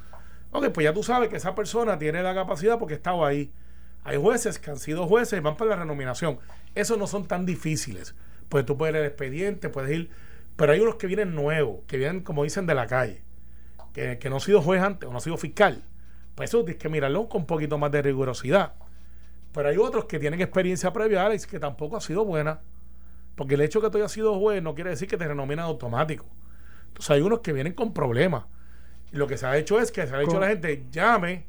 Ok, 0.52 0.68
pues 0.70 0.84
ya 0.84 0.92
tú 0.92 1.02
sabes 1.02 1.28
que 1.28 1.36
esa 1.36 1.54
persona 1.54 1.98
tiene 1.98 2.22
la 2.22 2.34
capacidad 2.34 2.78
porque 2.78 2.94
estaba 2.94 3.28
ahí. 3.28 3.50
Hay 4.06 4.18
jueces 4.18 4.60
que 4.60 4.70
han 4.70 4.78
sido 4.78 5.08
jueces 5.08 5.36
y 5.36 5.42
van 5.42 5.56
para 5.56 5.70
la 5.70 5.76
renominación. 5.76 6.38
Esos 6.76 6.96
no 6.96 7.08
son 7.08 7.26
tan 7.26 7.44
difíciles. 7.44 8.14
Pues 8.48 8.64
tú 8.64 8.76
puedes 8.76 8.94
ir 8.94 9.00
al 9.00 9.06
expediente, 9.06 9.68
puedes 9.68 9.90
ir... 9.90 10.10
Pero 10.54 10.72
hay 10.72 10.80
unos 10.80 10.94
que 10.94 11.08
vienen 11.08 11.34
nuevos, 11.34 11.80
que 11.88 11.96
vienen, 11.96 12.22
como 12.22 12.44
dicen, 12.44 12.66
de 12.66 12.74
la 12.74 12.86
calle. 12.86 13.22
Que, 13.92 14.18
que 14.18 14.30
no 14.30 14.36
han 14.36 14.40
sido 14.40 14.62
juez 14.62 14.80
antes 14.80 15.08
o 15.08 15.10
no 15.10 15.18
han 15.18 15.22
sido 15.22 15.36
fiscal. 15.36 15.82
Pues 16.36 16.50
eso 16.50 16.64
tienes 16.64 16.80
que 16.80 16.88
mirarlo 16.88 17.28
con 17.28 17.40
un 17.42 17.46
poquito 17.46 17.78
más 17.78 17.90
de 17.90 18.00
rigurosidad. 18.00 18.74
Pero 19.52 19.68
hay 19.70 19.76
otros 19.76 20.04
que 20.04 20.18
tienen 20.20 20.40
experiencia 20.40 20.92
previa, 20.92 21.26
Alex, 21.26 21.46
que 21.46 21.58
tampoco 21.58 21.96
ha 21.96 22.00
sido 22.00 22.24
buena. 22.24 22.60
Porque 23.34 23.54
el 23.54 23.60
hecho 23.62 23.80
de 23.80 23.88
que 23.88 23.90
tú 23.90 23.98
hayas 23.98 24.12
sido 24.12 24.38
juez 24.38 24.62
no 24.62 24.74
quiere 24.74 24.90
decir 24.90 25.08
que 25.08 25.16
te 25.16 25.26
renominan 25.26 25.64
automático. 25.64 26.26
Entonces 26.88 27.10
hay 27.10 27.22
unos 27.22 27.40
que 27.40 27.52
vienen 27.52 27.72
con 27.72 27.92
problemas. 27.92 28.44
Y 29.12 29.16
lo 29.16 29.26
que 29.26 29.36
se 29.36 29.46
ha 29.46 29.56
hecho 29.56 29.80
es 29.80 29.90
que 29.90 30.06
se 30.06 30.14
ha 30.14 30.18
dicho 30.20 30.32
Con- 30.32 30.44
a 30.44 30.46
la 30.46 30.52
gente, 30.52 30.86
llame 30.92 31.46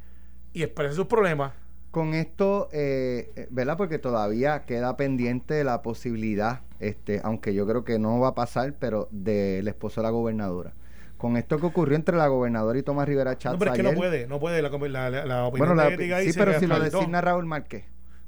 y 0.53 0.63
exprese 0.63 0.95
sus 0.95 1.05
problemas. 1.05 1.53
Con 1.91 2.13
esto, 2.13 2.69
eh, 2.71 3.31
eh, 3.35 3.47
¿verdad? 3.49 3.77
Porque 3.77 3.97
todavía 3.97 4.65
queda 4.65 4.97
pendiente 4.97 5.63
la 5.63 5.81
posibilidad, 5.81 6.61
este, 6.79 7.21
aunque 7.23 7.53
yo 7.53 7.65
creo 7.65 7.83
que 7.83 7.97
no 7.97 8.19
va 8.19 8.29
a 8.29 8.35
pasar, 8.35 8.73
pero 8.79 9.07
del 9.11 9.67
esposo 9.67 10.01
de 10.01 10.05
la 10.05 10.11
gobernadora. 10.11 10.73
Con 11.17 11.37
esto 11.37 11.57
que 11.59 11.65
ocurrió 11.65 11.95
entre 11.95 12.15
la 12.15 12.27
gobernadora 12.27 12.77
y 12.77 12.83
Tomás 12.83 13.07
Rivera 13.07 13.37
Chávez 13.37 13.55
No, 13.55 13.59
pero 13.59 13.71
es 13.71 13.77
que 13.77 13.83
no 13.83 13.93
puede, 13.93 14.27
no 14.27 14.39
puede. 14.39 14.61
La, 14.61 15.09
la, 15.09 15.25
la- 15.25 15.45
opinión 15.47 15.69
bueno, 15.69 15.73
la- 15.73 15.87
ética 15.93 16.19
sí, 16.19 16.27
dice 16.27 16.39
pero 16.39 16.59
si 16.59 16.67
lo 16.67 16.79
designa 16.79 17.21
Raúl 17.21 17.45
Márquez, 17.45 17.85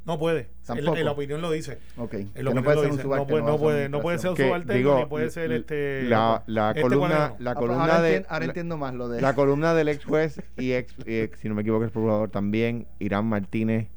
No 0.10 0.17
puede. 0.19 0.48
Tampoco. 0.65 0.95
La 0.98 1.12
opinión 1.12 1.39
lo 1.41 1.52
dice. 1.52 1.78
ok, 1.98 2.13
En 2.15 2.28
que 2.34 2.43
la 2.43 2.54
no 2.54 2.63
puede 2.63 2.76
lo 2.78 2.82
ser 2.82 2.91
un 2.91 2.98
dice. 2.98 3.04
Subalterno, 3.04 3.45
no 3.45 3.52
ser 3.54 3.60
puede, 3.60 3.80
una 3.86 3.89
no 3.89 4.02
puede 4.02 4.17
ser 4.19 4.36
subalterno 4.36 4.74
digo, 4.74 5.00
ni 5.00 5.06
puede 5.06 5.30
ser 5.30 5.52
este. 5.52 6.04
la, 6.04 6.43
la 6.48 6.69
este 6.69 6.82
columna, 6.82 7.08
cuaderno. 7.08 7.36
la 7.39 7.52
Ah, 7.52 7.56
columna 7.56 7.82
ahora, 7.84 8.02
de 8.02 8.15
entien- 8.22 8.26
ahora 8.30 8.39
la- 8.39 8.45
entiendo 8.45 8.78
más 8.78 8.93
lo 8.95 9.08
de 9.10 9.22
La 9.22 9.36
columna 9.36 9.74
del 9.76 9.88
ex 9.89 10.04
juez 10.04 10.41
y 10.58 10.72
ex, 10.74 10.95
y 11.06 11.15
ex, 11.19 11.39
si 11.39 11.48
no 11.48 11.54
me 11.56 11.62
equivoco, 11.62 11.86
es 11.86 11.91
procurador 11.91 12.30
también, 12.32 12.88
Irán 13.00 13.26
Martínez, 13.28 13.88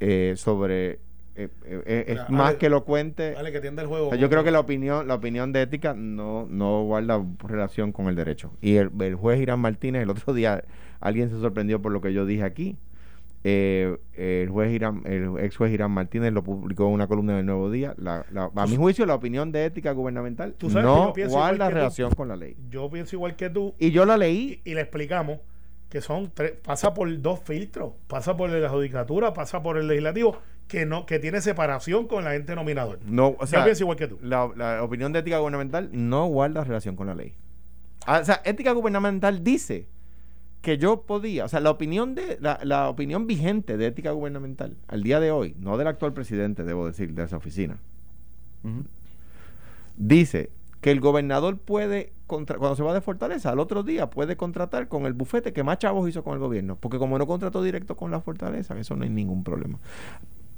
eh, 0.00 0.34
sobre. 0.36 0.92
eh, 1.34 1.48
eh, 1.64 1.82
eh, 1.86 2.04
es 2.08 2.14
Mira, 2.16 2.26
más 2.28 2.48
Ale- 2.50 2.58
que 2.58 2.66
elocuente. 2.66 3.32
Vale, 3.34 3.52
que 3.52 3.58
atienda 3.58 3.80
el 3.82 3.88
juego. 3.88 4.08
O 4.08 4.10
sea, 4.10 4.18
yo 4.18 4.28
creo 4.28 4.44
que 4.44 4.50
la 4.50 4.60
opinión, 4.60 5.08
la 5.08 5.14
opinión 5.14 5.52
de 5.52 5.62
ética 5.62 5.94
no, 5.94 6.46
no 6.50 6.82
guarda 6.84 7.24
relación 7.48 7.92
con 7.92 8.08
el 8.08 8.16
derecho. 8.16 8.52
Y 8.60 8.76
el, 8.76 8.90
el 9.00 9.14
juez 9.14 9.40
Irán 9.40 9.60
Martínez, 9.60 10.02
el 10.02 10.10
otro 10.10 10.34
día, 10.34 10.62
alguien 11.00 11.30
se 11.30 11.40
sorprendió 11.40 11.80
por 11.80 11.90
lo 11.92 12.00
que 12.02 12.12
yo 12.12 12.26
dije 12.26 12.42
aquí. 12.44 12.76
Eh, 13.44 13.96
el 14.14 14.48
juez 14.50 14.72
Irán, 14.72 15.02
el 15.04 15.32
ex 15.40 15.56
juez 15.56 15.72
Irán 15.72 15.90
Martínez 15.90 16.32
lo 16.32 16.44
publicó 16.44 16.86
en 16.86 16.92
una 16.94 17.08
columna 17.08 17.36
del 17.36 17.46
Nuevo 17.46 17.70
Día. 17.70 17.94
La- 17.98 18.24
la- 18.30 18.50
a 18.54 18.66
mi 18.66 18.76
juicio, 18.76 19.04
la 19.04 19.14
opinión 19.16 19.50
de 19.50 19.64
ética 19.64 19.90
gubernamental 19.92 20.54
Tú 20.54 20.70
sabes 20.70 20.84
que 21.14 21.22
no 21.24 21.28
yo 21.28 21.28
guarda 21.34 21.68
tú. 21.68 21.74
relación 21.74 22.10
con 22.12 22.28
la 22.28 22.36
ley. 22.36 22.56
Yo 22.70 22.88
pienso 22.88 23.16
igual 23.16 23.34
que 23.34 23.50
tú. 23.50 23.74
Y 23.78 23.90
yo 23.90 24.04
la 24.04 24.16
leí 24.16 24.60
y, 24.64 24.70
y 24.70 24.74
le 24.74 24.82
explicamos 24.82 25.38
que 25.88 26.00
son 26.00 26.30
tres, 26.32 26.52
pasa 26.64 26.94
por 26.94 27.20
dos 27.20 27.40
filtros, 27.40 27.92
pasa 28.06 28.36
por 28.36 28.48
la 28.48 28.68
judicatura, 28.68 29.34
pasa 29.34 29.62
por 29.62 29.76
el 29.76 29.88
legislativo, 29.88 30.38
que 30.68 30.86
no, 30.86 31.04
que 31.04 31.18
tiene 31.18 31.40
separación 31.42 32.06
con 32.06 32.24
la 32.24 32.30
gente 32.32 32.54
nominador. 32.54 33.00
No, 33.04 33.34
o 33.38 33.46
sea, 33.46 33.58
Yo 33.58 33.64
pienso 33.66 33.82
igual 33.84 33.96
que 33.98 34.06
tú. 34.08 34.18
La, 34.22 34.48
la 34.56 34.82
opinión 34.84 35.12
de 35.12 35.18
ética 35.18 35.38
gubernamental 35.38 35.90
no 35.92 36.26
guarda 36.28 36.64
relación 36.64 36.96
con 36.96 37.08
la 37.08 37.14
ley. 37.14 37.34
Ah, 38.06 38.20
o 38.20 38.24
sea, 38.24 38.40
ética 38.44 38.72
gubernamental 38.72 39.44
dice 39.44 39.86
que 40.62 40.78
yo 40.78 41.02
podía, 41.02 41.44
o 41.44 41.48
sea, 41.48 41.60
la 41.60 41.70
opinión 41.70 42.14
de 42.14 42.38
la, 42.40 42.58
la 42.62 42.88
opinión 42.88 43.26
vigente 43.26 43.76
de 43.76 43.86
ética 43.88 44.12
gubernamental 44.12 44.76
al 44.88 45.02
día 45.02 45.20
de 45.20 45.30
hoy, 45.30 45.54
no 45.58 45.76
del 45.76 45.88
actual 45.88 46.12
presidente, 46.14 46.64
debo 46.64 46.86
decir, 46.86 47.12
de 47.14 47.24
esa 47.24 47.36
oficina, 47.36 47.78
dice 49.96 50.50
que 50.80 50.90
el 50.90 51.00
gobernador 51.00 51.58
puede, 51.58 52.12
contra- 52.26 52.58
cuando 52.58 52.74
se 52.76 52.82
va 52.82 52.92
de 52.94 53.00
Fortaleza, 53.00 53.50
al 53.50 53.60
otro 53.60 53.82
día 53.82 54.10
puede 54.10 54.36
contratar 54.36 54.88
con 54.88 55.06
el 55.06 55.12
bufete 55.12 55.52
que 55.52 55.62
más 55.62 55.78
chavos 55.78 56.08
hizo 56.08 56.24
con 56.24 56.34
el 56.34 56.40
gobierno, 56.40 56.76
porque 56.76 56.98
como 56.98 57.18
no 57.18 57.26
contrató 57.26 57.62
directo 57.62 57.96
con 57.96 58.10
la 58.10 58.20
Fortaleza, 58.20 58.76
eso 58.78 58.96
no 58.96 59.04
hay 59.04 59.10
ningún 59.10 59.44
problema. 59.44 59.78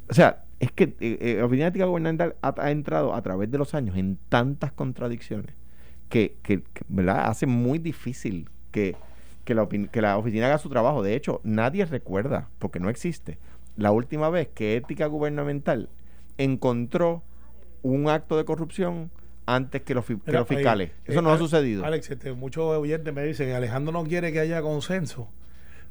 O 0.08 0.14
sea, 0.14 0.44
es 0.60 0.70
que 0.70 0.94
eh, 1.00 1.18
eh, 1.20 1.36
la 1.38 1.46
opinión 1.46 1.68
ética 1.68 1.84
gubernamental 1.86 2.36
ha, 2.42 2.54
ha 2.58 2.70
entrado 2.70 3.14
a 3.14 3.22
través 3.22 3.50
de 3.50 3.58
los 3.58 3.74
años 3.74 3.96
en 3.96 4.18
tantas 4.28 4.72
contradicciones 4.72 5.54
que, 6.08 6.36
que, 6.42 6.62
que, 6.62 6.82
¿verdad? 6.88 7.26
hace 7.26 7.46
muy 7.46 7.78
difícil 7.78 8.48
que, 8.70 8.96
que, 9.44 9.54
la 9.54 9.66
que 9.68 10.00
la 10.02 10.16
oficina 10.18 10.46
haga 10.46 10.58
su 10.58 10.68
trabajo. 10.68 11.02
De 11.02 11.14
hecho, 11.14 11.40
nadie 11.44 11.84
recuerda, 11.86 12.48
porque 12.58 12.80
no 12.80 12.88
existe, 12.90 13.38
la 13.76 13.90
última 13.92 14.30
vez 14.30 14.48
que 14.54 14.76
ética 14.76 15.06
gubernamental 15.06 15.88
encontró 16.38 17.22
un 17.82 18.08
acto 18.08 18.36
de 18.36 18.44
corrupción 18.44 19.10
antes 19.46 19.82
que 19.82 19.94
los, 19.94 20.04
fi- 20.06 20.14
que 20.16 20.22
Mira, 20.28 20.40
los 20.40 20.48
fiscales. 20.48 20.90
ahí, 20.90 20.96
Eso 21.06 21.18
eh, 21.20 21.22
no 21.22 21.30
ha 21.30 21.38
sucedido. 21.38 21.84
Alex, 21.84 22.10
este, 22.10 22.32
muchos 22.32 22.64
oyentes 22.64 23.12
me 23.12 23.22
dicen 23.24 23.48
que 23.48 23.54
Alejandro 23.54 23.92
no 23.92 24.04
quiere 24.04 24.32
que 24.32 24.40
haya 24.40 24.62
consenso, 24.62 25.28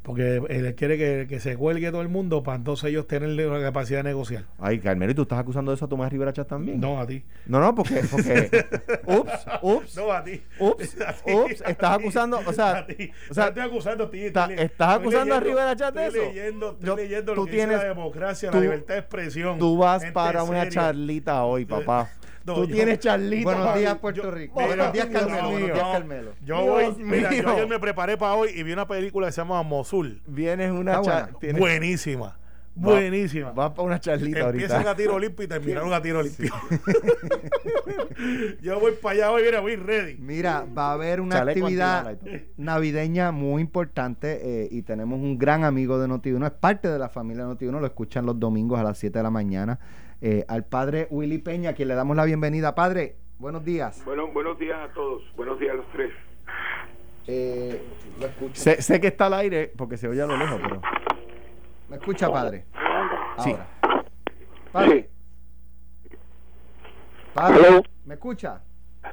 porque 0.03 0.41
él 0.49 0.75
quiere 0.75 0.97
que, 0.97 1.25
que 1.27 1.39
se 1.39 1.55
cuelgue 1.55 1.89
todo 1.89 2.01
el 2.01 2.09
mundo 2.09 2.43
para 2.43 2.57
entonces 2.57 2.89
ellos 2.89 3.07
tener 3.07 3.29
la 3.29 3.61
capacidad 3.61 3.99
de 3.99 4.03
negociar. 4.03 4.43
Ay, 4.59 4.79
Carmelo, 4.79 5.11
¿y 5.11 5.15
tú 5.15 5.21
estás 5.23 5.39
acusando 5.39 5.71
de 5.71 5.75
eso 5.75 5.85
a 5.85 5.87
Tomás 5.87 6.11
Rivera 6.11 6.33
Chat 6.33 6.47
también? 6.47 6.79
No 6.79 6.99
a 6.99 7.07
ti. 7.07 7.23
no, 7.45 7.59
no, 7.59 7.73
porque, 7.73 8.01
porque 8.11 8.49
ups, 9.07 9.45
ups, 9.61 9.95
No 9.97 10.11
a 10.11 10.23
ti. 10.23 10.41
ups, 10.59 10.97
A 11.07 11.13
ti, 11.13 11.31
ups, 11.33 11.61
a 11.61 11.69
estás 11.71 11.97
acusando, 11.99 12.39
o 12.45 12.53
sea, 12.53 12.71
a 12.79 12.85
ti. 12.85 13.09
o 13.29 13.33
sea, 13.33 13.47
estoy 13.47 13.63
acusando 13.63 14.03
a 14.03 14.11
ti. 14.11 14.25
está- 14.25 14.45
estoy 14.49 14.65
estás 14.65 14.95
acusando 14.99 15.35
a 15.35 15.39
Rivera 15.39 15.75
Chat 15.75 15.95
de 15.95 16.07
estoy 16.07 16.19
eso. 16.21 16.29
Leyendo, 16.33 16.71
estoy 16.73 16.85
Yo- 16.87 16.95
leyendo 16.97 17.33
tú 17.33 17.39
lo 17.39 17.45
que 17.45 17.51
dice 17.51 17.67
la 17.67 17.73
tienes- 17.73 17.87
democracia, 17.87 18.49
tú- 18.51 18.57
la 18.57 18.61
libertad 18.61 18.93
de 18.95 18.99
expresión. 18.99 19.57
Tú 19.57 19.77
vas 19.77 20.03
para 20.13 20.43
una 20.43 20.67
charlita 20.69 21.43
hoy, 21.45 21.65
papá. 21.65 22.09
No, 22.45 22.55
tú 22.55 22.65
yo- 22.67 22.75
tienes 22.75 22.99
charlita. 22.99 23.43
Buenos 23.45 23.65
papi. 23.67 23.79
días, 23.79 23.97
Puerto 23.99 24.21
yo- 24.23 24.31
Rico. 24.31 24.53
mira, 24.55 24.67
Buenos 24.67 24.93
días, 24.93 25.05
Carmelo. 25.07 25.41
no, 25.41 25.49
Buenos 25.51 25.69
no. 25.69 25.73
días, 25.75 25.87
Carmelo. 25.91 26.31
Yo 26.45 26.61
voy, 26.61 26.95
mira, 26.97 27.33
yo 27.33 27.49
ayer 27.49 27.67
me 27.67 27.79
preparé 27.79 28.17
para 28.17 28.33
hoy 28.35 28.51
y 28.55 28.63
vi 28.63 28.73
una 28.73 28.87
película 28.87 29.27
que 29.27 29.31
se 29.33 29.41
llama 29.41 29.63
Mosul. 29.63 30.21
Vienes 30.27 30.71
una 30.71 30.93
cha- 30.95 30.99
buena. 31.01 31.29
tienes- 31.39 31.59
Buenísima. 32.75 33.51
Vas 33.51 33.71
para 33.71 33.83
una 33.83 33.99
charlita 33.99 34.49
Empiezan 34.49 34.77
ahorita. 34.77 34.91
a 34.91 34.95
tiro 34.95 35.19
limpio 35.19 35.45
y 35.45 35.47
terminaron 35.47 35.93
a 35.93 36.01
tiro 36.01 36.23
limpio. 36.23 36.51
yo 38.61 38.79
voy 38.79 38.93
para 38.93 39.13
allá 39.13 39.31
hoy, 39.31 39.43
mira, 39.43 39.59
voy 39.59 39.75
ready. 39.75 40.17
Mira, 40.17 40.65
va 40.75 40.89
a 40.89 40.93
haber 40.93 41.21
una 41.21 41.41
actividad 41.41 42.17
navideña 42.57 43.31
muy 43.31 43.61
importante 43.61 44.63
eh, 44.63 44.67
y 44.71 44.81
tenemos 44.81 45.19
un 45.19 45.37
gran 45.37 45.63
amigo 45.63 45.99
de 45.99 46.07
Noti1, 46.07 46.45
es 46.45 46.51
parte 46.51 46.87
de 46.87 46.97
la 46.97 47.09
familia 47.09 47.45
Noti1, 47.45 47.79
lo 47.79 47.85
escuchan 47.85 48.25
los 48.25 48.39
domingos 48.39 48.79
a 48.79 48.83
las 48.83 48.97
7 48.97 49.19
de 49.19 49.23
la 49.23 49.29
mañana, 49.31 49.79
eh, 50.21 50.43
al 50.47 50.65
padre 50.65 51.07
Willy 51.11 51.37
Peña, 51.37 51.71
a 51.71 51.73
quien 51.73 51.89
le 51.89 51.95
damos 51.95 52.17
la 52.17 52.25
bienvenida. 52.25 52.73
Padre, 52.73 53.17
buenos 53.37 53.63
días. 53.63 54.01
Bueno, 54.05 54.27
buenos 54.33 54.57
días 54.57 54.77
a 54.79 54.93
todos. 54.93 55.21
Buenos 55.35 55.59
días 55.59 55.73
a 55.73 55.75
los 55.75 55.91
tres. 55.91 56.11
Eh, 57.27 57.81
lo. 58.19 58.53
Sé, 58.53 58.81
sé 58.81 58.99
que 58.99 59.07
está 59.07 59.27
al 59.27 59.33
aire 59.35 59.71
porque 59.77 59.97
se 59.97 60.07
oye 60.07 60.21
a 60.21 60.25
lo 60.25 60.37
lejos, 60.37 60.59
pero. 60.61 60.81
¿Me 61.93 61.99
escucha, 61.99 62.31
padre? 62.31 62.65
Sí. 63.43 63.51
Ahora. 63.51 63.67
Padre, 64.71 65.09
Padre, 67.35 67.67
Aló. 67.67 67.83
¿me 68.03 68.15
escucha? 68.15 68.63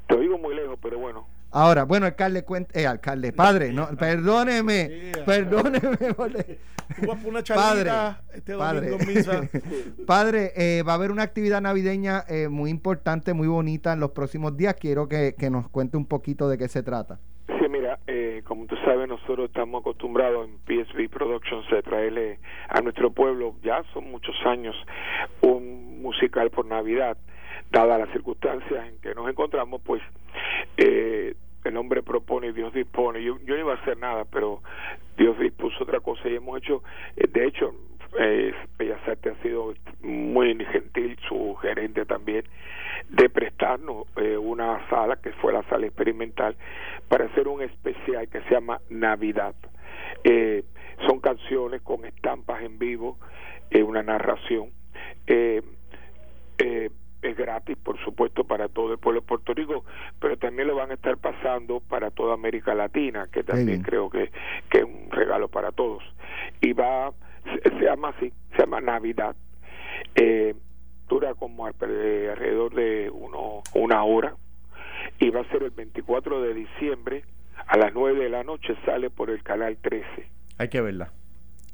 Te 0.06 0.14
oigo 0.14 0.38
muy 0.38 0.54
lejos, 0.54 0.78
pero 0.80 0.98
bueno. 0.98 1.28
Ahora, 1.50 1.84
bueno, 1.84 2.06
alcalde, 2.06 2.42
cuente, 2.42 2.80
eh, 2.80 2.86
alcalde, 2.86 3.34
padre, 3.34 3.74
no, 3.74 3.86
perdóneme, 3.98 5.12
Sí, 5.12 5.20
perdóneme. 5.26 5.90
ole. 6.16 6.58
Tú 6.98 7.06
vas 7.06 7.18
por 7.18 7.28
una 7.28 7.42
Padre, 7.42 7.90
este 8.32 8.56
padre, 8.56 8.88
domingo 8.88 9.10
en 9.10 9.16
misa. 9.18 9.42
padre, 10.06 10.52
eh, 10.56 10.82
va 10.82 10.92
a 10.92 10.94
haber 10.94 11.10
una 11.10 11.24
actividad 11.24 11.60
navideña 11.60 12.24
eh, 12.28 12.48
muy 12.48 12.70
importante, 12.70 13.34
muy 13.34 13.46
bonita 13.46 13.92
en 13.92 14.00
los 14.00 14.12
próximos 14.12 14.56
días. 14.56 14.74
Quiero 14.80 15.06
que, 15.06 15.34
que 15.38 15.50
nos 15.50 15.68
cuente 15.68 15.98
un 15.98 16.06
poquito 16.06 16.48
de 16.48 16.56
qué 16.56 16.66
se 16.66 16.82
trata. 16.82 17.18
Eh, 18.06 18.42
como 18.44 18.66
tú 18.66 18.76
sabes, 18.84 19.08
nosotros 19.08 19.48
estamos 19.48 19.80
acostumbrados 19.80 20.48
en 20.48 20.58
PSV 20.66 21.08
Productions 21.08 21.72
a 21.72 21.82
traerle 21.82 22.38
a 22.68 22.80
nuestro 22.80 23.10
pueblo, 23.10 23.54
ya 23.62 23.82
son 23.92 24.10
muchos 24.10 24.34
años, 24.44 24.76
un 25.42 26.02
musical 26.02 26.50
por 26.50 26.66
Navidad. 26.66 27.16
Dadas 27.70 28.00
las 28.00 28.10
circunstancias 28.10 28.88
en 28.88 29.00
que 29.00 29.14
nos 29.14 29.28
encontramos, 29.28 29.80
pues 29.82 30.02
eh, 30.76 31.34
el 31.64 31.76
hombre 31.76 32.02
propone 32.02 32.48
y 32.48 32.52
Dios 32.52 32.72
dispone. 32.72 33.22
Yo, 33.22 33.38
yo 33.44 33.54
no 33.54 33.60
iba 33.60 33.72
a 33.74 33.76
hacer 33.76 33.96
nada, 33.98 34.24
pero 34.24 34.60
Dios 35.16 35.38
dispuso 35.38 35.84
otra 35.84 36.00
cosa 36.00 36.28
y 36.28 36.34
hemos 36.34 36.58
hecho, 36.58 36.82
eh, 37.16 37.28
de 37.28 37.46
hecho, 37.46 37.74
eh, 38.18 38.52
Bellas 38.78 39.00
Artes 39.06 39.36
ha 39.38 39.42
sido 39.42 39.74
muy 40.02 40.64
gentil, 40.66 41.18
su 41.28 41.54
gerente 41.56 42.04
también, 42.04 42.44
de 43.08 43.28
prestarnos 43.28 44.06
eh, 44.16 44.36
una 44.36 44.88
sala 44.88 45.16
que 45.16 45.32
fue 45.32 45.52
la 45.52 45.62
sala 45.64 45.86
experimental 45.86 46.56
para 47.08 47.26
hacer 47.26 47.48
un 47.48 47.62
especial 47.62 48.28
que 48.28 48.40
se 48.42 48.50
llama 48.50 48.80
Navidad. 48.88 49.54
Eh, 50.24 50.64
son 51.06 51.20
canciones 51.20 51.82
con 51.82 52.04
estampas 52.04 52.62
en 52.62 52.78
vivo, 52.78 53.18
eh, 53.70 53.82
una 53.82 54.02
narración. 54.02 54.70
Eh, 55.26 55.62
eh, 56.58 56.90
es 57.22 57.36
gratis, 57.36 57.76
por 57.76 58.02
supuesto, 58.02 58.44
para 58.44 58.68
todo 58.68 58.92
el 58.92 58.98
pueblo 58.98 59.20
de 59.20 59.26
Puerto 59.26 59.52
Rico, 59.52 59.84
pero 60.18 60.38
también 60.38 60.68
lo 60.68 60.76
van 60.76 60.90
a 60.90 60.94
estar 60.94 61.18
pasando 61.18 61.80
para 61.80 62.10
toda 62.10 62.34
América 62.34 62.74
Latina, 62.74 63.28
que 63.30 63.42
también 63.42 63.82
creo 63.82 64.08
que, 64.08 64.30
que 64.70 64.78
es 64.78 64.84
un 64.84 65.10
regalo 65.10 65.48
para 65.48 65.70
todos. 65.70 66.02
Y 66.62 66.72
va, 66.72 67.12
se, 67.44 67.70
se 67.70 67.84
llama 67.84 68.08
así, 68.10 68.32
se 68.52 68.58
llama 68.58 68.80
Navidad. 68.80 69.36
Eh, 70.14 70.54
dura 71.08 71.34
como 71.34 71.68
eh, 71.68 71.72
alrededor 72.30 72.74
de 72.74 73.10
uno, 73.10 73.62
una 73.74 74.04
hora 74.04 74.34
y 75.18 75.30
va 75.30 75.40
a 75.40 75.48
ser 75.48 75.62
el 75.62 75.70
24 75.70 76.42
de 76.42 76.54
diciembre 76.54 77.24
a 77.66 77.76
las 77.76 77.92
9 77.92 78.24
de 78.24 78.30
la 78.30 78.44
noche, 78.44 78.74
sale 78.84 79.10
por 79.10 79.30
el 79.30 79.42
canal 79.42 79.76
13. 79.80 80.06
Hay 80.58 80.68
que 80.68 80.80
verla. 80.80 81.12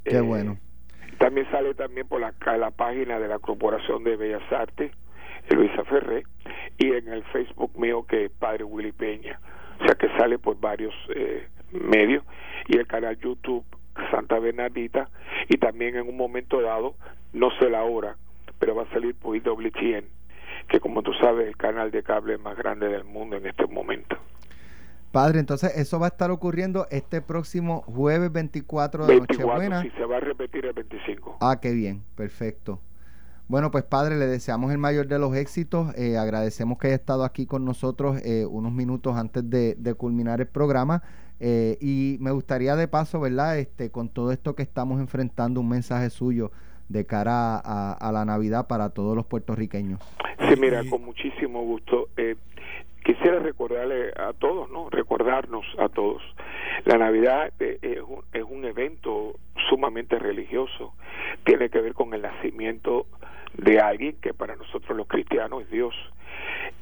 Qué 0.04 0.16
Eh, 0.16 0.20
bueno. 0.20 0.58
También 1.18 1.50
sale 1.50 1.74
también 1.74 2.06
por 2.06 2.20
la, 2.20 2.34
la 2.58 2.70
página 2.70 3.18
de 3.18 3.28
la 3.28 3.38
Corporación 3.38 4.04
de 4.04 4.16
Bellas 4.16 4.52
Artes, 4.52 4.92
Luisa 5.50 5.84
Ferré, 5.84 6.24
y 6.76 6.92
en 6.92 7.08
el 7.08 7.22
Facebook 7.24 7.78
mío 7.78 8.04
que 8.06 8.26
es 8.26 8.30
Padre 8.32 8.64
Willy 8.64 8.92
Peña. 8.92 9.40
O 9.80 9.84
sea 9.86 9.94
que 9.94 10.08
sale 10.18 10.38
por 10.38 10.58
varios 10.60 10.94
eh, 11.14 11.46
medios, 11.72 12.24
y 12.68 12.76
el 12.76 12.86
canal 12.86 13.18
YouTube 13.18 13.64
Santa 14.10 14.38
Bernardita, 14.38 15.08
y 15.48 15.58
también 15.58 15.96
en 15.96 16.08
un 16.08 16.16
momento 16.16 16.60
dado, 16.60 16.94
no 17.32 17.50
sé 17.58 17.70
la 17.70 17.82
hora, 17.84 18.16
pero 18.58 18.74
va 18.74 18.82
a 18.82 18.90
salir 18.90 19.14
por 19.14 19.36
IWTN, 19.36 20.04
que 20.68 20.80
como 20.80 21.02
tú 21.02 21.12
sabes 21.14 21.44
es 21.44 21.48
el 21.48 21.56
canal 21.56 21.90
de 21.90 22.02
cable 22.02 22.38
más 22.38 22.56
grande 22.56 22.88
del 22.88 23.04
mundo 23.04 23.36
en 23.36 23.46
este 23.46 23.66
momento. 23.66 24.16
Padre, 25.12 25.40
entonces 25.40 25.76
eso 25.76 25.98
va 25.98 26.06
a 26.06 26.08
estar 26.08 26.30
ocurriendo 26.30 26.86
este 26.90 27.22
próximo 27.22 27.82
jueves 27.82 28.30
24 28.32 29.06
de 29.06 29.14
24, 29.14 29.46
Nochebuena. 29.46 29.82
si 29.82 29.90
se 29.90 30.04
va 30.04 30.18
a 30.18 30.20
repetir 30.20 30.66
el 30.66 30.74
25. 30.74 31.38
Ah, 31.40 31.58
qué 31.60 31.72
bien, 31.72 32.02
perfecto. 32.16 32.80
Bueno, 33.48 33.70
pues 33.70 33.84
padre, 33.84 34.16
le 34.16 34.26
deseamos 34.26 34.72
el 34.72 34.78
mayor 34.78 35.06
de 35.06 35.18
los 35.18 35.34
éxitos. 35.36 35.96
Eh, 35.96 36.18
agradecemos 36.18 36.78
que 36.78 36.88
haya 36.88 36.96
estado 36.96 37.24
aquí 37.24 37.46
con 37.46 37.64
nosotros 37.64 38.20
eh, 38.24 38.44
unos 38.44 38.72
minutos 38.72 39.16
antes 39.16 39.48
de, 39.48 39.76
de 39.76 39.94
culminar 39.94 40.40
el 40.40 40.48
programa. 40.48 41.02
Eh, 41.40 41.76
y 41.80 42.16
me 42.20 42.30
gustaría 42.30 42.76
de 42.76 42.88
paso, 42.88 43.20
¿verdad? 43.20 43.58
Este, 43.58 43.90
con 43.90 44.08
todo 44.08 44.32
esto 44.32 44.54
que 44.54 44.62
estamos 44.62 45.00
enfrentando, 45.00 45.60
un 45.60 45.68
mensaje 45.68 46.10
suyo 46.10 46.50
de 46.88 47.04
cara 47.04 47.56
a, 47.56 47.92
a 47.92 48.12
la 48.12 48.24
Navidad 48.24 48.68
para 48.68 48.90
todos 48.90 49.16
los 49.16 49.26
puertorriqueños. 49.26 50.00
Sí, 50.48 50.60
mira, 50.60 50.82
con 50.88 51.04
muchísimo 51.04 51.62
gusto. 51.62 52.08
Eh, 52.16 52.36
quisiera 53.04 53.38
recordarle 53.40 54.12
a 54.16 54.32
todos, 54.32 54.70
¿no? 54.70 54.88
Recordarnos 54.90 55.64
a 55.78 55.88
todos. 55.88 56.22
La 56.84 56.98
Navidad 56.98 57.52
eh, 57.58 57.78
es, 57.82 58.00
un, 58.00 58.22
es 58.32 58.44
un 58.44 58.64
evento 58.64 59.38
sumamente 59.68 60.18
religioso. 60.18 60.94
Tiene 61.44 61.68
que 61.68 61.80
ver 61.80 61.94
con 61.94 62.14
el 62.14 62.22
nacimiento 62.22 63.06
de 63.58 63.80
alguien 63.80 64.16
que 64.20 64.34
para 64.34 64.54
nosotros 64.56 64.96
los 64.96 65.08
cristianos 65.08 65.62
es 65.62 65.70
Dios. 65.70 65.94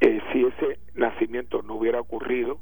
Eh, 0.00 0.20
si 0.32 0.44
ese 0.44 0.78
nacimiento 0.94 1.62
no 1.62 1.74
hubiera 1.76 2.00
ocurrido, 2.00 2.58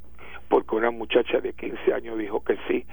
porque 0.49 0.77
una 0.77 0.91
muchacha 0.91 1.41
de 1.41 1.53
15 1.53 1.95
años 1.95 2.19
dijo 2.19 2.43
que 2.45 2.57
sí, 2.69 2.85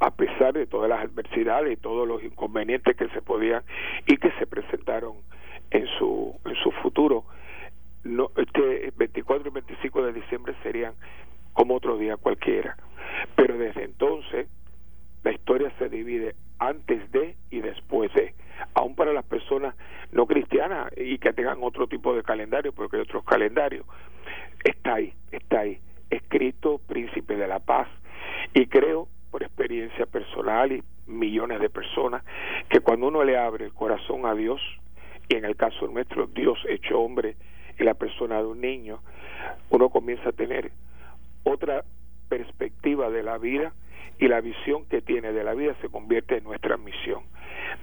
a 0.00 0.10
pesar 0.10 0.54
de 0.54 0.66
todas 0.66 0.88
las 0.88 1.04
adversidades 1.04 1.72
y 1.72 1.76
todos 1.76 2.06
los 2.06 2.22
inconvenientes 2.22 2.96
que 2.96 3.08
se 3.08 3.22
podían 3.22 3.62
y 4.06 4.16
que 4.16 4.30
se 4.32 4.46
presentaron 4.46 5.14
en 5.70 5.86
su 5.98 6.38
en 6.44 6.54
su 6.56 6.70
futuro, 6.70 7.24
no 8.04 8.30
este 8.36 8.92
24 8.96 9.48
y 9.48 9.52
25 9.52 10.06
de 10.06 10.12
diciembre 10.12 10.54
serían 10.62 10.94
como 11.52 11.74
otro 11.74 11.96
día 11.96 12.16
cualquiera. 12.16 12.76
Pero 13.36 13.56
desde 13.58 13.84
entonces 13.84 14.48
la 15.22 15.32
historia 15.32 15.72
se 15.78 15.88
divide 15.88 16.34
antes 16.58 17.10
de 17.12 17.36
y 17.50 17.60
después 17.60 18.12
de. 18.14 18.34
Aún 18.74 18.94
para 18.94 19.12
las 19.12 19.24
personas 19.24 19.74
no 20.12 20.26
cristianas 20.26 20.92
y 20.96 21.18
que 21.18 21.32
tengan 21.32 21.58
otro 21.62 21.86
tipo 21.86 22.14
de 22.14 22.22
calendario, 22.22 22.72
porque 22.72 22.96
hay 22.96 23.02
otros 23.02 23.24
calendarios, 23.24 23.84
está 24.62 24.94
ahí, 24.94 25.12
está 25.32 25.60
ahí, 25.60 25.80
escrito 26.16 26.80
Príncipe 26.86 27.36
de 27.36 27.46
la 27.46 27.60
Paz. 27.60 27.88
Y 28.52 28.66
creo, 28.66 29.08
por 29.30 29.42
experiencia 29.42 30.06
personal 30.06 30.72
y 30.72 30.82
millones 31.06 31.60
de 31.60 31.70
personas, 31.70 32.22
que 32.68 32.80
cuando 32.80 33.08
uno 33.08 33.24
le 33.24 33.36
abre 33.36 33.66
el 33.66 33.72
corazón 33.72 34.26
a 34.26 34.34
Dios, 34.34 34.60
y 35.28 35.36
en 35.36 35.44
el 35.44 35.56
caso 35.56 35.86
nuestro, 35.86 36.26
Dios 36.26 36.58
hecho 36.68 37.00
hombre 37.00 37.36
en 37.78 37.86
la 37.86 37.94
persona 37.94 38.38
de 38.38 38.46
un 38.46 38.60
niño, 38.60 39.00
uno 39.70 39.88
comienza 39.88 40.30
a 40.30 40.32
tener 40.32 40.70
otra 41.44 41.84
perspectiva 42.28 43.10
de 43.10 43.22
la 43.22 43.38
vida 43.38 43.72
y 44.18 44.28
la 44.28 44.40
visión 44.40 44.84
que 44.86 45.02
tiene 45.02 45.32
de 45.32 45.44
la 45.44 45.54
vida 45.54 45.74
se 45.80 45.88
convierte 45.88 46.38
en 46.38 46.44
nuestra 46.44 46.76
misión 46.76 47.22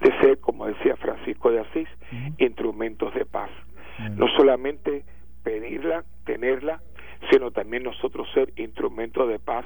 de 0.00 0.18
ser, 0.18 0.38
como 0.38 0.66
decía 0.66 0.96
Francisco 0.96 1.50
de 1.50 1.60
Asís, 1.60 1.88
instrumentos 2.38 3.14
de 3.14 3.24
paz. 3.24 3.50
No 4.16 4.26
solamente 4.36 5.04
pedirla, 5.42 6.04
tenerla, 6.24 6.80
sino 7.30 7.50
también 7.50 7.84
nosotros 7.84 8.28
ser 8.32 8.52
instrumentos 8.56 9.28
de 9.28 9.38
paz, 9.38 9.64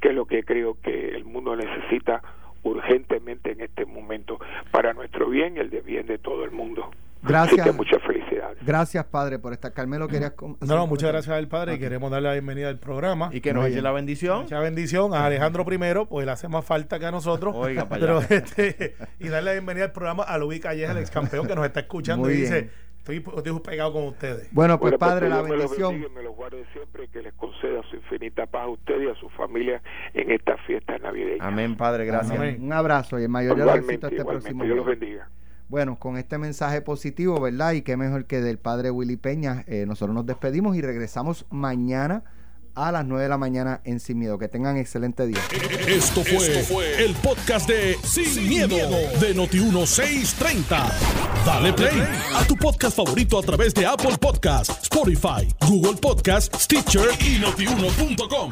que 0.00 0.08
es 0.08 0.14
lo 0.14 0.26
que 0.26 0.44
creo 0.44 0.80
que 0.80 1.10
el 1.10 1.24
mundo 1.24 1.54
necesita 1.54 2.22
urgentemente 2.62 3.52
en 3.52 3.60
este 3.60 3.84
momento 3.84 4.40
para 4.72 4.92
nuestro 4.92 5.28
bien 5.28 5.56
y 5.56 5.60
el 5.60 5.70
de 5.70 5.82
bien 5.82 6.06
de 6.06 6.18
todo 6.18 6.44
el 6.44 6.50
mundo. 6.50 6.90
Gracias. 7.36 7.60
Así 7.60 7.70
que 7.70 7.76
muchas 7.76 8.02
felicidades. 8.02 8.58
Gracias, 8.64 9.04
padre, 9.04 9.38
por 9.38 9.52
estar. 9.52 9.72
Carmelo, 9.72 10.08
querías... 10.08 10.32
No, 10.40 10.46
muchas 10.48 10.58
comentario? 10.68 11.08
gracias 11.12 11.36
al 11.36 11.48
Padre. 11.48 11.74
y 11.74 11.78
Queremos 11.78 12.10
darle 12.10 12.28
la 12.28 12.32
bienvenida 12.34 12.68
al 12.68 12.78
programa. 12.78 13.28
Y 13.32 13.40
que 13.40 13.52
nos 13.52 13.66
eche 13.66 13.80
la 13.82 13.92
bendición. 13.92 14.42
Mucha 14.42 14.58
bendición 14.60 15.14
a 15.14 15.26
Alejandro 15.26 15.64
primero, 15.64 16.06
pues 16.06 16.26
le 16.26 16.32
hace 16.32 16.48
más 16.48 16.64
falta 16.64 16.98
que 16.98 17.06
a 17.06 17.10
nosotros. 17.10 17.54
Oiga, 17.56 17.84
para 17.88 18.00
pero 18.00 18.18
allá. 18.18 18.26
este, 18.30 18.96
y 19.20 19.28
darle 19.28 19.50
la 19.50 19.52
bienvenida 19.52 19.84
al 19.84 19.92
programa 19.92 20.22
a 20.24 20.38
Luis 20.38 20.60
Calleja, 20.60 20.92
el 20.92 20.98
ex 20.98 21.10
campeón, 21.10 21.46
que 21.46 21.54
nos 21.54 21.64
está 21.66 21.80
escuchando 21.80 22.24
Muy 22.26 22.34
y 22.34 22.36
dice, 22.38 22.54
bien. 22.62 22.70
estoy, 22.98 23.24
estoy 23.36 23.60
pegado 23.60 23.92
con 23.92 24.04
ustedes. 24.04 24.48
Bueno, 24.52 24.80
pues 24.80 24.92
Bueno, 24.92 24.98
padre, 24.98 25.28
la 25.28 25.36
Dios 25.36 25.48
me 25.48 25.56
los 25.56 25.62
bendición. 25.70 25.92
bendiga 25.92 26.14
me 26.14 26.22
los 26.22 26.34
guarde 26.36 26.64
siempre 26.72 27.04
y 27.04 27.08
que 27.08 27.22
les 27.22 27.34
conceda 27.34 27.82
su 27.90 27.96
infinita 27.96 28.46
paz 28.46 28.62
a 28.62 28.68
ustedes 28.68 29.02
y 29.08 29.10
a 29.10 29.14
su 29.20 29.28
familia 29.30 29.80
en 30.14 30.30
esta 30.30 30.56
fiesta 30.66 30.98
navideña. 30.98 31.46
Amén, 31.46 31.76
Padre, 31.76 32.06
gracias. 32.06 32.36
Amén. 32.38 32.58
Un 32.60 32.72
abrazo 32.72 33.18
y 33.20 33.24
el 33.24 33.28
mayor 33.28 33.56
de 33.56 33.64
los 33.64 33.76
éxitos 33.76 34.10
Igualmente, 34.10 34.16
este 34.16 34.22
igualmente. 34.22 34.40
próximo 34.54 34.64
Dios 34.64 34.76
los 34.76 34.86
bendiga. 34.86 35.28
Bueno, 35.76 35.98
con 35.98 36.16
este 36.16 36.38
mensaje 36.38 36.80
positivo, 36.80 37.38
¿verdad? 37.38 37.72
Y 37.72 37.82
qué 37.82 37.98
mejor 37.98 38.24
que 38.24 38.40
del 38.40 38.58
padre 38.58 38.90
Willy 38.90 39.18
Peña, 39.18 39.62
eh, 39.66 39.84
nosotros 39.86 40.14
nos 40.14 40.24
despedimos 40.24 40.74
y 40.74 40.80
regresamos 40.80 41.44
mañana 41.50 42.24
a 42.74 42.90
las 42.92 43.04
9 43.04 43.24
de 43.24 43.28
la 43.28 43.36
mañana 43.36 43.82
en 43.84 44.00
Sin 44.00 44.18
Miedo. 44.18 44.38
Que 44.38 44.48
tengan 44.48 44.78
excelente 44.78 45.26
día. 45.26 45.42
Esto 45.86 46.22
fue, 46.24 47.04
el 47.04 47.14
podcast 47.16 47.68
de 47.68 47.94
Sin, 48.02 48.48
miedo, 48.48 48.74
de 48.74 49.36
Noti1630. 49.36 50.88
Dale 51.44 51.74
play 51.74 52.02
a 52.34 52.42
tu 52.46 52.56
podcast 52.56 52.96
favorito 52.96 53.38
a 53.38 53.42
través 53.42 53.74
de 53.74 53.84
Apple 53.84 54.16
Podcasts, 54.18 54.84
Spotify, 54.84 55.46
Google 55.68 56.00
Podcasts, 56.00 56.58
Stitcher 56.58 57.10
y 57.20 57.38
notiuno.com. 57.38 58.50